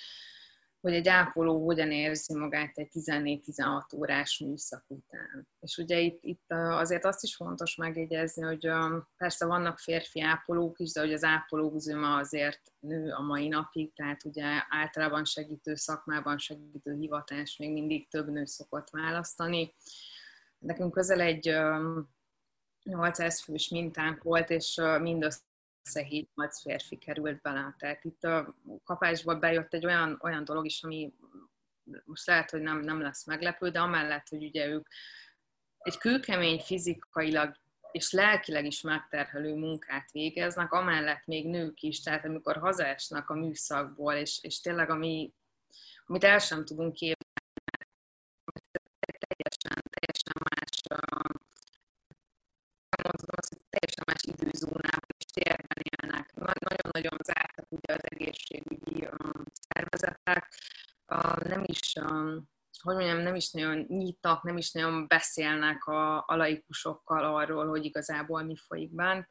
hogy 0.88 0.96
egy 0.96 1.08
ápoló 1.08 1.66
hogyan 1.66 1.90
érzi 1.90 2.34
magát 2.34 2.78
egy 2.78 2.88
14-16 2.92 3.96
órás 3.96 4.38
műszak 4.38 4.84
után. 4.86 5.48
És 5.60 5.76
ugye 5.76 5.98
itt, 5.98 6.18
itt 6.22 6.44
azért 6.50 7.04
azt 7.04 7.22
is 7.22 7.36
fontos 7.36 7.76
megjegyezni, 7.76 8.42
hogy 8.42 8.68
persze 9.16 9.46
vannak 9.46 9.78
férfi 9.78 10.20
ápolók 10.20 10.78
is, 10.78 10.92
de 10.92 11.00
hogy 11.00 11.12
az 11.12 11.24
ápolók 11.24 11.78
zöme 11.78 12.14
azért 12.14 12.60
nő 12.80 13.10
a 13.10 13.20
mai 13.20 13.48
napig, 13.48 13.94
tehát 13.94 14.24
ugye 14.24 14.44
általában 14.68 15.24
segítő 15.24 15.74
szakmában 15.74 16.38
segítő 16.38 16.96
hivatás 16.98 17.56
még 17.56 17.72
mindig 17.72 18.08
több 18.08 18.28
nő 18.28 18.44
szokott 18.44 18.90
választani. 18.90 19.74
Nekünk 20.58 20.92
közel 20.92 21.20
egy 21.20 21.56
800 22.82 23.40
fős 23.40 23.68
mintánk 23.68 24.22
volt, 24.22 24.50
és 24.50 24.80
mindössze 25.00 25.46
7-8 25.84 26.26
férfi 26.62 26.96
került 26.96 27.40
bele. 27.40 27.74
Tehát 27.78 28.04
itt 28.04 28.24
a 28.24 28.54
kapásból 28.84 29.34
bejött 29.34 29.74
egy 29.74 29.84
olyan, 29.84 30.18
olyan 30.22 30.44
dolog 30.44 30.64
is, 30.64 30.82
ami 30.82 31.14
most 32.04 32.26
lehet, 32.26 32.50
hogy 32.50 32.60
nem, 32.60 32.80
nem 32.80 33.00
lesz 33.00 33.24
meglepő, 33.24 33.70
de 33.70 33.80
amellett, 33.80 34.28
hogy 34.28 34.44
ugye 34.44 34.66
ők 34.66 34.88
egy 35.78 35.98
kőkemény 35.98 36.60
fizikailag 36.60 37.56
és 37.92 38.12
lelkileg 38.12 38.66
is 38.66 38.80
megterhelő 38.80 39.54
munkát 39.54 40.10
végeznek, 40.12 40.72
amellett 40.72 41.26
még 41.26 41.46
nők 41.46 41.82
is, 41.82 42.00
tehát 42.00 42.24
amikor 42.24 42.56
hazaesnek 42.56 43.30
a 43.30 43.34
műszakból, 43.34 44.14
és, 44.14 44.38
és 44.42 44.60
tényleg 44.60 44.90
ami, 44.90 45.32
amit 46.06 46.24
el 46.24 46.38
sem 46.38 46.64
tudunk 46.64 46.92
képzelni, 46.92 47.26
teljesen, 49.18 49.82
teljesen 49.90 50.34
más 50.50 50.68
mondom 53.02 53.38
teljesen 53.70 54.04
más 54.06 54.22
időzónában. 54.22 54.87
Nagyon-nagyon 56.98 57.18
zártak 57.24 57.66
ugye 57.68 57.94
az 57.94 58.02
egészségügyi 58.02 59.08
szervezetek, 59.68 60.54
nem 61.44 61.62
is, 61.64 61.92
hogy 62.82 62.94
mondjam, 62.94 63.18
nem 63.18 63.34
is 63.34 63.50
nagyon 63.50 63.84
nyitnak, 63.88 64.42
nem 64.42 64.56
is 64.56 64.72
nagyon 64.72 65.06
beszélnek 65.06 65.86
a, 65.86 66.16
a 66.16 66.36
laikusokkal 66.36 67.34
arról, 67.34 67.68
hogy 67.68 67.84
igazából 67.84 68.42
mi 68.42 68.56
folyik 68.56 68.94
bent. 68.94 69.28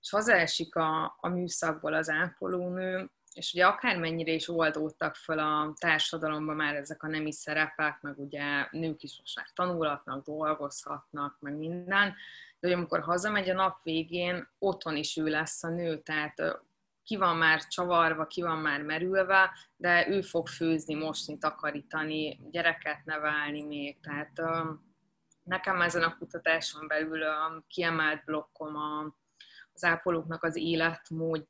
És 0.00 0.10
hazaesik 0.10 0.76
a, 0.76 1.16
a 1.20 1.28
műszakból 1.28 1.94
az 1.94 2.10
ápolónő, 2.10 3.10
és 3.32 3.52
ugye 3.52 3.66
akármennyire 3.66 4.32
is 4.32 4.48
oldódtak 4.48 5.14
fel 5.14 5.38
a 5.38 5.72
társadalomban 5.78 6.56
már 6.56 6.74
ezek 6.74 7.02
a 7.02 7.08
nemi 7.08 7.32
szerepek, 7.32 8.00
meg 8.00 8.18
ugye 8.18 8.68
nők 8.70 9.02
is 9.02 9.18
most 9.18 9.36
már 9.36 9.46
tanulhatnak, 9.54 10.24
dolgozhatnak, 10.24 11.36
meg 11.40 11.56
minden, 11.56 12.14
de 12.60 12.68
hogy 12.68 12.72
amikor 12.72 13.00
hazamegy 13.00 13.50
a 13.50 13.54
nap 13.54 13.82
végén, 13.82 14.48
otthon 14.58 14.96
is 14.96 15.16
ő 15.16 15.26
lesz 15.26 15.64
a 15.64 15.68
nő, 15.68 16.02
tehát 16.02 16.62
ki 17.04 17.16
van 17.16 17.36
már 17.36 17.66
csavarva, 17.66 18.26
ki 18.26 18.42
van 18.42 18.58
már 18.58 18.82
merülve, 18.82 19.50
de 19.76 20.08
ő 20.08 20.22
fog 20.22 20.48
főzni, 20.48 20.94
mosni, 20.94 21.38
takarítani, 21.38 22.40
gyereket 22.50 23.04
nevelni 23.04 23.62
még, 23.62 24.00
tehát 24.00 24.32
nekem 25.42 25.80
ezen 25.80 26.02
a 26.02 26.16
kutatáson 26.16 26.86
belül 26.86 27.22
a 27.22 27.64
kiemelt 27.68 28.24
blokkom 28.24 28.76
a, 28.76 29.16
az 29.72 29.84
ápolóknak 29.84 30.42
az 30.42 30.56
életmód, 30.56 31.46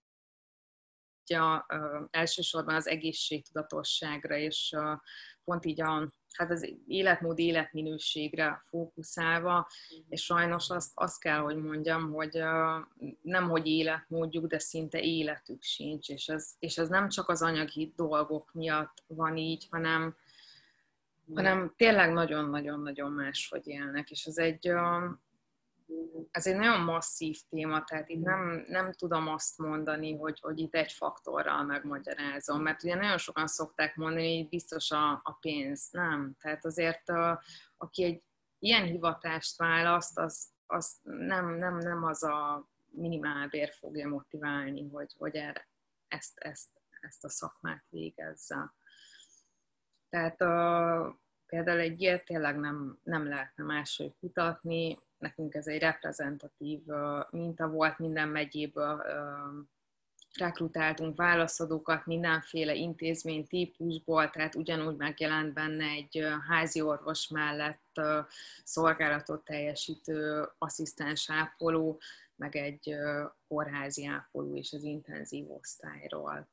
elsősorban 2.10 2.74
az 2.74 2.88
egészségtudatosságra, 2.88 4.36
és 4.36 4.76
pont 5.44 5.64
így 5.64 5.80
a, 5.80 6.12
hát 6.32 6.50
az 6.50 6.74
életmód 6.86 7.38
életminőségre 7.38 8.62
fókuszálva, 8.64 9.68
és 10.08 10.24
sajnos 10.24 10.70
azt, 10.70 10.90
azt 10.94 11.20
kell, 11.20 11.38
hogy 11.38 11.56
mondjam, 11.56 12.12
hogy 12.12 12.42
nem 13.22 13.48
hogy 13.48 13.66
életmódjuk, 13.66 14.46
de 14.46 14.58
szinte 14.58 15.00
életük 15.00 15.62
sincs, 15.62 16.08
és 16.08 16.28
ez, 16.28 16.50
és 16.58 16.78
ez 16.78 16.88
nem 16.88 17.08
csak 17.08 17.28
az 17.28 17.42
anyagi 17.42 17.92
dolgok 17.96 18.52
miatt 18.52 19.04
van 19.06 19.36
így, 19.36 19.66
hanem, 19.70 20.16
hanem 21.34 21.74
tényleg 21.76 22.12
nagyon-nagyon-nagyon 22.12 23.12
máshogy 23.12 23.66
élnek, 23.66 24.10
és 24.10 24.24
ez 24.24 24.36
egy, 24.36 24.72
ez 26.30 26.46
egy 26.46 26.56
nagyon 26.56 26.80
masszív 26.80 27.38
téma, 27.48 27.84
tehát 27.84 28.08
itt 28.08 28.22
nem, 28.22 28.64
nem 28.68 28.92
tudom 28.92 29.28
azt 29.28 29.58
mondani, 29.58 30.16
hogy, 30.16 30.40
hogy 30.40 30.58
itt 30.58 30.74
egy 30.74 30.92
faktorral 30.92 31.62
megmagyarázom, 31.62 32.62
mert 32.62 32.82
ugye 32.82 32.94
nagyon 32.94 33.18
sokan 33.18 33.46
szokták 33.46 33.96
mondani, 33.96 34.36
hogy 34.36 34.48
biztos 34.48 34.90
a, 34.90 35.10
a 35.12 35.36
pénz. 35.40 35.88
Nem. 35.90 36.36
Tehát 36.40 36.64
azért, 36.64 37.08
a, 37.08 37.42
aki 37.76 38.04
egy 38.04 38.22
ilyen 38.58 38.84
hivatást 38.84 39.56
választ, 39.56 40.18
az, 40.18 40.48
az 40.66 40.98
nem, 41.02 41.54
nem, 41.54 41.78
nem 41.78 42.04
az 42.04 42.22
a 42.22 42.68
minimálbér 42.90 43.72
fogja 43.72 44.08
motiválni, 44.08 44.88
hogy, 44.88 45.14
hogy 45.18 45.34
erre, 45.34 45.68
ezt, 46.08 46.38
ezt, 46.38 46.68
ezt 47.00 47.24
a 47.24 47.28
szakmát 47.28 47.84
végezze. 47.88 48.74
Tehát 50.08 50.40
a, 50.40 51.22
Például 51.54 51.78
egy 51.78 52.00
ilyet 52.00 52.24
tényleg 52.24 52.58
nem, 52.58 52.98
nem 53.02 53.28
lehetne 53.28 53.64
máshogy 53.64 54.14
kutatni, 54.20 54.98
nekünk 55.24 55.54
ez 55.54 55.66
egy 55.66 55.80
reprezentatív 55.80 56.80
minta 57.30 57.68
volt, 57.68 57.98
minden 57.98 58.28
megyéből 58.28 59.02
rekrutáltunk 60.38 61.16
válaszadókat 61.16 62.06
mindenféle 62.06 62.74
intézmény 62.74 63.46
típusból, 63.46 64.30
tehát 64.30 64.54
ugyanúgy 64.54 64.96
megjelent 64.96 65.52
benne 65.52 65.84
egy 65.84 66.26
házi 66.48 66.80
orvos 66.80 67.28
mellett 67.28 68.00
szolgálatot 68.64 69.44
teljesítő 69.44 70.48
asszisztens 70.58 71.30
ápoló, 71.30 72.00
meg 72.36 72.56
egy 72.56 72.96
kórházi 73.48 74.06
ápoló 74.06 74.56
és 74.56 74.72
az 74.72 74.82
intenzív 74.82 75.50
osztályról. 75.50 76.48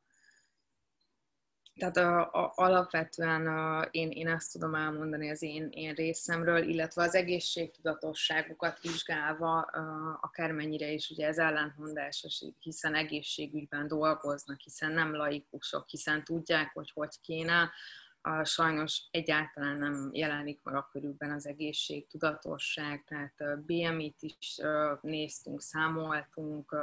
Tehát 1.76 1.98
a, 1.98 2.32
a, 2.32 2.52
alapvetően 2.56 3.48
a, 3.48 3.88
én, 3.92 4.10
én 4.10 4.28
ezt 4.28 4.52
tudom 4.52 4.76
elmondani 4.76 5.30
az 5.30 5.42
én, 5.42 5.68
én 5.72 5.94
részemről, 5.94 6.70
illetve 6.70 7.04
az 7.04 7.16
egészségtudatosságukat 7.16 8.80
vizsgálva, 8.82 9.60
akármennyire 10.22 10.92
is 10.92 11.10
ugye 11.10 11.28
ez 11.28 11.38
ellentmondásos, 11.38 12.44
hiszen 12.60 12.96
egészségügyben 12.96 13.88
dolgoznak, 13.88 14.60
hiszen 14.60 14.92
nem 14.92 15.16
laikusok, 15.16 15.90
hiszen 15.90 16.24
tudják, 16.24 16.72
hogy 16.74 16.92
hogy 16.94 17.22
kéne, 17.22 17.72
a, 18.22 18.44
sajnos 18.44 19.04
egyáltalán 19.12 19.78
nem 19.78 20.10
jelenik 20.12 20.60
meg 20.64 20.76
a 20.76 20.90
körülben 20.92 21.32
az 21.32 21.48
egészségtudatosság, 21.48 23.04
tehát 23.04 23.66
BMI-t 23.66 24.22
is 24.22 24.60
néztünk, 25.02 25.62
számoltunk, 25.62 26.76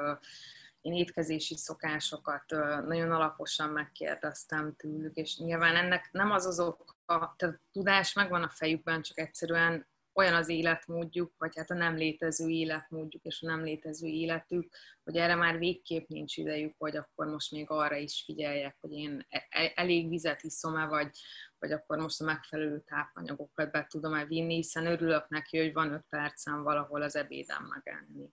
én 0.80 0.92
étkezési 0.92 1.56
szokásokat 1.56 2.44
nagyon 2.86 3.10
alaposan 3.10 3.70
megkérdeztem 3.70 4.74
tőlük, 4.76 5.14
és 5.16 5.38
nyilván 5.38 5.76
ennek 5.76 6.08
nem 6.12 6.30
az 6.30 6.46
az 6.46 6.60
oka, 6.60 7.34
tehát 7.36 7.54
a 7.54 7.60
tudás 7.72 8.12
megvan 8.12 8.42
a 8.42 8.48
fejükben, 8.48 9.02
csak 9.02 9.18
egyszerűen 9.18 9.86
olyan 10.18 10.34
az 10.34 10.48
életmódjuk, 10.48 11.34
vagy 11.38 11.56
hát 11.56 11.70
a 11.70 11.74
nem 11.74 11.96
létező 11.96 12.48
életmódjuk 12.48 13.24
és 13.24 13.42
a 13.42 13.46
nem 13.46 13.62
létező 13.62 14.06
életük, 14.06 14.74
hogy 15.04 15.16
erre 15.16 15.34
már 15.34 15.58
végképp 15.58 16.08
nincs 16.08 16.36
idejük, 16.36 16.74
hogy 16.78 16.96
akkor 16.96 17.26
most 17.26 17.50
még 17.50 17.70
arra 17.70 17.96
is 17.96 18.22
figyeljek, 18.24 18.76
hogy 18.80 18.92
én 18.92 19.26
e-, 19.28 19.46
e-, 19.50 19.72
elég 19.74 20.08
vizet 20.08 20.42
iszom-e, 20.42 20.86
vagy, 20.86 21.10
vagy 21.58 21.72
akkor 21.72 21.98
most 21.98 22.20
a 22.20 22.24
megfelelő 22.24 22.80
tápanyagokat 22.80 23.70
be 23.70 23.86
tudom-e 23.90 24.24
vinni, 24.24 24.54
hiszen 24.54 24.86
örülök 24.86 25.28
neki, 25.28 25.58
hogy 25.58 25.72
van 25.72 25.92
öt 25.92 26.06
percem 26.08 26.62
valahol 26.62 27.02
az 27.02 27.16
ebédem 27.16 27.64
megenni. 27.64 28.30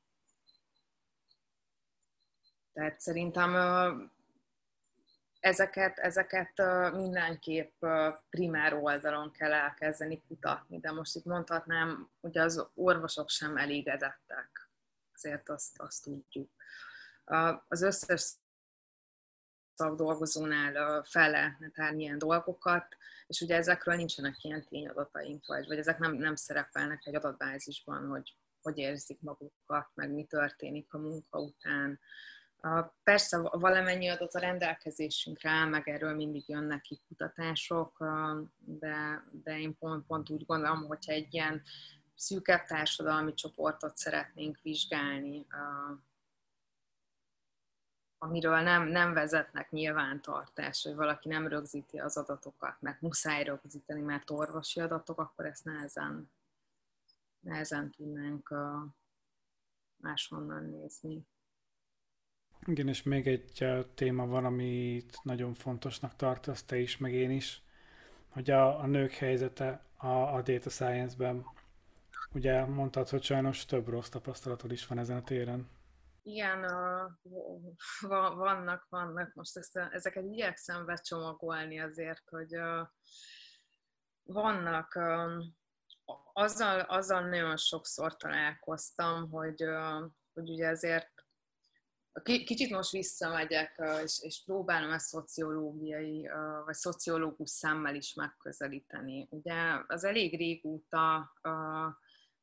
Tehát 2.75 2.99
szerintem 2.99 3.53
ezeket, 5.39 5.99
ezeket 5.99 6.61
mindenképp 6.93 7.85
primár 8.29 8.73
oldalon 8.73 9.31
kell 9.31 9.53
elkezdeni 9.53 10.21
kutatni, 10.27 10.79
de 10.79 10.91
most 10.91 11.15
itt 11.15 11.25
mondhatnám, 11.25 12.09
hogy 12.21 12.37
az 12.37 12.67
orvosok 12.73 13.29
sem 13.29 13.57
elégedettek, 13.57 14.69
azért 15.13 15.49
azt, 15.49 15.79
azt 15.79 16.03
tudjuk. 16.03 16.49
Az 17.67 17.81
összes 17.81 18.33
szakdolgozónál 19.75 21.03
fel 21.03 21.29
lehetne 21.29 21.69
tárni 21.69 22.01
ilyen 22.01 22.17
dolgokat, 22.17 22.95
és 23.27 23.41
ugye 23.41 23.55
ezekről 23.55 23.95
nincsenek 23.95 24.43
ilyen 24.43 24.65
tényadataink, 24.67 25.45
vagy, 25.45 25.67
vagy 25.67 25.77
ezek 25.77 25.99
nem, 25.99 26.13
nem 26.13 26.35
szerepelnek 26.35 27.05
egy 27.05 27.15
adatbázisban, 27.15 28.07
hogy 28.07 28.35
hogy 28.65 28.77
érzik 28.77 29.21
magukat, 29.21 29.89
meg 29.93 30.11
mi 30.11 30.23
történik 30.23 30.93
a 30.93 30.97
munka 30.97 31.39
után, 31.39 31.99
Persze 33.03 33.37
valamennyi 33.51 34.07
adat 34.07 34.33
a 34.33 34.39
rendelkezésünkre 34.39 35.49
áll, 35.49 35.67
meg 35.67 35.87
erről 35.87 36.15
mindig 36.15 36.49
jönnek 36.49 36.81
ki 36.81 37.01
kutatások, 37.07 38.05
de, 38.57 39.23
de 39.31 39.59
én 39.59 39.77
pont, 39.77 40.05
pont 40.05 40.29
úgy 40.29 40.45
gondolom, 40.45 40.85
hogyha 40.85 41.11
egy 41.11 41.33
ilyen 41.33 41.61
szűkebb 42.15 42.65
társadalmi 42.65 43.33
csoportot 43.33 43.97
szeretnénk 43.97 44.59
vizsgálni, 44.61 45.47
amiről 48.17 48.59
nem, 48.59 48.87
nem 48.87 49.13
vezetnek 49.13 49.71
nyilvántartás, 49.71 50.83
hogy 50.83 50.95
valaki 50.95 51.27
nem 51.27 51.47
rögzíti 51.47 51.99
az 51.99 52.17
adatokat, 52.17 52.81
mert 52.81 53.01
muszáj 53.01 53.43
rögzíteni, 53.43 54.01
mert 54.01 54.29
orvosi 54.29 54.79
adatok, 54.79 55.19
akkor 55.19 55.45
ezt 55.45 55.63
nehezen, 55.63 56.31
nehezen 57.39 57.91
tudnánk 57.91 58.53
máshonnan 59.97 60.63
nézni. 60.63 61.27
Igen, 62.65 62.87
és 62.87 63.03
még 63.03 63.27
egy 63.27 63.67
téma 63.95 64.25
van, 64.25 64.45
amit 64.45 65.19
nagyon 65.23 65.53
fontosnak 65.53 66.15
tartasz 66.15 66.63
te 66.63 66.77
is, 66.77 66.97
meg 66.97 67.13
én 67.13 67.31
is, 67.31 67.61
hogy 68.29 68.51
a, 68.51 68.79
a 68.79 68.85
nők 68.85 69.11
helyzete 69.11 69.85
a, 69.97 70.07
a 70.07 70.41
data 70.41 70.69
science-ben. 70.69 71.45
Ugye 72.33 72.65
mondtad, 72.65 73.09
hogy 73.09 73.23
sajnos 73.23 73.65
több 73.65 73.87
rossz 73.87 74.09
tapasztalatod 74.09 74.71
is 74.71 74.87
van 74.87 74.97
ezen 74.97 75.17
a 75.17 75.23
téren. 75.23 75.69
Igen, 76.23 76.63
uh, 76.63 77.11
vannak, 78.35 78.85
vannak. 78.89 79.33
Most 79.33 79.57
ezt, 79.57 79.77
ezeket 79.77 80.23
igyekszem 80.23 80.85
becsomagolni 80.85 81.79
azért, 81.79 82.29
hogy 82.29 82.57
uh, 82.57 82.87
vannak, 84.23 84.95
uh, 84.95 85.43
azzal, 86.33 86.79
azzal 86.79 87.27
nagyon 87.27 87.57
sokszor 87.57 88.15
találkoztam, 88.15 89.29
hogy, 89.29 89.63
hogy 90.33 90.49
ugye 90.49 90.67
azért 90.67 91.14
Kicsit 92.23 92.69
most 92.69 92.91
visszamegyek, 92.91 93.81
és, 94.03 94.19
és 94.21 94.43
próbálom 94.45 94.91
ezt 94.91 95.05
szociológiai, 95.05 96.29
vagy 96.65 96.73
szociológus 96.73 97.49
szemmel 97.49 97.95
is 97.95 98.13
megközelíteni. 98.13 99.27
Ugye 99.29 99.53
az 99.87 100.03
elég 100.03 100.37
régóta 100.37 101.31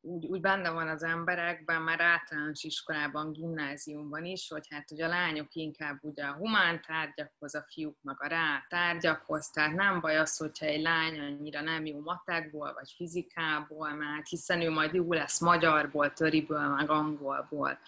úgy, 0.04 0.26
úgy 0.26 0.40
benne 0.40 0.70
van 0.70 0.88
az 0.88 1.02
emberekben, 1.02 1.82
már 1.82 2.00
általános 2.00 2.62
iskolában, 2.62 3.32
gimnáziumban 3.32 4.24
is, 4.24 4.48
hogy 4.48 4.66
hát 4.70 4.90
ugye 4.90 5.04
a 5.04 5.08
lányok 5.08 5.54
inkább 5.54 5.98
ugye 6.00 6.24
a 6.24 6.32
humán 6.32 6.80
tárgyakhoz, 6.86 7.54
a 7.54 7.64
fiúk 7.68 7.96
meg 8.02 8.16
a 8.18 8.26
rá 8.26 8.66
tárgyakhoz, 8.68 9.50
tehát 9.50 9.74
nem 9.74 10.00
baj 10.00 10.18
az, 10.18 10.36
hogyha 10.36 10.66
egy 10.66 10.82
lány 10.82 11.20
annyira 11.20 11.60
nem 11.60 11.86
jó 11.86 12.00
matekból, 12.00 12.72
vagy 12.72 12.92
fizikából, 12.96 13.94
mert 13.94 14.28
hiszen 14.28 14.60
ő 14.60 14.70
majd 14.70 14.94
jó 14.94 15.12
lesz 15.12 15.40
magyarból, 15.40 16.12
töriből, 16.12 16.68
meg 16.68 16.90
angolból. 16.90 17.78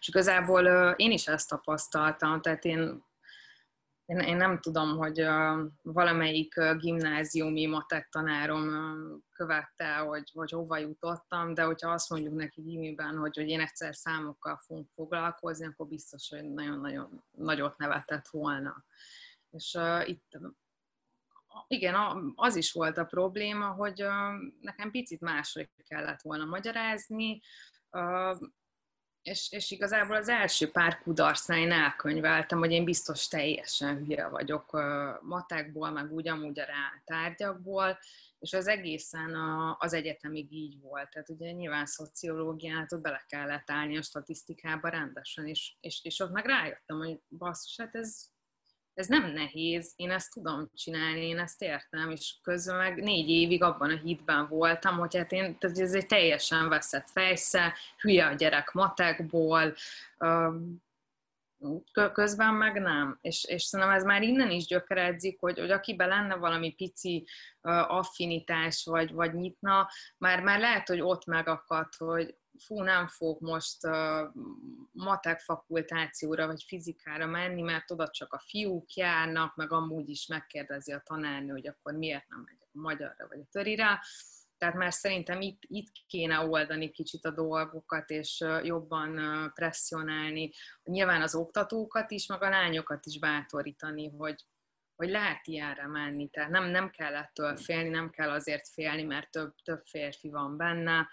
És 0.00 0.08
igazából 0.08 0.66
én 0.96 1.10
is 1.10 1.26
ezt 1.26 1.48
tapasztaltam, 1.48 2.40
tehát 2.40 2.64
én 2.64 3.04
én, 4.06 4.18
én 4.18 4.36
nem 4.36 4.60
tudom, 4.60 4.96
hogy 4.96 5.20
uh, 5.20 5.60
valamelyik 5.82 6.54
uh, 6.56 6.76
gimnáziumi 6.76 7.66
matek 7.66 8.08
tanárom 8.08 8.68
uh, 8.68 9.20
követte, 9.32 9.96
hogy, 9.96 10.30
hogy 10.34 10.50
hova 10.50 10.78
jutottam, 10.78 11.54
de 11.54 11.62
hogyha 11.62 11.90
azt 11.90 12.10
mondjuk 12.10 12.34
neki 12.34 12.60
gimiben, 12.60 13.16
hogy, 13.16 13.36
hogy 13.36 13.48
én 13.48 13.60
egyszer 13.60 13.94
számokkal 13.94 14.56
fogunk 14.66 14.88
foglalkozni, 14.94 15.66
akkor 15.66 15.86
biztos, 15.86 16.28
hogy 16.28 16.52
nagyon-nagyon 16.52 17.24
nagyot 17.30 17.78
nevetett 17.78 18.28
volna. 18.28 18.84
És 19.50 19.74
uh, 19.78 20.08
itt 20.08 20.38
igen, 21.66 21.94
az 22.34 22.56
is 22.56 22.72
volt 22.72 22.98
a 22.98 23.04
probléma, 23.04 23.66
hogy 23.66 24.02
uh, 24.02 24.10
nekem 24.60 24.90
picit 24.90 25.20
máshogy 25.20 25.70
kellett 25.88 26.22
volna 26.22 26.44
magyarázni, 26.44 27.40
uh, 27.90 28.38
és, 29.26 29.52
és 29.52 29.70
igazából 29.70 30.16
az 30.16 30.28
első 30.28 30.70
pár 30.70 30.98
kudarcnál 30.98 31.58
én 31.58 31.72
elkönyveltem, 31.72 32.58
hogy 32.58 32.70
én 32.70 32.84
biztos 32.84 33.28
teljesen 33.28 33.96
hülye 33.96 34.28
vagyok 34.28 34.72
matekból, 35.22 35.90
meg 35.90 36.12
úgy 36.12 36.28
amúgy 36.28 36.60
a 36.60 36.64
rá 36.64 37.02
tárgyakból, 37.04 37.98
és 38.38 38.52
az 38.52 38.66
egészen 38.66 39.34
a, 39.34 39.76
az 39.78 39.92
egyetemig 39.92 40.52
így 40.52 40.80
volt. 40.80 41.10
Tehát 41.10 41.28
ugye 41.28 41.50
nyilván 41.50 41.86
szociológiát 41.86 42.92
ott 42.92 43.00
bele 43.00 43.24
kellett 43.28 43.70
állni 43.70 43.96
a 43.96 44.02
statisztikába 44.02 44.88
rendesen, 44.88 45.46
és, 45.46 45.76
és, 45.80 46.04
és 46.04 46.20
ott 46.20 46.32
meg 46.32 46.46
rájöttem, 46.46 46.96
hogy 46.96 47.20
basszus, 47.38 47.76
hát 47.78 47.94
ez, 47.94 48.24
ez 48.96 49.06
nem 49.06 49.32
nehéz, 49.32 49.92
én 49.96 50.10
ezt 50.10 50.32
tudom 50.32 50.70
csinálni, 50.74 51.26
én 51.26 51.38
ezt 51.38 51.62
értem, 51.62 52.10
és 52.10 52.34
közben 52.42 52.76
meg 52.76 53.02
négy 53.02 53.28
évig 53.30 53.62
abban 53.62 53.90
a 53.90 53.96
hitben 53.96 54.48
voltam, 54.48 54.98
hogy 54.98 55.16
hát 55.16 55.32
én, 55.32 55.58
tehát 55.58 55.78
ez 55.78 55.94
egy 55.94 56.06
teljesen 56.06 56.68
veszett 56.68 57.10
fejsze, 57.10 57.74
hülye 57.98 58.26
a 58.26 58.34
gyerek 58.34 58.72
matekból, 58.72 59.74
közben 62.12 62.54
meg 62.54 62.80
nem. 62.80 63.18
És, 63.20 63.44
és 63.44 63.62
szerintem 63.62 63.96
ez 63.96 64.04
már 64.04 64.22
innen 64.22 64.50
is 64.50 64.66
gyökeredzik, 64.66 65.40
hogy, 65.40 65.58
hogy 65.58 65.70
akiben 65.70 66.08
lenne 66.08 66.34
valami 66.34 66.74
pici 66.74 67.26
affinitás, 67.86 68.84
vagy, 68.84 69.12
vagy 69.12 69.34
nyitna, 69.34 69.88
már, 70.18 70.42
már 70.42 70.58
lehet, 70.58 70.88
hogy 70.88 71.00
ott 71.00 71.26
megakadt, 71.26 71.94
hogy 71.96 72.36
fú, 72.58 72.82
nem 72.82 73.06
fog 73.06 73.40
most 73.40 73.86
uh, 73.86 74.32
matek 74.92 75.40
fakultációra 75.40 76.46
vagy 76.46 76.64
fizikára 76.66 77.26
menni, 77.26 77.62
mert 77.62 77.90
oda 77.90 78.08
csak 78.08 78.32
a 78.32 78.42
fiúk 78.46 78.94
járnak, 78.94 79.56
meg 79.56 79.72
amúgy 79.72 80.08
is 80.08 80.26
megkérdezi 80.26 80.92
a 80.92 81.02
tanárnő, 81.04 81.52
hogy 81.52 81.68
akkor 81.68 81.94
miért 81.94 82.28
nem 82.28 82.40
megyek 82.40 82.68
a 82.72 82.78
magyarra 82.78 83.26
vagy 83.28 83.40
a 83.40 83.48
törire. 83.50 84.00
Tehát 84.58 84.74
már 84.74 84.92
szerintem 84.92 85.40
itt, 85.40 85.62
itt 85.66 85.92
kéne 86.06 86.38
oldani 86.38 86.90
kicsit 86.90 87.24
a 87.24 87.30
dolgokat, 87.30 88.10
és 88.10 88.44
jobban 88.62 89.20
presszionálni. 89.54 90.52
Nyilván 90.84 91.22
az 91.22 91.34
oktatókat 91.34 92.10
is, 92.10 92.26
meg 92.26 92.42
a 92.42 92.48
lányokat 92.48 93.06
is 93.06 93.18
bátorítani, 93.18 94.08
hogy, 94.08 94.44
hogy 94.96 95.08
lehet 95.08 95.46
ilyenre 95.46 95.86
menni, 95.86 96.28
tehát 96.28 96.50
nem, 96.50 96.64
nem 96.64 96.90
kell 96.90 97.14
ettől 97.14 97.56
félni, 97.56 97.88
nem 97.88 98.10
kell 98.10 98.30
azért 98.30 98.68
félni, 98.68 99.02
mert 99.02 99.30
több, 99.30 99.54
több 99.64 99.82
férfi 99.84 100.30
van 100.30 100.56
benne, 100.56 101.08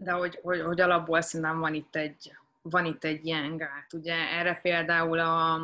de 0.00 0.12
hogy, 0.12 0.38
hogy, 0.42 0.60
hogy 0.60 0.80
alapból 0.80 1.20
szerintem 1.20 1.58
van 1.58 1.74
itt 1.74 1.96
egy, 1.96 2.32
van 2.62 2.84
itt 2.84 3.04
egy 3.04 3.26
ilyen 3.26 3.56
gát. 3.56 3.92
Ugye 3.92 4.14
erre 4.14 4.60
például 4.60 5.18
a, 5.18 5.54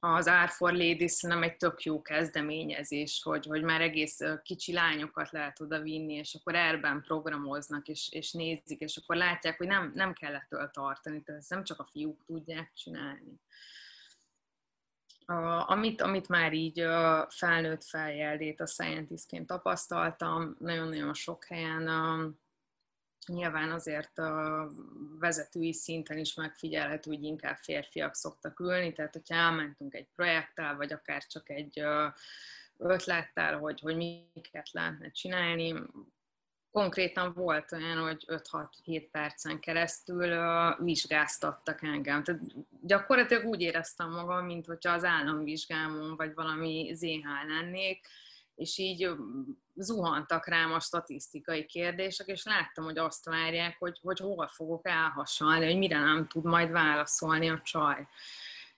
az 0.00 0.26
Art 0.26 0.52
for 0.52 0.72
Ladies 0.72 1.20
nem 1.20 1.42
egy 1.42 1.56
tök 1.56 1.82
jó 1.82 2.02
kezdeményezés, 2.02 3.22
hogy, 3.22 3.46
hogy 3.46 3.62
már 3.62 3.80
egész 3.80 4.18
kicsi 4.42 4.72
lányokat 4.72 5.30
lehet 5.30 5.60
oda 5.60 5.80
vinni, 5.80 6.14
és 6.14 6.34
akkor 6.34 6.54
erben 6.54 7.02
programoznak, 7.02 7.88
és, 7.88 8.08
és 8.10 8.32
nézik, 8.32 8.80
és 8.80 8.96
akkor 8.96 9.16
látják, 9.16 9.56
hogy 9.56 9.66
nem, 9.66 9.92
nem 9.94 10.12
kell 10.12 10.34
ettől 10.34 10.70
tartani, 10.70 11.22
tehát 11.22 11.44
nem 11.48 11.64
csak 11.64 11.78
a 11.78 11.88
fiúk 11.90 12.24
tudják 12.24 12.72
csinálni. 12.74 13.40
Amit, 15.66 16.00
amit 16.00 16.28
már 16.28 16.52
így 16.52 16.80
a 16.80 17.30
felnőtt 17.30 17.84
feljeldét 17.84 18.60
a 18.60 18.66
scientistként 18.66 19.46
tapasztaltam, 19.46 20.56
nagyon-nagyon 20.58 21.14
sok 21.14 21.44
helyen 21.44 21.88
Nyilván 23.26 23.70
azért 23.70 24.18
a 24.18 24.68
vezetői 25.18 25.72
szinten 25.72 26.18
is 26.18 26.34
megfigyelhető, 26.34 27.10
hogy 27.10 27.22
inkább 27.22 27.56
férfiak 27.56 28.14
szoktak 28.14 28.60
ülni, 28.60 28.92
tehát 28.92 29.12
hogyha 29.12 29.34
elmentünk 29.34 29.94
egy 29.94 30.08
projekttel, 30.14 30.76
vagy 30.76 30.92
akár 30.92 31.26
csak 31.26 31.50
egy 31.50 31.82
ötlettel, 32.76 33.58
hogy, 33.58 33.80
hogy 33.80 33.96
miket 33.96 34.70
lehetne 34.72 35.10
csinálni, 35.10 35.74
konkrétan 36.72 37.32
volt 37.34 37.72
olyan, 37.72 37.98
hogy 37.98 38.24
5-6-7 38.26 39.08
percen 39.10 39.60
keresztül 39.60 40.36
vizsgáztattak 40.78 41.82
engem. 41.82 42.22
Tehát 42.22 42.40
gyakorlatilag 42.80 43.44
úgy 43.44 43.60
éreztem 43.60 44.10
magam, 44.10 44.44
mint 44.44 44.66
hogyha 44.66 44.92
az 44.92 45.04
államvizsgámon 45.04 46.16
vagy 46.16 46.34
valami 46.34 46.90
ZH 46.94 47.24
lennék, 47.48 48.06
és 48.54 48.78
így 48.78 49.10
zuhantak 49.74 50.46
rám 50.46 50.72
a 50.72 50.80
statisztikai 50.80 51.66
kérdések, 51.66 52.26
és 52.26 52.44
láttam, 52.44 52.84
hogy 52.84 52.98
azt 52.98 53.24
várják, 53.24 53.76
hogy, 53.78 53.98
hogy 54.02 54.18
hol 54.18 54.48
fogok 54.48 54.86
elhasalni, 54.88 55.64
hogy 55.64 55.78
mire 55.78 55.98
nem 55.98 56.28
tud 56.28 56.44
majd 56.44 56.70
válaszolni 56.70 57.50
a 57.50 57.60
csaj. 57.64 58.06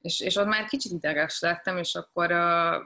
És, 0.01 0.20
és 0.20 0.37
ott 0.37 0.47
már 0.47 0.64
kicsit 0.64 0.93
ideges 0.93 1.41
lettem, 1.41 1.77
és 1.77 1.95
akkor 1.95 2.33
uh, 2.33 2.83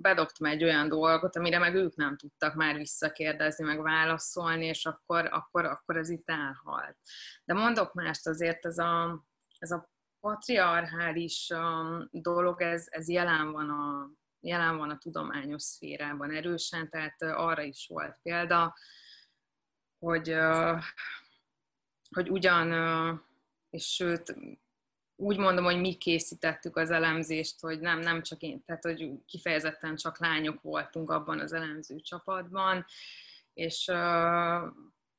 bedobtam 0.00 0.46
egy 0.46 0.64
olyan 0.64 0.88
dolgot, 0.88 1.36
amire 1.36 1.58
meg 1.58 1.74
ők 1.74 1.96
nem 1.96 2.16
tudtak 2.16 2.54
már 2.54 2.76
visszakérdezni, 2.76 3.64
meg 3.64 3.82
válaszolni, 3.82 4.66
és 4.66 4.86
akkor, 4.86 5.28
akkor, 5.32 5.64
akkor 5.64 5.96
ez 5.96 6.08
itt 6.08 6.30
elhalt. 6.30 6.96
De 7.44 7.54
mondok 7.54 7.94
mást, 7.94 8.26
azért 8.26 8.66
ez 8.66 8.78
a, 8.78 9.24
ez 9.58 9.70
a 9.70 9.90
patriarchális 10.20 11.52
dolog, 12.10 12.62
ez, 12.62 12.86
ez 12.90 13.08
jelen 13.08 13.52
van 13.52 13.70
a, 13.70 14.10
jelen 14.46 14.76
van 14.76 14.90
a 14.90 14.98
tudományos 14.98 15.62
szférában 15.62 16.30
erősen, 16.30 16.88
tehát 16.90 17.22
arra 17.22 17.62
is 17.62 17.86
volt 17.88 18.18
példa, 18.22 18.76
hogy, 19.98 20.36
hogy 22.10 22.30
ugyan, 22.30 22.70
és 23.70 23.94
sőt, 23.94 24.36
úgy 25.16 25.38
mondom, 25.38 25.64
hogy 25.64 25.80
mi 25.80 25.96
készítettük 25.96 26.76
az 26.76 26.90
elemzést, 26.90 27.60
hogy 27.60 27.80
nem, 27.80 27.98
nem 27.98 28.22
csak 28.22 28.40
én, 28.40 28.64
tehát 28.64 28.82
hogy 28.82 29.24
kifejezetten 29.26 29.96
csak 29.96 30.18
lányok 30.18 30.62
voltunk 30.62 31.10
abban 31.10 31.40
az 31.40 31.52
elemző 31.52 32.00
csapatban, 32.00 32.84
és 33.52 33.84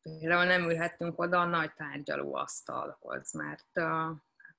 például 0.01 0.45
nem 0.45 0.69
ülhettünk 0.69 1.19
oda 1.19 1.39
a 1.39 1.45
nagy 1.45 1.73
tárgyalóasztalhoz, 1.73 3.34
mert 3.34 3.71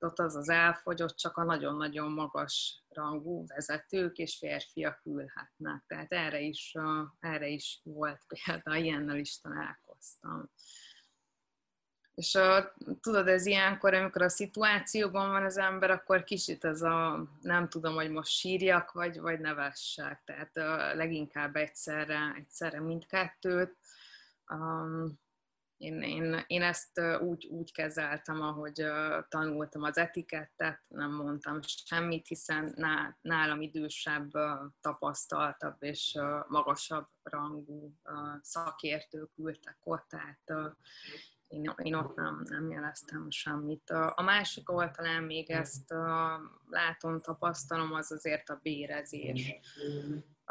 ott 0.03 0.19
az 0.19 0.35
az 0.35 0.49
elfogyott, 0.49 1.15
csak 1.15 1.37
a 1.37 1.43
nagyon-nagyon 1.43 2.11
magas 2.11 2.83
rangú 2.89 3.45
vezetők 3.47 4.17
és 4.17 4.37
férfiak 4.37 5.01
ülhetnek. 5.05 5.83
Tehát 5.87 6.11
erre 6.11 6.39
is, 6.39 6.73
erre 7.19 7.47
is 7.47 7.81
volt 7.83 8.25
példa, 8.27 8.75
ilyennel 8.75 9.17
is 9.17 9.39
találkoztam. 9.39 10.49
És 12.19 12.35
a, 12.35 12.73
tudod, 13.01 13.27
ez 13.27 13.45
ilyenkor, 13.45 13.93
amikor 13.93 14.21
a 14.21 14.29
szituációban 14.29 15.29
van 15.29 15.43
az 15.43 15.57
ember, 15.57 15.91
akkor 15.91 16.23
kicsit 16.23 16.65
ez 16.65 16.81
a, 16.81 17.27
nem 17.41 17.69
tudom, 17.69 17.93
hogy 17.93 18.09
most 18.09 18.31
sírjak, 18.31 18.91
vagy, 18.91 19.19
vagy 19.19 19.39
nevessek. 19.39 20.21
Tehát 20.25 20.57
a, 20.57 20.95
leginkább 20.95 21.55
egyszerre, 21.55 22.33
egyszerre 22.37 22.79
mindkettőt. 22.79 23.77
Um, 24.47 25.19
én, 25.79 26.01
én, 26.01 26.43
én 26.47 26.61
ezt 26.61 27.01
úgy, 27.21 27.45
úgy 27.45 27.71
kezeltem, 27.71 28.41
ahogy 28.41 28.85
tanultam 29.27 29.83
az 29.83 29.97
etikettet, 29.97 30.81
nem 30.87 31.11
mondtam 31.11 31.59
semmit, 31.61 32.27
hiszen 32.27 32.73
nálam 33.21 33.61
idősebb, 33.61 34.31
tapasztaltabb 34.81 35.75
és 35.79 36.17
magasabb 36.47 37.07
rangú 37.23 37.93
szakértők 38.41 39.31
ültek 39.35 39.77
ott, 39.83 40.07
tehát 40.07 40.73
én, 41.47 41.73
én 41.83 41.95
ott 41.95 42.15
nem, 42.15 42.41
nem 42.49 42.69
jeleztem 42.69 43.29
semmit. 43.29 43.89
A 43.89 44.21
másik 44.21 44.71
oldalán 44.71 45.23
még 45.23 45.49
ezt 45.49 45.93
látom, 46.69 47.19
tapasztalom, 47.19 47.93
az 47.93 48.11
azért 48.11 48.49
a 48.49 48.59
bérezés. 48.61 49.59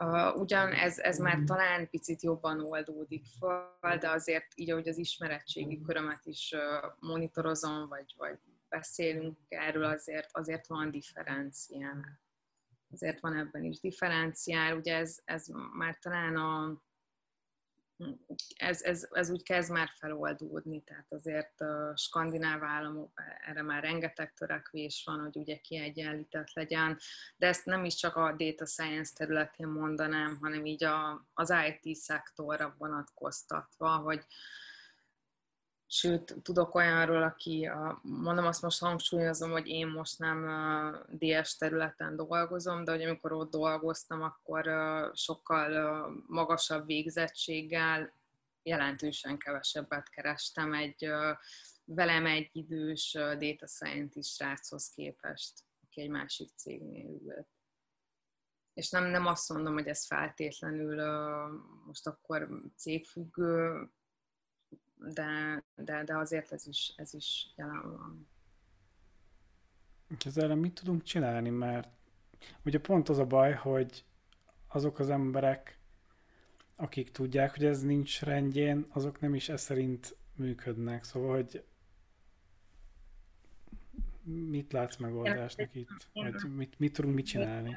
Uh, 0.00 0.40
ugyan 0.40 0.72
ez, 0.72 0.98
ez 0.98 1.18
már 1.18 1.38
talán 1.46 1.90
picit 1.90 2.22
jobban 2.22 2.60
oldódik 2.60 3.24
fel, 3.80 3.98
de 3.98 4.10
azért 4.10 4.46
így, 4.54 4.70
ahogy 4.70 4.88
az 4.88 4.98
ismeretségi 4.98 5.80
körömet 5.80 6.26
is 6.26 6.54
uh, 6.56 6.92
monitorozom, 6.98 7.88
vagy, 7.88 8.14
vagy 8.16 8.38
beszélünk 8.68 9.38
erről, 9.48 9.84
azért, 9.84 10.28
azért 10.32 10.66
van 10.66 10.90
differenciál. 10.90 12.20
Azért 12.92 13.20
van 13.20 13.36
ebben 13.36 13.64
is 13.64 13.80
differenciál. 13.80 14.76
Ugye 14.76 14.96
ez, 14.96 15.18
ez 15.24 15.46
már 15.72 15.98
talán 15.98 16.36
a 16.36 16.82
ez, 18.56 18.82
ez, 18.82 19.08
ez 19.10 19.30
úgy 19.30 19.42
kezd 19.42 19.70
már 19.70 19.90
feloldódni, 19.98 20.82
tehát 20.82 21.06
azért 21.08 21.60
a 21.60 21.96
skandináv 21.96 22.62
államok, 22.62 23.22
erre 23.46 23.62
már 23.62 23.82
rengeteg 23.82 24.32
törekvés 24.32 25.02
van, 25.06 25.20
hogy 25.20 25.36
ugye 25.36 25.56
kiegyenlített 25.56 26.52
legyen, 26.52 26.98
de 27.36 27.46
ezt 27.46 27.64
nem 27.64 27.84
is 27.84 27.94
csak 27.94 28.16
a 28.16 28.34
data 28.36 28.66
science 28.66 29.12
területén 29.14 29.68
mondanám, 29.68 30.38
hanem 30.40 30.66
így 30.66 30.84
a, 30.84 31.26
az 31.34 31.54
IT 31.68 31.96
szektorra 31.96 32.74
vonatkoztatva, 32.78 33.96
hogy, 33.96 34.26
Sőt, 35.90 36.34
tudok 36.42 36.74
olyanról, 36.74 37.22
aki, 37.22 37.66
a, 37.66 38.00
mondom 38.02 38.44
azt 38.44 38.62
most 38.62 38.80
hangsúlyozom, 38.80 39.50
hogy 39.50 39.66
én 39.66 39.86
most 39.86 40.18
nem 40.18 40.46
DS 41.08 41.56
területen 41.56 42.16
dolgozom, 42.16 42.84
de 42.84 42.90
hogy 42.90 43.02
amikor 43.02 43.32
ott 43.32 43.50
dolgoztam, 43.50 44.22
akkor 44.22 44.70
sokkal 45.14 46.08
magasabb 46.26 46.86
végzettséggel 46.86 48.12
jelentősen 48.62 49.38
kevesebbet 49.38 50.08
kerestem 50.08 50.72
egy 50.74 51.10
velem 51.84 52.26
egy 52.26 52.50
idős 52.52 53.12
data 53.38 53.66
scientist 53.66 54.34
sráchoz 54.34 54.90
képest, 54.90 55.64
aki 55.86 56.00
egy 56.00 56.10
másik 56.10 56.50
cégnél 56.56 57.20
ült. 57.22 57.48
És 58.74 58.90
nem, 58.90 59.04
nem 59.04 59.26
azt 59.26 59.48
mondom, 59.48 59.72
hogy 59.72 59.86
ez 59.86 60.06
feltétlenül 60.06 61.02
most 61.86 62.06
akkor 62.06 62.48
cégfüggő, 62.76 63.90
de, 64.98 65.62
de, 65.76 66.04
de 66.04 66.16
azért 66.16 66.52
ez 66.52 66.66
is, 66.66 66.92
ez 66.96 67.14
is 67.14 67.52
jelen 67.56 67.82
van. 67.82 68.28
Ezzel 70.24 70.54
mit 70.54 70.74
tudunk 70.74 71.02
csinálni, 71.02 71.48
mert 71.50 71.88
ugye 72.64 72.80
pont 72.80 73.08
az 73.08 73.18
a 73.18 73.26
baj, 73.26 73.52
hogy 73.52 74.04
azok 74.66 74.98
az 74.98 75.10
emberek, 75.10 75.78
akik 76.76 77.10
tudják, 77.10 77.50
hogy 77.50 77.64
ez 77.64 77.82
nincs 77.82 78.22
rendjén, 78.22 78.86
azok 78.88 79.20
nem 79.20 79.34
is 79.34 79.48
ez 79.48 79.60
szerint 79.60 80.16
működnek. 80.36 81.04
Szóval, 81.04 81.34
hogy 81.34 81.64
mit 84.24 84.72
látsz 84.72 84.96
megoldásnak 84.96 85.74
itt? 85.74 86.08
Vagy 86.12 86.34
mit, 86.56 86.78
mit 86.78 86.92
tudunk 86.92 87.14
mit 87.14 87.26
csinálni? 87.26 87.76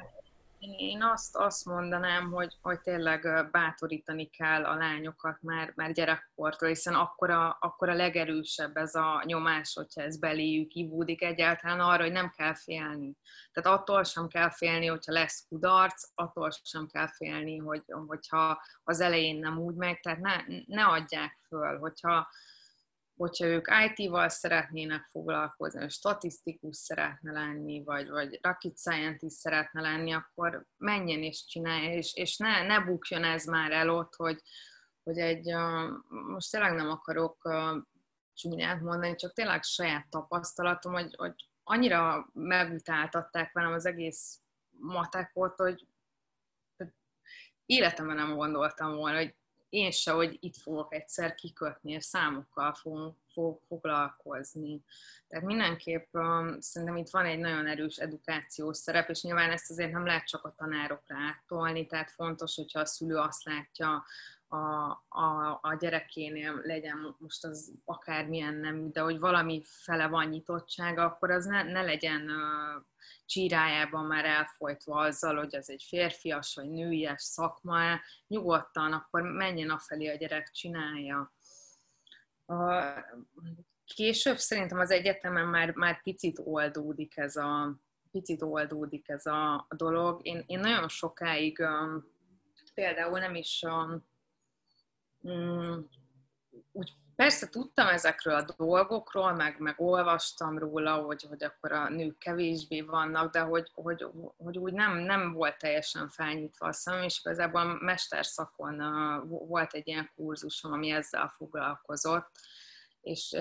Én 0.61 1.03
azt, 1.03 1.35
azt 1.35 1.65
mondanám, 1.65 2.31
hogy, 2.31 2.57
hogy 2.61 2.81
tényleg 2.81 3.49
bátorítani 3.51 4.29
kell 4.29 4.65
a 4.65 4.75
lányokat 4.75 5.41
már, 5.41 5.73
már 5.75 5.91
gyerekkortól, 5.91 6.67
hiszen 6.67 6.93
akkor 6.93 7.29
a, 7.29 7.57
akkor 7.59 7.89
a 7.89 7.93
legerősebb 7.93 8.77
ez 8.77 8.95
a 8.95 9.23
nyomás, 9.25 9.73
hogyha 9.73 10.01
ez 10.01 10.19
beléjük 10.19 10.73
ivódik 10.73 11.21
egyáltalán 11.21 11.79
arra, 11.79 12.03
hogy 12.03 12.11
nem 12.11 12.29
kell 12.29 12.53
félni. 12.53 13.17
Tehát 13.51 13.79
attól 13.79 14.03
sem 14.03 14.27
kell 14.27 14.49
félni, 14.49 14.85
hogyha 14.85 15.11
lesz 15.11 15.45
kudarc, 15.49 16.09
attól 16.15 16.49
sem 16.63 16.87
kell 16.87 17.07
félni, 17.07 17.57
hogy, 17.57 17.83
hogyha 18.07 18.61
az 18.83 18.99
elején 18.99 19.39
nem 19.39 19.59
úgy 19.59 19.75
megy, 19.75 19.99
tehát 19.99 20.19
ne, 20.19 20.35
ne 20.65 20.85
adják 20.85 21.39
föl, 21.47 21.77
hogyha, 21.77 22.27
hogyha 23.15 23.45
ők 23.45 23.67
IT-val 23.87 24.29
szeretnének 24.29 25.07
foglalkozni, 25.11 25.89
statisztikus 25.89 26.77
szeretne 26.77 27.31
lenni, 27.31 27.83
vagy, 27.83 28.09
vagy 28.09 28.39
rocket 28.41 28.77
scientist 28.77 29.35
szeretne 29.35 29.81
lenni, 29.81 30.13
akkor 30.13 30.65
menjen 30.77 31.23
és 31.23 31.45
csinálja, 31.45 31.93
és, 31.93 32.13
és 32.13 32.37
ne, 32.37 32.63
ne 32.63 32.79
bukjon 32.79 33.23
ez 33.23 33.45
már 33.45 33.71
el 33.71 33.89
ott, 33.89 34.15
hogy, 34.15 34.41
hogy 35.03 35.17
egy, 35.17 35.53
most 36.09 36.51
tényleg 36.51 36.73
nem 36.73 36.89
akarok 36.89 37.49
csúnyát 38.33 38.81
mondani, 38.81 39.15
csak 39.15 39.33
tényleg 39.33 39.63
saját 39.63 40.09
tapasztalatom, 40.09 40.93
hogy, 40.93 41.15
hogy 41.17 41.33
annyira 41.63 42.29
megutáltatták 42.33 43.53
velem 43.53 43.73
az 43.73 43.85
egész 43.85 44.41
matekot, 44.69 45.57
hogy 45.57 45.87
életemben 47.65 48.15
nem 48.15 48.35
gondoltam 48.35 48.95
volna, 48.95 49.17
hogy 49.17 49.35
én 49.71 49.91
se, 49.91 50.11
hogy 50.11 50.37
itt 50.39 50.55
fogok 50.55 50.93
egyszer 50.93 51.35
kikötni, 51.35 51.91
és 51.91 52.05
számokkal 52.05 52.73
fogok 52.73 53.61
foglalkozni. 53.67 54.83
Tehát 55.27 55.45
mindenképp 55.45 56.13
um, 56.13 56.59
szerintem 56.59 56.97
itt 56.97 57.09
van 57.09 57.25
egy 57.25 57.39
nagyon 57.39 57.67
erős 57.67 57.97
edukációs 57.97 58.77
szerep, 58.77 59.09
és 59.09 59.21
nyilván 59.21 59.51
ezt 59.51 59.69
azért 59.69 59.91
nem 59.91 60.05
lehet 60.05 60.27
csak 60.27 60.45
a 60.45 60.53
tanárokra 60.57 61.15
áttolni, 61.15 61.85
tehát 61.85 62.11
fontos, 62.11 62.55
hogyha 62.55 62.79
a 62.79 62.85
szülő 62.85 63.15
azt 63.15 63.43
látja 63.43 64.05
a, 64.53 64.89
a, 65.07 65.59
a 65.61 65.75
gyerekénél 65.79 66.61
legyen 66.63 67.15
most 67.19 67.43
az 67.43 67.73
akármilyen 67.85 68.53
nem, 68.53 68.91
de 68.91 69.01
hogy 69.01 69.19
valami 69.19 69.61
fele 69.65 70.07
van 70.07 70.27
nyitottsága, 70.27 71.03
akkor 71.03 71.31
az 71.31 71.45
ne, 71.45 71.63
ne 71.63 71.81
legyen 71.81 72.21
uh, 72.21 72.83
csírájában 73.25 74.05
már 74.05 74.25
elfolytva 74.25 74.99
azzal, 74.99 75.37
hogy 75.37 75.55
az 75.55 75.69
egy 75.69 75.83
férfias 75.87 76.55
vagy 76.55 76.69
nőies 76.69 77.21
szakma, 77.21 77.99
nyugodtan 78.27 78.93
akkor 78.93 79.21
menjen 79.21 79.69
afelé 79.69 80.07
a 80.07 80.15
gyerek, 80.15 80.49
csinálja. 80.51 81.33
A, 82.45 82.83
később 83.85 84.37
szerintem 84.37 84.79
az 84.79 84.91
egyetemen 84.91 85.47
már, 85.47 85.75
már 85.75 86.01
picit 86.01 86.39
oldódik 86.43 87.17
ez 87.17 87.35
a, 87.35 87.79
picit 88.11 88.41
oldódik 88.41 89.09
ez 89.09 89.25
a, 89.25 89.53
a 89.53 89.75
dolog. 89.75 90.19
Én, 90.25 90.43
én 90.45 90.59
nagyon 90.59 90.87
sokáig 90.87 91.59
um, 91.59 92.05
például 92.73 93.19
nem 93.19 93.35
is 93.35 93.63
um, 93.67 94.09
úgy 96.71 96.93
persze 97.21 97.49
tudtam 97.49 97.87
ezekről 97.87 98.35
a 98.35 98.53
dolgokról, 98.57 99.33
meg, 99.33 99.59
meg 99.59 99.75
olvastam 99.77 100.57
róla, 100.57 100.95
hogy, 100.95 101.23
hogy 101.23 101.43
akkor 101.43 101.71
a 101.71 101.89
nők 101.89 102.17
kevésbé 102.17 102.81
vannak, 102.81 103.31
de 103.31 103.39
hogy, 103.39 103.71
hogy, 103.73 104.05
hogy 104.37 104.57
úgy 104.57 104.73
nem, 104.73 104.97
nem 104.97 105.33
volt 105.33 105.57
teljesen 105.57 106.09
felnyitva 106.09 106.67
a 106.67 106.73
szemem, 106.73 107.03
és 107.03 107.19
igazából 107.19 107.79
mesterszakon 107.81 108.77
volt 109.27 109.73
egy 109.73 109.87
ilyen 109.87 110.11
kurzusom, 110.15 110.71
ami 110.71 110.89
ezzel 110.89 111.33
foglalkozott, 111.37 112.29
és, 113.01 113.35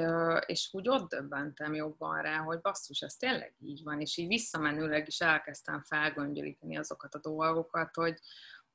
és 0.47 0.69
úgy 0.73 0.89
ott 0.89 1.09
döbbentem 1.09 1.75
jobban 1.75 2.23
rá, 2.23 2.37
hogy 2.37 2.61
basszus, 2.61 3.01
ez 3.01 3.15
tényleg 3.15 3.55
így 3.61 3.83
van, 3.83 4.01
és 4.01 4.17
így 4.17 4.27
visszamenőleg 4.27 5.07
is 5.07 5.21
elkezdtem 5.21 5.83
felgöngyölíteni 5.83 6.77
azokat 6.77 7.15
a 7.15 7.21
dolgokat, 7.21 7.95
hogy, 7.95 8.19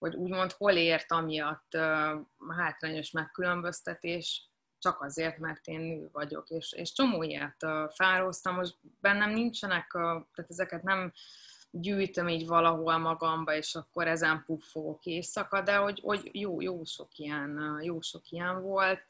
hogy 0.06 0.16
úgymond 0.16 0.52
hol 0.52 0.72
ért 0.72 1.12
amiatt 1.12 1.78
hátrányos 2.58 3.12
megkülönböztetés, 3.12 4.50
csak 4.80 5.02
azért, 5.02 5.38
mert 5.38 5.68
én 5.68 5.80
nő 5.80 6.10
vagyok, 6.12 6.50
és, 6.50 6.72
és 6.72 6.94
csomó 6.94 7.24
ilyet 7.24 7.66
fároztam, 7.90 8.56
most 8.56 8.76
bennem 9.02 9.30
nincsenek, 9.30 9.88
tehát 9.92 10.46
ezeket 10.50 10.84
nem 10.84 11.14
gyűjtöm 11.72 12.28
így 12.28 12.48
valahol 12.48 12.98
magamba, 12.98 13.56
és 13.56 13.76
akkor 13.76 14.08
ezen 14.08 14.44
puffogok 14.46 15.06
éjszaka, 15.06 15.62
de 15.62 15.76
hogy, 15.76 16.00
hogy 16.04 16.30
jó, 16.34 16.62
jó, 16.62 16.84
sok 16.84 17.18
ilyen, 17.18 17.80
jó 17.82 18.02
sok 18.02 18.30
ilyen 18.30 18.62
volt. 18.62 19.02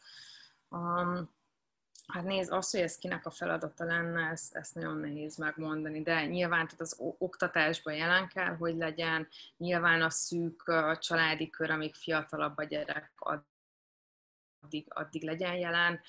Hát 2.07 2.23
nézd, 2.23 2.51
az, 2.51 2.71
hogy 2.71 2.79
ez 2.79 2.97
kinek 2.97 3.25
a 3.25 3.31
feladata 3.31 3.83
lenne, 3.83 4.29
ezt, 4.29 4.55
ezt 4.55 4.75
nagyon 4.75 4.97
nehéz 4.97 5.37
megmondani, 5.37 6.01
de 6.01 6.25
nyilván 6.25 6.65
tehát 6.65 6.81
az 6.81 6.95
oktatásban 6.97 7.93
jelen 7.93 8.27
kell, 8.27 8.55
hogy 8.55 8.75
legyen, 8.75 9.27
nyilván 9.57 10.01
a 10.01 10.09
szűk 10.09 10.67
a 10.67 10.97
családi 10.97 11.49
kör, 11.49 11.69
amíg 11.69 11.95
fiatalabb 11.95 12.57
a 12.57 12.63
gyerek, 12.63 13.11
addig, 13.15 14.85
addig 14.89 15.23
legyen 15.23 15.55
jelen. 15.55 15.99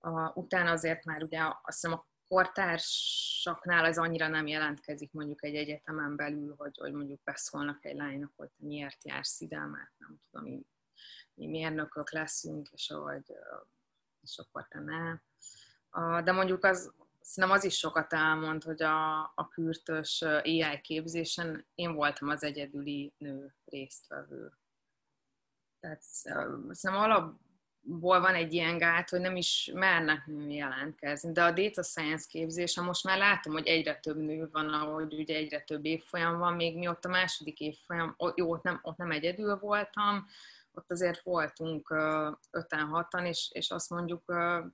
Uh, 0.00 0.36
utána 0.36 0.70
azért 0.70 1.04
már 1.04 1.22
ugye 1.22 1.40
azt 1.40 1.80
hiszem 1.80 1.92
a 1.92 2.06
kortársaknál 2.28 3.84
az 3.84 3.98
annyira 3.98 4.28
nem 4.28 4.46
jelentkezik 4.46 5.12
mondjuk 5.12 5.44
egy 5.44 5.54
egyetemen 5.54 6.16
belül, 6.16 6.54
hogy, 6.58 6.76
hogy 6.78 6.92
mondjuk 6.92 7.22
beszólnak 7.22 7.84
egy 7.84 7.96
lánynak, 7.96 8.32
hogy 8.36 8.50
miért 8.56 9.04
jársz 9.04 9.40
ide, 9.40 9.58
mert 9.58 9.90
nem 9.98 10.20
tudom, 10.30 10.46
mi, 10.46 10.66
mi 11.34 11.46
mérnökök 11.46 12.10
leszünk, 12.10 12.68
és, 12.72 12.88
hogy, 12.88 13.32
és 14.20 14.38
akkor 14.38 14.68
te 14.68 14.80
ne. 14.80 15.18
De 16.24 16.32
mondjuk 16.32 16.64
az, 16.64 16.92
szerintem 17.20 17.58
az 17.58 17.64
is 17.64 17.78
sokat 17.78 18.12
elmond, 18.12 18.62
hogy 18.62 18.82
a, 18.82 19.20
a 19.20 19.48
kürtös 19.48 20.22
AI 20.22 20.80
képzésen 20.82 21.66
én 21.74 21.94
voltam 21.94 22.28
az 22.28 22.42
egyedüli 22.42 23.12
nő 23.18 23.54
résztvevő. 23.64 24.52
Tehát 25.80 26.02
szerintem 26.02 26.94
alap, 26.94 27.34
ból 27.80 28.20
van 28.20 28.34
egy 28.34 28.52
ilyen 28.52 28.78
gát, 28.78 29.10
hogy 29.10 29.20
nem 29.20 29.36
is 29.36 29.70
mernek 29.74 30.26
nő 30.26 30.50
jelentkezni. 30.50 31.32
De 31.32 31.44
a 31.44 31.52
data 31.52 31.82
science 31.82 32.26
képzése 32.28 32.80
most 32.80 33.04
már 33.04 33.18
látom, 33.18 33.52
hogy 33.52 33.66
egyre 33.66 33.94
több 33.94 34.16
nő 34.16 34.48
van, 34.52 34.68
ahogy 34.68 35.14
ugye 35.14 35.34
egyre 35.34 35.60
több 35.60 35.84
évfolyam 35.84 36.38
van, 36.38 36.54
még 36.54 36.76
mi 36.76 36.88
ott 36.88 37.04
a 37.04 37.08
második 37.08 37.60
évfolyam, 37.60 38.16
jó, 38.34 38.50
ott 38.50 38.62
nem, 38.62 38.78
ott 38.82 38.96
nem 38.96 39.10
egyedül 39.10 39.56
voltam, 39.56 40.26
ott 40.76 40.90
azért 40.90 41.22
voltunk 41.22 41.90
öten, 42.50 42.86
hatan, 42.86 43.26
és, 43.26 43.50
és 43.52 43.70
azt 43.70 43.90
mondjuk 43.90 44.24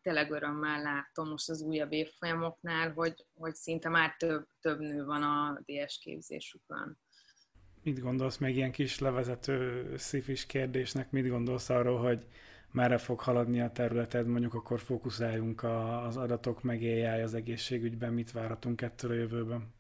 tényleg 0.03 0.31
örömmel 0.31 0.83
látom 0.83 1.29
most 1.29 1.49
az 1.49 1.63
újabb 1.63 1.93
évfolyamoknál, 1.93 2.93
hogy, 2.93 3.27
hogy 3.35 3.55
szinte 3.55 3.89
már 3.89 4.17
több, 4.17 4.47
több 4.61 4.79
nő 4.79 5.05
van 5.05 5.23
a 5.23 5.61
DS 5.65 5.99
képzésükön. 5.99 6.99
Mit 7.83 8.01
gondolsz 8.01 8.37
még 8.39 8.57
ilyen 8.57 8.73
kis 8.73 8.99
levezető 8.99 9.93
szifis 9.97 10.47
kérdésnek, 10.47 11.11
mit 11.11 11.29
gondolsz 11.29 11.69
arról, 11.69 11.99
hogy 11.99 12.27
merre 12.71 12.99
fog 12.99 13.21
haladni 13.21 13.61
a 13.61 13.71
területed, 13.71 14.27
mondjuk 14.27 14.55
akkor 14.55 14.81
fókuszáljunk 14.81 15.63
az 15.63 16.17
adatok 16.17 16.63
meg 16.63 16.81
AI 16.81 17.21
az 17.21 17.35
egészségügyben, 17.35 18.13
mit 18.13 18.33
várhatunk 18.33 18.83
ettől 18.83 19.11
a 19.11 19.15
jövőben? 19.15 19.75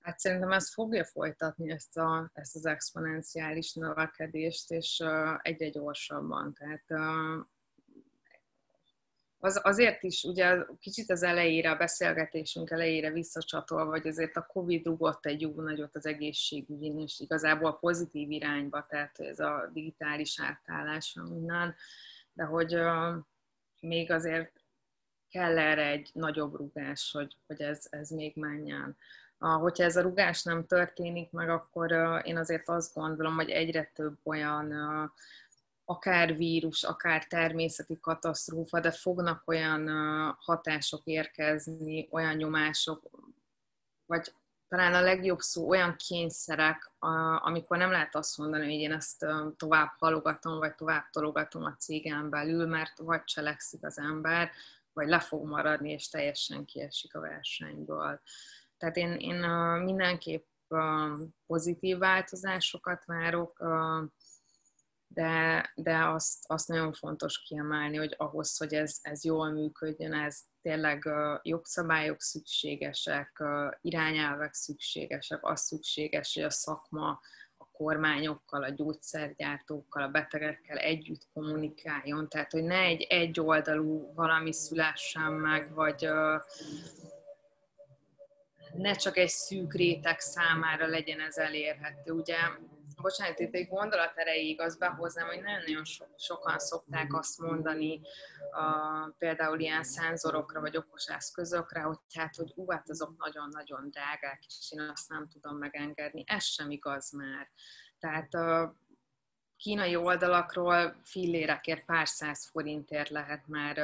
Hát 0.00 0.18
szerintem 0.18 0.52
ez 0.52 0.72
fogja 0.72 1.04
folytatni 1.04 1.70
ezt, 1.70 1.96
a, 1.96 2.30
ezt 2.34 2.56
az 2.56 2.66
exponenciális 2.66 3.72
növekedést, 3.72 4.70
és 4.70 5.04
egyre 5.42 5.68
gyorsabban. 5.68 6.54
Tehát 6.54 6.84
az, 9.40 9.60
azért 9.62 10.02
is, 10.02 10.24
ugye 10.24 10.64
kicsit 10.80 11.10
az 11.10 11.22
elejére, 11.22 11.70
a 11.70 11.76
beszélgetésünk 11.76 12.70
elejére 12.70 13.10
visszacsatolva, 13.10 13.90
hogy 13.90 14.06
azért 14.06 14.36
a 14.36 14.46
Covid 14.46 14.86
rugott 14.86 15.26
egy 15.26 15.40
jó 15.40 15.60
nagyot 15.60 15.96
az 15.96 16.06
egészségügyén, 16.06 16.98
és 16.98 17.20
igazából 17.20 17.78
pozitív 17.78 18.30
irányba, 18.30 18.86
tehát 18.88 19.18
ez 19.18 19.38
a 19.38 19.70
digitális 19.72 20.40
átállás 20.40 21.18
minden, 21.28 21.74
de 22.32 22.44
hogy 22.44 22.74
uh, 22.74 23.14
még 23.80 24.10
azért 24.10 24.52
kell 25.30 25.58
erre 25.58 25.86
egy 25.86 26.10
nagyobb 26.12 26.54
rugás, 26.54 27.10
hogy, 27.12 27.36
hogy 27.46 27.60
ez, 27.60 27.86
ez 27.90 28.10
még 28.10 28.36
menjen. 28.36 28.96
Hogyha 29.38 29.84
ez 29.84 29.96
a 29.96 30.02
rugás 30.02 30.42
nem 30.42 30.66
történik 30.66 31.30
meg, 31.30 31.48
akkor 31.48 31.92
én 32.24 32.36
azért 32.36 32.68
azt 32.68 32.94
gondolom, 32.94 33.34
hogy 33.34 33.50
egyre 33.50 33.90
több 33.94 34.18
olyan 34.22 34.72
akár 35.84 36.36
vírus, 36.36 36.82
akár 36.82 37.26
természeti 37.26 37.98
katasztrófa, 38.00 38.80
de 38.80 38.90
fognak 38.90 39.42
olyan 39.46 39.88
hatások 40.38 41.00
érkezni, 41.04 42.08
olyan 42.10 42.36
nyomások, 42.36 43.10
vagy 44.06 44.32
talán 44.68 44.94
a 44.94 45.00
legjobb 45.00 45.40
szó 45.40 45.68
olyan 45.68 45.96
kényszerek, 45.96 46.92
amikor 47.38 47.76
nem 47.76 47.90
lehet 47.90 48.14
azt 48.14 48.38
mondani, 48.38 48.64
hogy 48.64 48.80
én 48.80 48.92
ezt 48.92 49.26
tovább 49.56 49.92
halogatom, 49.98 50.58
vagy 50.58 50.74
tovább 50.74 51.10
tologatom 51.10 51.64
a 51.64 51.76
cégen 51.78 52.30
belül, 52.30 52.66
mert 52.66 52.98
vagy 52.98 53.24
cselekszik 53.24 53.84
az 53.84 53.98
ember, 53.98 54.50
vagy 54.92 55.08
le 55.08 55.20
fog 55.20 55.46
maradni, 55.46 55.90
és 55.90 56.08
teljesen 56.08 56.64
kiesik 56.64 57.14
a 57.14 57.20
versenyből. 57.20 58.20
Tehát 58.78 58.96
én, 58.96 59.12
én 59.12 59.40
mindenképp 59.84 60.46
pozitív 61.46 61.98
változásokat 61.98 63.04
várok, 63.04 63.62
de, 65.08 65.72
de 65.74 66.04
azt, 66.06 66.44
azt 66.46 66.68
nagyon 66.68 66.92
fontos 66.92 67.42
kiemelni, 67.42 67.96
hogy 67.96 68.14
ahhoz, 68.16 68.56
hogy 68.56 68.74
ez, 68.74 68.98
ez 69.02 69.24
jól 69.24 69.50
működjön, 69.50 70.12
ez 70.12 70.40
tényleg 70.62 71.02
uh, 71.06 71.38
jogszabályok 71.42 72.20
szükségesek, 72.20 73.36
uh, 73.38 73.70
irányelvek 73.80 74.54
szükségesek, 74.54 75.38
az 75.44 75.60
szükséges, 75.60 76.34
hogy 76.34 76.42
a 76.42 76.50
szakma 76.50 77.20
a 77.56 77.68
kormányokkal, 77.72 78.62
a 78.62 78.68
gyógyszergyártókkal, 78.68 80.02
a 80.02 80.08
betegekkel 80.08 80.76
együtt 80.76 81.28
kommunikáljon, 81.32 82.28
tehát 82.28 82.52
hogy 82.52 82.64
ne 82.64 82.80
egy 82.80 83.02
egyoldalú 83.02 84.12
valami 84.14 84.52
szülessen 84.52 85.32
meg, 85.32 85.74
vagy 85.74 86.08
ne 88.72 88.94
csak 88.94 89.16
egy 89.16 89.28
szűk 89.28 89.74
réteg 89.74 90.20
számára 90.20 90.86
legyen 90.86 91.20
ez 91.20 91.36
elérhető. 91.36 92.12
Ugye 92.12 92.36
bocsánat, 93.02 93.38
itt 93.38 93.54
egy 93.54 93.68
gondolat 93.68 94.16
erejéig 94.16 94.60
azt 94.60 94.78
behoznám, 94.78 95.26
hogy 95.26 95.42
nagyon-nagyon 95.42 95.84
so, 95.84 96.04
sokan 96.16 96.58
szokták 96.58 97.14
azt 97.14 97.38
mondani, 97.38 98.00
a, 98.50 99.08
például 99.18 99.60
ilyen 99.60 99.84
szenzorokra 99.84 100.60
vagy 100.60 100.76
okos 100.76 101.06
eszközökre, 101.06 101.80
hogy 101.80 101.98
hát, 102.14 102.36
hogy 102.36 102.52
ú, 102.54 102.70
hát 102.70 102.90
azok 102.90 103.16
nagyon-nagyon 103.16 103.90
drágák, 103.90 104.44
és 104.46 104.72
én 104.72 104.80
azt 104.80 105.08
nem 105.08 105.28
tudom 105.28 105.56
megengedni. 105.56 106.24
Ez 106.26 106.44
sem 106.44 106.70
igaz 106.70 107.12
már. 107.12 107.50
Tehát 107.98 108.34
a 108.34 108.76
kínai 109.56 109.96
oldalakról 109.96 111.00
fillérekért 111.04 111.84
pár 111.84 112.08
száz 112.08 112.48
forintért 112.50 113.08
lehet 113.08 113.46
már 113.46 113.78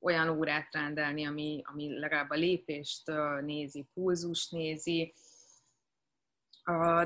olyan 0.00 0.28
órát 0.28 0.68
rendelni, 0.70 1.26
ami, 1.26 1.60
ami 1.64 1.98
legalább 1.98 2.30
a 2.30 2.34
lépést 2.34 3.02
nézi, 3.40 3.86
pulzus 3.94 4.48
nézi, 4.48 5.14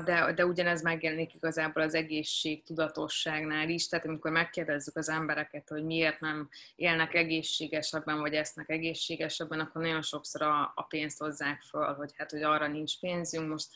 de, 0.03 0.33
de 0.35 0.45
ugyanez 0.45 0.81
megjelenik 0.81 1.33
igazából 1.33 1.83
az 1.83 1.93
egészség 1.93 2.63
tudatosságnál 2.63 3.69
is, 3.69 3.87
tehát 3.87 4.05
amikor 4.05 4.31
megkérdezzük 4.31 4.95
az 4.95 5.09
embereket, 5.09 5.69
hogy 5.69 5.83
miért 5.83 6.19
nem 6.19 6.49
élnek 6.75 7.13
egészségesebben, 7.13 8.19
vagy 8.19 8.33
esznek 8.33 8.69
egészségesebben, 8.69 9.59
akkor 9.59 9.81
nagyon 9.81 10.01
sokszor 10.01 10.41
a, 10.41 10.71
a 10.75 10.83
pénzt 10.83 11.19
hozzák 11.19 11.61
föl, 11.61 11.93
hogy 11.93 12.11
hát, 12.15 12.31
hogy 12.31 12.41
arra 12.43 12.67
nincs 12.67 12.99
pénzünk. 12.99 13.49
Most 13.49 13.67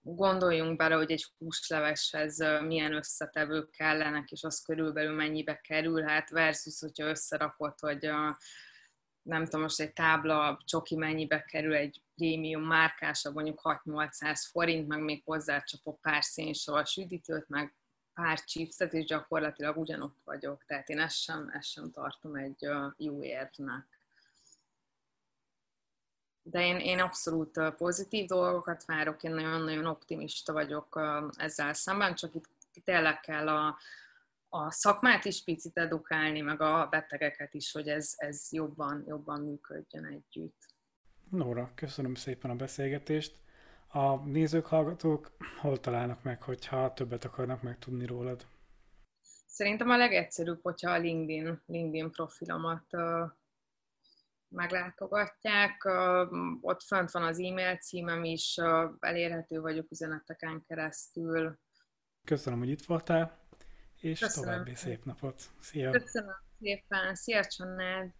gondoljunk 0.00 0.76
bele, 0.76 0.94
hogy 0.94 1.10
egy 1.10 1.26
húsleveshez 1.38 2.38
milyen 2.66 2.94
összetevők 2.94 3.70
kellenek, 3.70 4.30
és 4.30 4.42
az 4.42 4.62
körülbelül 4.62 5.14
mennyibe 5.14 5.60
kerül, 5.60 6.02
hát 6.02 6.30
versus, 6.30 6.80
hogyha 6.80 7.08
összerakott, 7.08 7.80
hogy 7.80 8.06
a, 8.06 8.38
nem 9.26 9.44
tudom, 9.44 9.60
most 9.60 9.80
egy 9.80 9.92
tábla 9.92 10.60
csoki 10.64 10.96
mennyibe 10.96 11.44
kerül 11.44 11.74
egy 11.74 12.02
prémium 12.14 12.62
márkása, 12.62 13.30
mondjuk 13.30 13.60
6-800 13.62 14.46
forint, 14.50 14.88
meg 14.88 15.00
még 15.00 15.22
hozzácsapok 15.24 16.00
pár 16.00 16.24
szénsav 16.24 16.84
südítőt, 16.84 17.48
meg 17.48 17.74
pár 18.14 18.40
chipset, 18.44 18.92
és 18.92 19.04
gyakorlatilag 19.04 19.76
ugyanott 19.76 20.16
vagyok. 20.24 20.64
Tehát 20.64 20.88
én 20.88 20.98
ezt 20.98 21.16
sem, 21.16 21.50
ezt 21.52 21.68
sem 21.68 21.90
tartom 21.90 22.34
egy 22.34 22.68
jó 22.96 23.22
érvnek. 23.22 23.86
De 26.42 26.66
én, 26.66 26.76
én 26.76 27.00
abszolút 27.00 27.60
pozitív 27.76 28.26
dolgokat 28.26 28.84
várok, 28.84 29.22
én 29.22 29.34
nagyon-nagyon 29.34 29.86
optimista 29.86 30.52
vagyok 30.52 31.00
ezzel 31.36 31.72
szemben, 31.72 32.14
csak 32.14 32.34
itt 32.34 32.48
tényleg 32.84 33.20
kell 33.20 33.48
a, 33.48 33.78
a 34.48 34.70
szakmát 34.70 35.24
is 35.24 35.44
picit 35.44 35.78
edukálni, 35.78 36.40
meg 36.40 36.60
a 36.60 36.86
betegeket 36.90 37.54
is, 37.54 37.72
hogy 37.72 37.88
ez, 37.88 38.12
ez 38.16 38.52
jobban, 38.52 39.04
jobban 39.06 39.40
működjön 39.40 40.04
együtt. 40.04 40.74
Nóra, 41.30 41.72
köszönöm 41.74 42.14
szépen 42.14 42.50
a 42.50 42.54
beszélgetést. 42.54 43.36
A 43.88 44.16
nézők, 44.16 44.66
hallgatók 44.66 45.36
hol 45.60 45.80
találnak 45.80 46.22
meg, 46.22 46.42
hogyha 46.42 46.92
többet 46.92 47.24
akarnak 47.24 47.62
megtudni 47.62 48.06
rólad? 48.06 48.46
Szerintem 49.46 49.90
a 49.90 49.96
legegyszerűbb, 49.96 50.62
hogyha 50.62 50.90
a 50.90 50.98
LinkedIn, 50.98 51.62
LinkedIn 51.66 52.10
profilomat 52.10 52.84
uh, 52.92 53.30
meglátogatják. 54.48 55.84
Uh, 55.84 56.32
ott 56.60 56.82
fönt 56.82 57.10
van 57.10 57.22
az 57.22 57.40
e-mail 57.40 57.76
címem 57.76 58.24
is, 58.24 58.56
uh, 58.56 58.90
elérhető 59.00 59.60
vagyok 59.60 59.90
üzeneteken 59.90 60.64
keresztül. 60.68 61.58
Köszönöm, 62.24 62.58
hogy 62.58 62.68
itt 62.68 62.84
voltál 62.84 63.45
és 64.00 64.18
Köszönöm. 64.18 64.50
további 64.50 64.74
szép 64.74 65.04
napot. 65.04 65.42
Szia! 65.60 65.90
Köszönöm 65.90 66.36
szépen! 66.58 67.14
Szia, 67.14 67.44
Csanád! 67.44 68.10